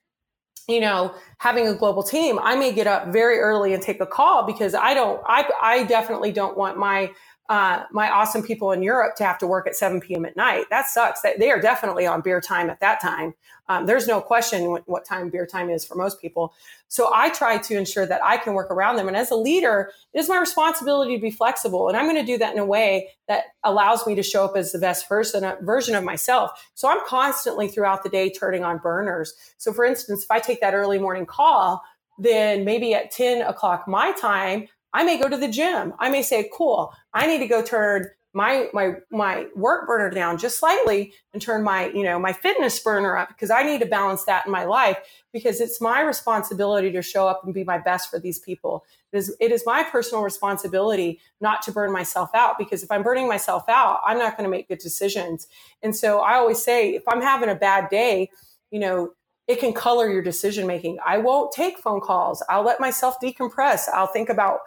you 0.67 0.81
know, 0.81 1.15
having 1.39 1.69
a 1.69 1.75
global 1.75 2.03
team, 2.03 2.41
I 2.43 2.57
may 2.57 2.73
get 2.73 2.89
up 2.89 3.13
very 3.13 3.39
early 3.39 3.73
and 3.73 3.81
take 3.81 4.01
a 4.01 4.07
call 4.07 4.45
because 4.45 4.75
I 4.75 4.95
don't, 4.95 5.23
I, 5.29 5.49
I 5.63 5.85
definitely 5.85 6.33
don't 6.33 6.59
want 6.59 6.77
my 6.77 7.13
uh, 7.49 7.85
my 7.91 8.11
awesome 8.11 8.43
people 8.43 8.73
in 8.73 8.83
Europe 8.83 9.17
to 9.17 9.25
have 9.25 9.39
to 9.39 9.47
work 9.47 9.67
at 9.67 9.75
7 9.75 10.01
p.m. 10.01 10.27
at 10.27 10.37
night. 10.37 10.67
That 10.69 10.87
sucks. 10.87 11.23
They 11.23 11.51
are 11.51 11.61
definitely 11.61 12.07
on 12.07 12.21
beer 12.21 12.43
time 12.43 12.69
at 12.69 12.81
that 12.81 13.01
time. 13.01 13.33
Um, 13.71 13.87
there's 13.87 14.07
no 14.07 14.21
question 14.21 14.79
what, 14.85 15.05
time 15.07 15.31
beer 15.31 15.47
time 15.47 15.71
is 15.71 15.85
for 15.85 15.95
most 15.95 16.21
people. 16.21 16.53
So 16.89 17.11
I 17.15 17.31
try 17.31 17.57
to 17.57 17.77
ensure 17.77 18.05
that 18.07 18.23
I 18.23 18.37
can 18.37 18.53
work 18.53 18.71
around 18.71 18.97
them. 18.97 19.09
And 19.09 19.17
as 19.17 19.31
a 19.31 19.35
leader, 19.35 19.91
it 20.13 20.19
is 20.19 20.29
my 20.29 20.39
responsibility 20.39 21.17
to 21.17 21.23
be 21.23 21.31
flexible. 21.31 21.89
And 21.89 21.97
I'm 21.97 22.05
going 22.05 22.17
to 22.17 22.25
do 22.25 22.37
that 22.39 22.53
in 22.53 22.59
a 22.59 22.67
way 22.67 23.11
that 23.29 23.45
allows 23.65 24.07
me 24.07 24.15
to 24.15 24.23
show 24.23 24.45
up 24.45 24.57
as 24.57 24.73
the 24.73 24.79
best 24.79 25.09
version 25.09 25.95
of 25.95 26.05
myself. 26.05 26.51
So 26.75 26.89
I'm 26.89 27.05
constantly 27.07 27.69
throughout 27.69 28.03
the 28.03 28.11
day 28.11 28.31
turning 28.31 28.65
on 28.65 28.79
burners. 28.79 29.35
So 29.57 29.73
for 29.73 29.87
instance, 29.87 30.23
if 30.23 30.31
I 30.31 30.39
take 30.39 30.61
that 30.61 30.75
early 30.75 30.99
morning 30.99 31.25
call, 31.25 31.83
then 32.19 32.65
maybe 32.65 32.95
at 32.95 33.11
10 33.11 33.43
o'clock 33.43 33.87
my 33.87 34.13
time, 34.13 34.67
I 34.99 35.05
may 35.05 35.17
go 35.17 35.29
to 35.29 35.37
the 35.37 35.47
gym. 35.47 35.95
I 36.01 36.11
may 36.11 36.23
say, 36.23 36.51
cool, 36.53 36.93
I 37.15 37.29
need 37.29 37.39
to 37.39 37.47
go 37.47 37.63
turn 37.63 38.09
my 38.33 38.67
my 38.75 38.95
my 39.13 39.47
work 39.55 39.87
burner 39.87 40.11
down 40.11 40.39
just 40.39 40.59
slightly 40.59 41.15
and 41.33 41.41
turn 41.41 41.63
my 41.63 41.87
you 41.91 42.03
know 42.03 42.19
my 42.19 42.33
fitness 42.33 42.79
burner 42.81 43.17
up 43.17 43.29
because 43.29 43.49
I 43.49 43.63
need 43.63 43.81
to 43.81 43.87
balance 43.87 44.25
that 44.25 44.45
in 44.45 44.53
my 44.53 44.65
life 44.65 44.99
because 45.33 45.61
it's 45.61 45.81
my 45.81 46.03
responsibility 46.03 46.91
to 46.91 47.01
show 47.01 47.29
up 47.29 47.43
and 47.45 47.55
be 47.55 47.63
my 47.63 47.79
best 47.79 48.11
for 48.11 48.19
these 48.19 48.41
people. 48.41 48.85
It 49.13 49.19
is 49.19 49.37
it 49.39 49.53
is 49.53 49.63
my 49.65 49.85
personal 49.85 50.25
responsibility 50.25 51.21
not 51.41 51.63
to 51.63 51.73
burn 51.73 51.93
myself 51.93 52.31
out 52.35 52.59
because 52.59 52.83
if 52.83 52.91
I'm 52.91 53.05
burning 53.05 53.29
myself 53.29 53.69
out, 53.69 54.01
I'm 54.05 54.19
not 54.19 54.37
going 54.37 54.45
to 54.45 54.51
make 54.51 54.67
good 54.67 54.79
decisions. 54.79 55.47
And 55.81 55.95
so 55.95 56.19
I 56.19 56.35
always 56.35 56.61
say 56.61 56.91
if 56.97 57.05
I'm 57.07 57.23
having 57.23 57.51
a 57.51 57.55
bad 57.55 57.89
day, 57.89 58.31
you 58.73 58.81
know, 58.81 59.13
it 59.49 59.59
can 59.59 59.73
color 59.73 60.11
your 60.11 60.23
decision 60.23 60.67
making. 60.67 60.99
I 61.05 61.17
won't 61.19 61.53
take 61.53 61.79
phone 61.79 62.03
calls. 62.03 62.45
I'll 62.51 62.63
let 62.63 62.81
myself 62.81 63.17
decompress. 63.23 63.89
I'll 63.93 64.07
think 64.07 64.29
about 64.29 64.61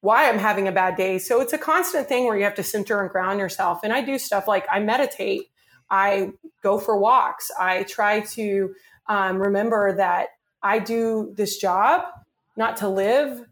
why 0.00 0.28
I'm 0.28 0.38
having 0.38 0.66
a 0.66 0.72
bad 0.72 0.96
day. 0.96 1.18
So 1.18 1.40
it's 1.40 1.52
a 1.52 1.58
constant 1.58 2.08
thing 2.08 2.24
where 2.24 2.36
you 2.36 2.44
have 2.44 2.54
to 2.54 2.62
center 2.62 3.00
and 3.00 3.10
ground 3.10 3.38
yourself. 3.38 3.80
And 3.84 3.92
I 3.92 4.00
do 4.00 4.18
stuff 4.18 4.48
like 4.48 4.66
I 4.70 4.80
meditate, 4.80 5.50
I 5.90 6.30
go 6.62 6.78
for 6.78 6.96
walks, 6.98 7.50
I 7.58 7.82
try 7.82 8.20
to 8.20 8.74
um, 9.06 9.38
remember 9.38 9.96
that 9.96 10.28
I 10.62 10.78
do 10.78 11.32
this 11.36 11.58
job 11.58 12.02
not 12.56 12.78
to 12.78 12.88
live, 12.88 13.44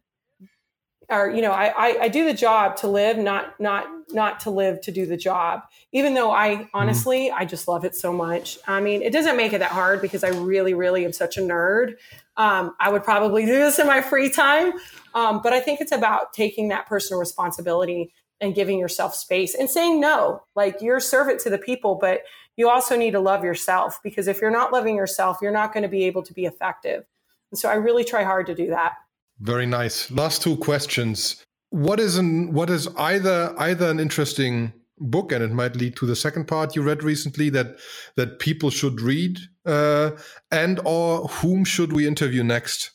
or 1.09 1.31
you 1.31 1.43
know, 1.43 1.53
I, 1.53 1.67
I, 1.67 1.99
I 2.03 2.09
do 2.09 2.25
the 2.25 2.35
job 2.35 2.77
to 2.77 2.89
live, 2.89 3.19
not 3.19 3.59
not 3.61 3.87
not 4.11 4.41
to 4.41 4.51
live 4.51 4.81
to 4.83 4.93
do 4.93 5.07
the 5.07 5.17
job. 5.17 5.63
Even 5.93 6.15
though 6.15 6.31
I 6.31 6.57
mm-hmm. 6.57 6.65
honestly. 6.75 7.31
I 7.31 7.45
just 7.45 7.69
love 7.69 7.85
it 7.85 7.95
so 7.95 8.13
much. 8.13 8.59
I 8.67 8.81
mean, 8.81 9.03
it 9.03 9.13
doesn't 9.13 9.37
make 9.37 9.53
it 9.53 9.59
that 9.59 9.71
hard 9.71 10.03
because 10.03 10.25
I 10.25 10.29
really, 10.29 10.75
really 10.75 11.05
am 11.05 11.13
such 11.13 11.37
a 11.37 11.41
nerd. 11.41 11.95
Um, 12.37 12.75
I 12.79 12.91
would 12.91 13.05
probably 13.05 13.45
do 13.45 13.53
this 13.53 13.79
in 13.79 13.87
my 13.87 14.01
free 14.01 14.31
time, 14.31 14.73
um, 15.15 15.41
but 15.43 15.53
I 15.53 15.61
think 15.61 15.81
it's 15.81 15.91
about 15.91 16.33
taking 16.33 16.69
that 16.69 16.87
personal 16.87 17.19
responsibility 17.19 18.13
and 18.41 18.55
giving 18.55 18.79
yourself 18.79 19.15
space 19.15 19.55
and 19.55 19.69
saying 19.69 20.01
no. 20.01 20.43
Like 20.55 20.81
you're 20.81 20.99
a 20.99 21.01
servant 21.01 21.41
to 21.41 21.51
the 21.51 21.59
people, 21.59 21.97
but 22.01 22.21
you 22.57 22.69
also 22.69 22.97
need 22.97 23.13
to 23.13 23.21
love 23.21 23.43
yourself 23.43 23.99
because 24.03 24.29
if 24.29 24.41
you're 24.41 24.51
not 24.51 24.73
loving 24.73 24.95
yourself, 24.95 25.39
you're 25.43 25.53
not 25.53 25.73
going 25.73 25.83
to 25.83 25.89
be 25.89 26.05
able 26.05 26.23
to 26.23 26.33
be 26.33 26.45
effective. 26.45 27.05
And 27.51 27.59
so 27.59 27.69
I 27.69 27.75
really 27.75 28.05
try 28.05 28.23
hard 28.23 28.47
to 28.47 28.55
do 28.55 28.69
that. 28.69 28.95
Very 29.41 29.67
nice. 29.67 30.11
Last 30.11 30.43
two 30.43 30.57
questions. 30.57 31.45
What 31.71 32.01
is 32.01 32.17
an 32.17 32.53
what 32.53 32.71
is 32.71 32.89
either 32.97 33.55
either 33.59 33.91
an 33.91 34.01
interesting 34.01 34.73
book 35.01 35.33
and 35.33 35.45
it 35.45 35.53
might 35.53 35.77
lead 35.77 35.97
to 35.97 36.07
the 36.07 36.17
second 36.17 36.47
part 36.47 36.75
you 36.75 36.83
read 36.83 37.05
recently 37.05 37.51
that 37.51 37.77
that 38.17 38.39
people 38.39 38.71
should 38.71 39.01
read 39.01 39.39
uh, 39.65 40.11
and 40.51 40.81
or 40.85 41.29
whom 41.29 41.65
should 41.65 41.93
we 41.93 42.07
interview 42.07 42.43
next 42.43 42.91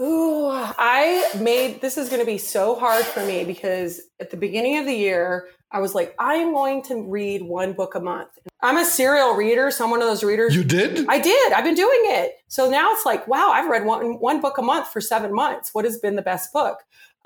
Ooh, 0.00 0.48
I 0.52 1.28
made 1.40 1.80
this 1.80 1.98
is 1.98 2.08
going 2.08 2.20
to 2.20 2.26
be 2.26 2.38
so 2.38 2.76
hard 2.76 3.04
for 3.04 3.24
me 3.26 3.44
because 3.44 4.00
at 4.20 4.30
the 4.30 4.36
beginning 4.36 4.78
of 4.78 4.86
the 4.86 4.94
year, 4.94 5.48
I 5.72 5.80
was 5.80 5.92
like, 5.92 6.14
I 6.20 6.34
am 6.36 6.52
going 6.52 6.82
to 6.84 7.02
read 7.02 7.42
one 7.42 7.72
book 7.72 7.96
a 7.96 8.00
month. 8.00 8.30
I'm 8.62 8.76
a 8.76 8.84
serial 8.84 9.34
reader, 9.34 9.72
so 9.72 9.84
I'm 9.84 9.90
one 9.90 10.00
of 10.00 10.06
those 10.06 10.22
readers. 10.22 10.54
You 10.54 10.62
did? 10.62 11.04
I 11.08 11.18
did. 11.18 11.52
I've 11.52 11.64
been 11.64 11.74
doing 11.74 12.00
it. 12.04 12.32
So 12.46 12.70
now 12.70 12.92
it's 12.92 13.04
like, 13.04 13.26
wow, 13.26 13.50
I've 13.50 13.68
read 13.68 13.84
one 13.84 14.20
one 14.20 14.40
book 14.40 14.56
a 14.56 14.62
month 14.62 14.88
for 14.88 15.00
seven 15.00 15.34
months. 15.34 15.74
What 15.74 15.84
has 15.84 15.98
been 15.98 16.14
the 16.14 16.22
best 16.22 16.52
book? 16.52 16.78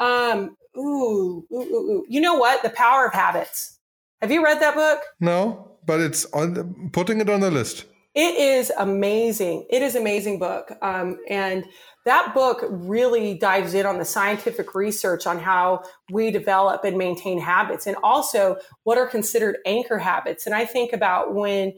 Um, 0.02 0.56
ooh, 0.76 1.46
ooh, 1.52 1.62
ooh, 1.62 1.90
ooh. 1.90 2.04
You 2.08 2.20
know 2.20 2.34
what? 2.34 2.62
The 2.62 2.70
Power 2.70 3.06
of 3.06 3.14
Habits. 3.14 3.78
Have 4.20 4.32
you 4.32 4.44
read 4.44 4.60
that 4.60 4.74
book? 4.74 5.00
No, 5.20 5.78
but 5.86 6.00
it's 6.00 6.24
on 6.32 6.90
putting 6.92 7.20
it 7.20 7.30
on 7.30 7.40
the 7.40 7.50
list. 7.50 7.84
It 8.14 8.34
is 8.36 8.72
amazing. 8.76 9.66
It 9.70 9.80
is 9.82 9.94
amazing 9.94 10.38
book. 10.38 10.72
Um, 10.82 11.18
and 11.28 11.64
that 12.04 12.34
book 12.34 12.64
really 12.68 13.34
dives 13.34 13.74
in 13.74 13.86
on 13.86 13.98
the 13.98 14.04
scientific 14.04 14.74
research 14.74 15.26
on 15.26 15.38
how 15.38 15.84
we 16.10 16.32
develop 16.32 16.84
and 16.84 16.98
maintain 16.98 17.38
habits 17.38 17.86
and 17.86 17.96
also 18.02 18.56
what 18.82 18.98
are 18.98 19.06
considered 19.06 19.58
anchor 19.64 19.98
habits. 19.98 20.46
And 20.46 20.54
I 20.54 20.64
think 20.64 20.92
about 20.92 21.32
when 21.32 21.74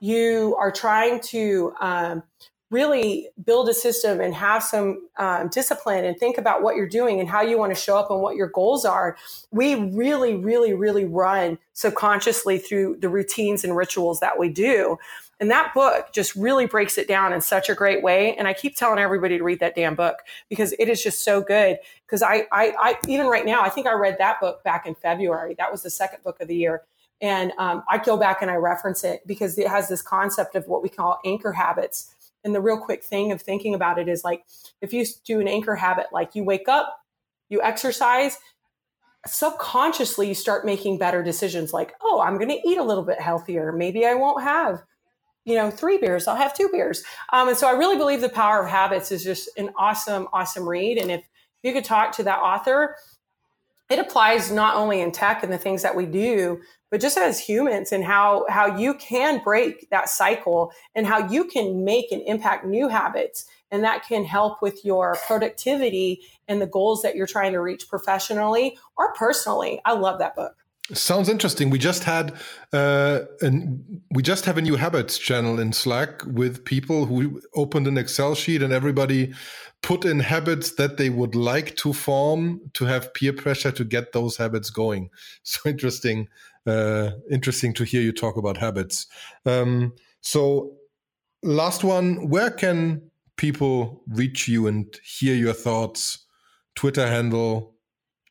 you 0.00 0.56
are 0.58 0.72
trying 0.72 1.20
to 1.20 1.72
um, 1.80 2.22
really 2.70 3.28
build 3.44 3.68
a 3.68 3.74
system 3.74 4.20
and 4.20 4.34
have 4.34 4.62
some 4.62 5.08
um, 5.18 5.48
discipline 5.48 6.04
and 6.04 6.18
think 6.18 6.36
about 6.36 6.62
what 6.62 6.76
you're 6.76 6.88
doing 6.88 7.18
and 7.18 7.28
how 7.28 7.40
you 7.40 7.58
want 7.58 7.74
to 7.74 7.80
show 7.80 7.96
up 7.96 8.10
and 8.10 8.20
what 8.20 8.36
your 8.36 8.48
goals 8.48 8.84
are, 8.84 9.16
we 9.50 9.74
really, 9.74 10.34
really, 10.34 10.74
really 10.74 11.06
run 11.06 11.58
subconsciously 11.72 12.58
through 12.58 12.96
the 13.00 13.08
routines 13.08 13.64
and 13.64 13.74
rituals 13.74 14.20
that 14.20 14.38
we 14.38 14.50
do. 14.50 14.98
And 15.40 15.50
that 15.50 15.72
book 15.72 16.12
just 16.12 16.34
really 16.34 16.66
breaks 16.66 16.98
it 16.98 17.06
down 17.06 17.32
in 17.32 17.40
such 17.40 17.68
a 17.68 17.74
great 17.74 18.02
way. 18.02 18.34
And 18.36 18.48
I 18.48 18.52
keep 18.52 18.76
telling 18.76 18.98
everybody 18.98 19.38
to 19.38 19.44
read 19.44 19.60
that 19.60 19.74
damn 19.74 19.94
book 19.94 20.18
because 20.48 20.74
it 20.78 20.88
is 20.88 21.02
just 21.02 21.24
so 21.24 21.40
good. 21.40 21.78
Because 22.04 22.22
I, 22.22 22.46
I, 22.50 22.74
I, 22.78 22.98
even 23.06 23.26
right 23.26 23.46
now, 23.46 23.62
I 23.62 23.68
think 23.68 23.86
I 23.86 23.92
read 23.92 24.16
that 24.18 24.40
book 24.40 24.64
back 24.64 24.84
in 24.84 24.94
February. 24.96 25.54
That 25.56 25.70
was 25.70 25.82
the 25.82 25.90
second 25.90 26.24
book 26.24 26.40
of 26.40 26.48
the 26.48 26.56
year. 26.56 26.82
And 27.20 27.52
um, 27.58 27.82
I 27.88 27.98
go 27.98 28.16
back 28.16 28.42
and 28.42 28.50
I 28.50 28.54
reference 28.54 29.04
it 29.04 29.26
because 29.26 29.58
it 29.58 29.68
has 29.68 29.88
this 29.88 30.02
concept 30.02 30.54
of 30.54 30.66
what 30.68 30.82
we 30.82 30.88
call 30.88 31.20
anchor 31.24 31.52
habits. 31.52 32.14
And 32.44 32.54
the 32.54 32.60
real 32.60 32.78
quick 32.78 33.02
thing 33.02 33.32
of 33.32 33.42
thinking 33.42 33.74
about 33.74 33.98
it 33.98 34.08
is 34.08 34.24
like 34.24 34.44
if 34.80 34.92
you 34.92 35.04
do 35.24 35.40
an 35.40 35.48
anchor 35.48 35.76
habit, 35.76 36.06
like 36.12 36.34
you 36.34 36.44
wake 36.44 36.68
up, 36.68 36.96
you 37.48 37.60
exercise, 37.62 38.38
subconsciously 39.26 40.28
you 40.28 40.34
start 40.34 40.64
making 40.64 40.98
better 40.98 41.22
decisions 41.22 41.72
like, 41.72 41.94
oh, 42.00 42.20
I'm 42.20 42.38
going 42.38 42.50
to 42.50 42.68
eat 42.68 42.78
a 42.78 42.84
little 42.84 43.04
bit 43.04 43.20
healthier. 43.20 43.72
Maybe 43.72 44.06
I 44.06 44.14
won't 44.14 44.42
have 44.42 44.82
you 45.48 45.54
know, 45.54 45.70
three 45.70 45.96
beers, 45.96 46.28
I'll 46.28 46.36
have 46.36 46.54
two 46.54 46.68
beers. 46.70 47.02
Um, 47.32 47.48
and 47.48 47.56
so 47.56 47.66
I 47.66 47.72
really 47.72 47.96
believe 47.96 48.20
The 48.20 48.28
Power 48.28 48.62
of 48.62 48.68
Habits 48.68 49.10
is 49.10 49.24
just 49.24 49.48
an 49.56 49.70
awesome, 49.78 50.28
awesome 50.30 50.68
read. 50.68 50.98
And 50.98 51.10
if 51.10 51.26
you 51.62 51.72
could 51.72 51.86
talk 51.86 52.12
to 52.16 52.22
that 52.24 52.38
author, 52.40 52.96
it 53.88 53.98
applies 53.98 54.52
not 54.52 54.76
only 54.76 55.00
in 55.00 55.10
tech 55.10 55.42
and 55.42 55.50
the 55.50 55.56
things 55.56 55.82
that 55.82 55.96
we 55.96 56.04
do, 56.04 56.60
but 56.90 57.00
just 57.00 57.18
as 57.18 57.38
humans 57.38 57.92
and 57.92 58.04
how, 58.04 58.46
how 58.48 58.76
you 58.76 58.94
can 58.94 59.42
break 59.42 59.88
that 59.90 60.08
cycle 60.08 60.72
and 60.94 61.06
how 61.06 61.28
you 61.28 61.44
can 61.44 61.84
make 61.84 62.10
and 62.12 62.22
impact 62.22 62.64
new 62.64 62.88
habits. 62.88 63.46
And 63.70 63.84
that 63.84 64.06
can 64.06 64.24
help 64.24 64.62
with 64.62 64.84
your 64.84 65.16
productivity 65.26 66.22
and 66.46 66.62
the 66.62 66.66
goals 66.66 67.02
that 67.02 67.14
you're 67.14 67.26
trying 67.26 67.52
to 67.52 67.60
reach 67.60 67.88
professionally 67.88 68.78
or 68.96 69.12
personally. 69.12 69.80
I 69.84 69.92
love 69.92 70.18
that 70.20 70.34
book. 70.34 70.54
Sounds 70.94 71.28
interesting. 71.28 71.68
We 71.68 71.78
just 71.78 72.04
had 72.04 72.34
uh, 72.72 73.20
an, 73.42 74.00
we 74.10 74.22
just 74.22 74.46
have 74.46 74.56
a 74.56 74.62
new 74.62 74.76
habits 74.76 75.18
channel 75.18 75.60
in 75.60 75.74
Slack 75.74 76.24
with 76.24 76.64
people 76.64 77.04
who 77.04 77.42
opened 77.54 77.86
an 77.86 77.98
Excel 77.98 78.34
sheet 78.34 78.62
and 78.62 78.72
everybody 78.72 79.34
put 79.82 80.06
in 80.06 80.20
habits 80.20 80.72
that 80.72 80.96
they 80.96 81.10
would 81.10 81.34
like 81.34 81.76
to 81.76 81.92
form 81.92 82.62
to 82.72 82.86
have 82.86 83.12
peer 83.12 83.34
pressure 83.34 83.70
to 83.72 83.84
get 83.84 84.12
those 84.12 84.38
habits 84.38 84.70
going. 84.70 85.10
So 85.42 85.68
interesting, 85.68 86.28
uh, 86.68 87.10
interesting 87.30 87.72
to 87.74 87.84
hear 87.84 88.02
you 88.02 88.12
talk 88.12 88.36
about 88.36 88.56
habits. 88.56 89.06
Um, 89.46 89.94
so 90.20 90.76
last 91.42 91.84
one, 91.84 92.28
where 92.28 92.50
can 92.50 93.10
people 93.36 94.02
reach 94.08 94.48
you 94.48 94.66
and 94.66 94.86
hear 95.02 95.34
your 95.34 95.54
thoughts? 95.54 96.26
Twitter 96.74 97.06
handle, 97.06 97.74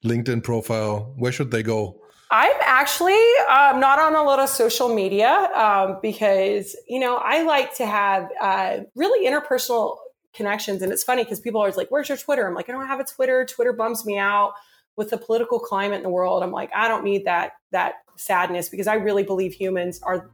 LinkedIn 0.05 0.43
profile. 0.43 1.13
Where 1.17 1.31
should 1.31 1.51
they 1.51 1.63
go? 1.63 1.99
I'm 2.29 2.55
actually 2.61 3.19
um, 3.49 3.79
not 3.79 3.99
on 3.99 4.15
a 4.15 4.23
lot 4.23 4.39
of 4.39 4.49
social 4.49 4.93
media 4.93 5.49
um, 5.55 5.99
because, 6.01 6.75
you 6.87 6.99
know, 6.99 7.15
I 7.17 7.43
like 7.43 7.75
to 7.77 7.85
have 7.85 8.29
uh, 8.41 8.79
really 8.95 9.27
interpersonal 9.27 9.95
connections. 10.33 10.81
And 10.81 10.91
it's 10.91 11.03
funny 11.03 11.23
because 11.23 11.39
people 11.39 11.61
are 11.61 11.63
always 11.63 11.77
like, 11.77 11.87
where's 11.89 12.09
your 12.09 12.17
Twitter? 12.17 12.45
I'm 12.45 12.53
like, 12.53 12.69
I 12.69 12.73
don't 12.73 12.85
have 12.85 12.99
a 12.99 13.05
Twitter. 13.05 13.45
Twitter 13.45 13.71
bums 13.71 14.05
me 14.05 14.17
out 14.17 14.53
with 14.97 15.11
the 15.11 15.17
political 15.17 15.59
climate 15.59 15.97
in 15.97 16.03
the 16.03 16.09
world. 16.09 16.43
I'm 16.43 16.51
like, 16.51 16.71
I 16.75 16.89
don't 16.89 17.05
need 17.05 17.23
that, 17.25 17.53
that 17.71 18.03
sadness 18.17 18.67
because 18.67 18.87
I 18.87 18.95
really 18.95 19.23
believe 19.23 19.53
humans 19.53 20.01
are 20.01 20.29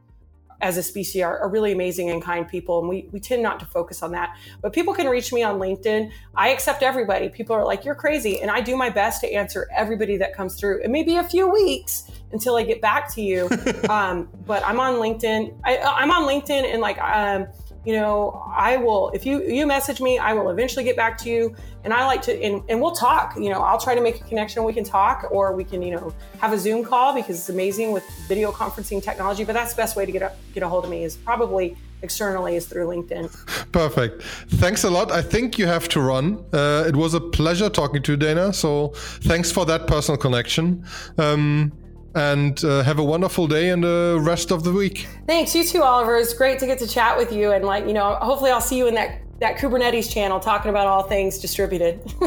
as 0.60 0.78
a 0.78 0.82
species 0.82 1.20
are, 1.20 1.38
are, 1.40 1.48
really 1.50 1.72
amazing 1.72 2.10
and 2.10 2.22
kind 2.22 2.48
people 2.48 2.78
and 2.78 2.88
we, 2.88 3.08
we 3.12 3.20
tend 3.20 3.42
not 3.42 3.60
to 3.60 3.66
focus 3.66 4.02
on 4.02 4.12
that. 4.12 4.34
But 4.62 4.72
people 4.72 4.94
can 4.94 5.08
reach 5.08 5.32
me 5.32 5.42
on 5.42 5.58
linkedin. 5.58 6.10
I 6.34 6.50
accept 6.50 6.82
everybody. 6.82 7.28
People 7.28 7.54
are 7.56 7.64
like 7.64 7.84
you're 7.84 7.94
crazy 7.94 8.40
and 8.40 8.50
i 8.50 8.60
do 8.60 8.76
my 8.76 8.88
best 8.88 9.20
to 9.22 9.32
answer 9.32 9.68
everybody 9.76 10.16
that 10.16 10.34
comes 10.34 10.54
through. 10.54 10.80
It 10.82 10.90
may 10.90 11.02
be 11.02 11.16
a 11.16 11.24
few 11.24 11.48
weeks 11.48 12.10
until 12.32 12.56
i 12.56 12.62
get 12.62 12.80
back 12.80 13.12
to 13.14 13.20
you 13.20 13.48
um, 13.90 14.28
but 14.46 14.64
i'm 14.64 14.80
on 14.80 14.94
linkedin. 14.94 15.54
I, 15.64 15.76
am 16.02 16.10
on 16.10 16.22
linkedin 16.22 16.64
and 16.72 16.80
like 16.80 16.98
um, 16.98 17.46
you 17.84 17.92
know, 17.92 18.42
I 18.54 18.76
will, 18.76 19.10
if 19.10 19.26
you, 19.26 19.42
you 19.42 19.66
message 19.66 20.00
me, 20.00 20.18
I 20.18 20.32
will 20.32 20.50
eventually 20.50 20.84
get 20.84 20.96
back 20.96 21.18
to 21.18 21.28
you. 21.28 21.54
And 21.84 21.92
I 21.92 22.06
like 22.06 22.22
to, 22.22 22.42
and, 22.42 22.62
and 22.68 22.80
we'll 22.80 22.92
talk, 22.92 23.36
you 23.36 23.50
know, 23.50 23.62
I'll 23.62 23.80
try 23.80 23.94
to 23.94 24.00
make 24.00 24.20
a 24.20 24.24
connection. 24.24 24.64
We 24.64 24.72
can 24.72 24.84
talk 24.84 25.26
or 25.30 25.54
we 25.54 25.64
can, 25.64 25.82
you 25.82 25.90
know, 25.90 26.14
have 26.38 26.52
a 26.54 26.58
Zoom 26.58 26.82
call 26.82 27.14
because 27.14 27.38
it's 27.38 27.50
amazing 27.50 27.92
with 27.92 28.04
video 28.26 28.50
conferencing 28.52 29.02
technology. 29.02 29.44
But 29.44 29.52
that's 29.52 29.74
the 29.74 29.82
best 29.82 29.94
way 29.94 30.06
to 30.06 30.12
get 30.12 30.22
a, 30.22 30.32
get 30.54 30.62
a 30.62 30.68
hold 30.68 30.84
of 30.84 30.90
me 30.90 31.04
is 31.04 31.16
probably 31.16 31.76
externally 32.02 32.56
is 32.56 32.66
through 32.66 32.86
LinkedIn. 32.86 33.72
Perfect. 33.72 34.22
Thanks 34.22 34.84
a 34.84 34.90
lot. 34.90 35.12
I 35.12 35.20
think 35.20 35.58
you 35.58 35.66
have 35.66 35.88
to 35.88 36.00
run. 36.00 36.42
Uh, 36.52 36.84
it 36.86 36.96
was 36.96 37.12
a 37.12 37.20
pleasure 37.20 37.68
talking 37.68 38.02
to 38.02 38.12
you, 38.12 38.16
Dana. 38.16 38.52
So 38.52 38.88
thanks 39.22 39.52
for 39.52 39.66
that 39.66 39.86
personal 39.86 40.16
connection. 40.16 40.84
Um, 41.18 41.72
and 42.14 42.62
uh, 42.64 42.82
have 42.82 42.98
a 42.98 43.04
wonderful 43.04 43.46
day 43.46 43.70
and 43.70 43.82
the 43.82 44.18
rest 44.20 44.50
of 44.50 44.64
the 44.64 44.72
week. 44.72 45.06
Thanks. 45.26 45.54
You 45.54 45.64
too, 45.64 45.82
Oliver. 45.82 46.16
It's 46.16 46.34
great 46.34 46.58
to 46.60 46.66
get 46.66 46.78
to 46.78 46.86
chat 46.86 47.16
with 47.16 47.32
you. 47.32 47.52
And, 47.52 47.64
like, 47.64 47.86
you 47.86 47.92
know, 47.92 48.14
hopefully 48.20 48.50
I'll 48.50 48.60
see 48.60 48.78
you 48.78 48.86
in 48.86 48.94
that, 48.94 49.20
that 49.40 49.58
Kubernetes 49.58 50.12
channel 50.12 50.40
talking 50.40 50.70
about 50.70 50.86
all 50.86 51.02
things 51.02 51.38
distributed. 51.38 52.00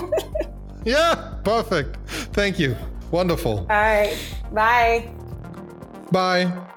Yeah, 0.87 1.33
perfect. 1.43 1.97
Thank 2.31 2.59
you. 2.59 2.77
Wonderful. 3.11 3.59
All 3.59 3.65
right. 3.67 4.17
Bye. 4.53 5.11
Bye. 6.13 6.67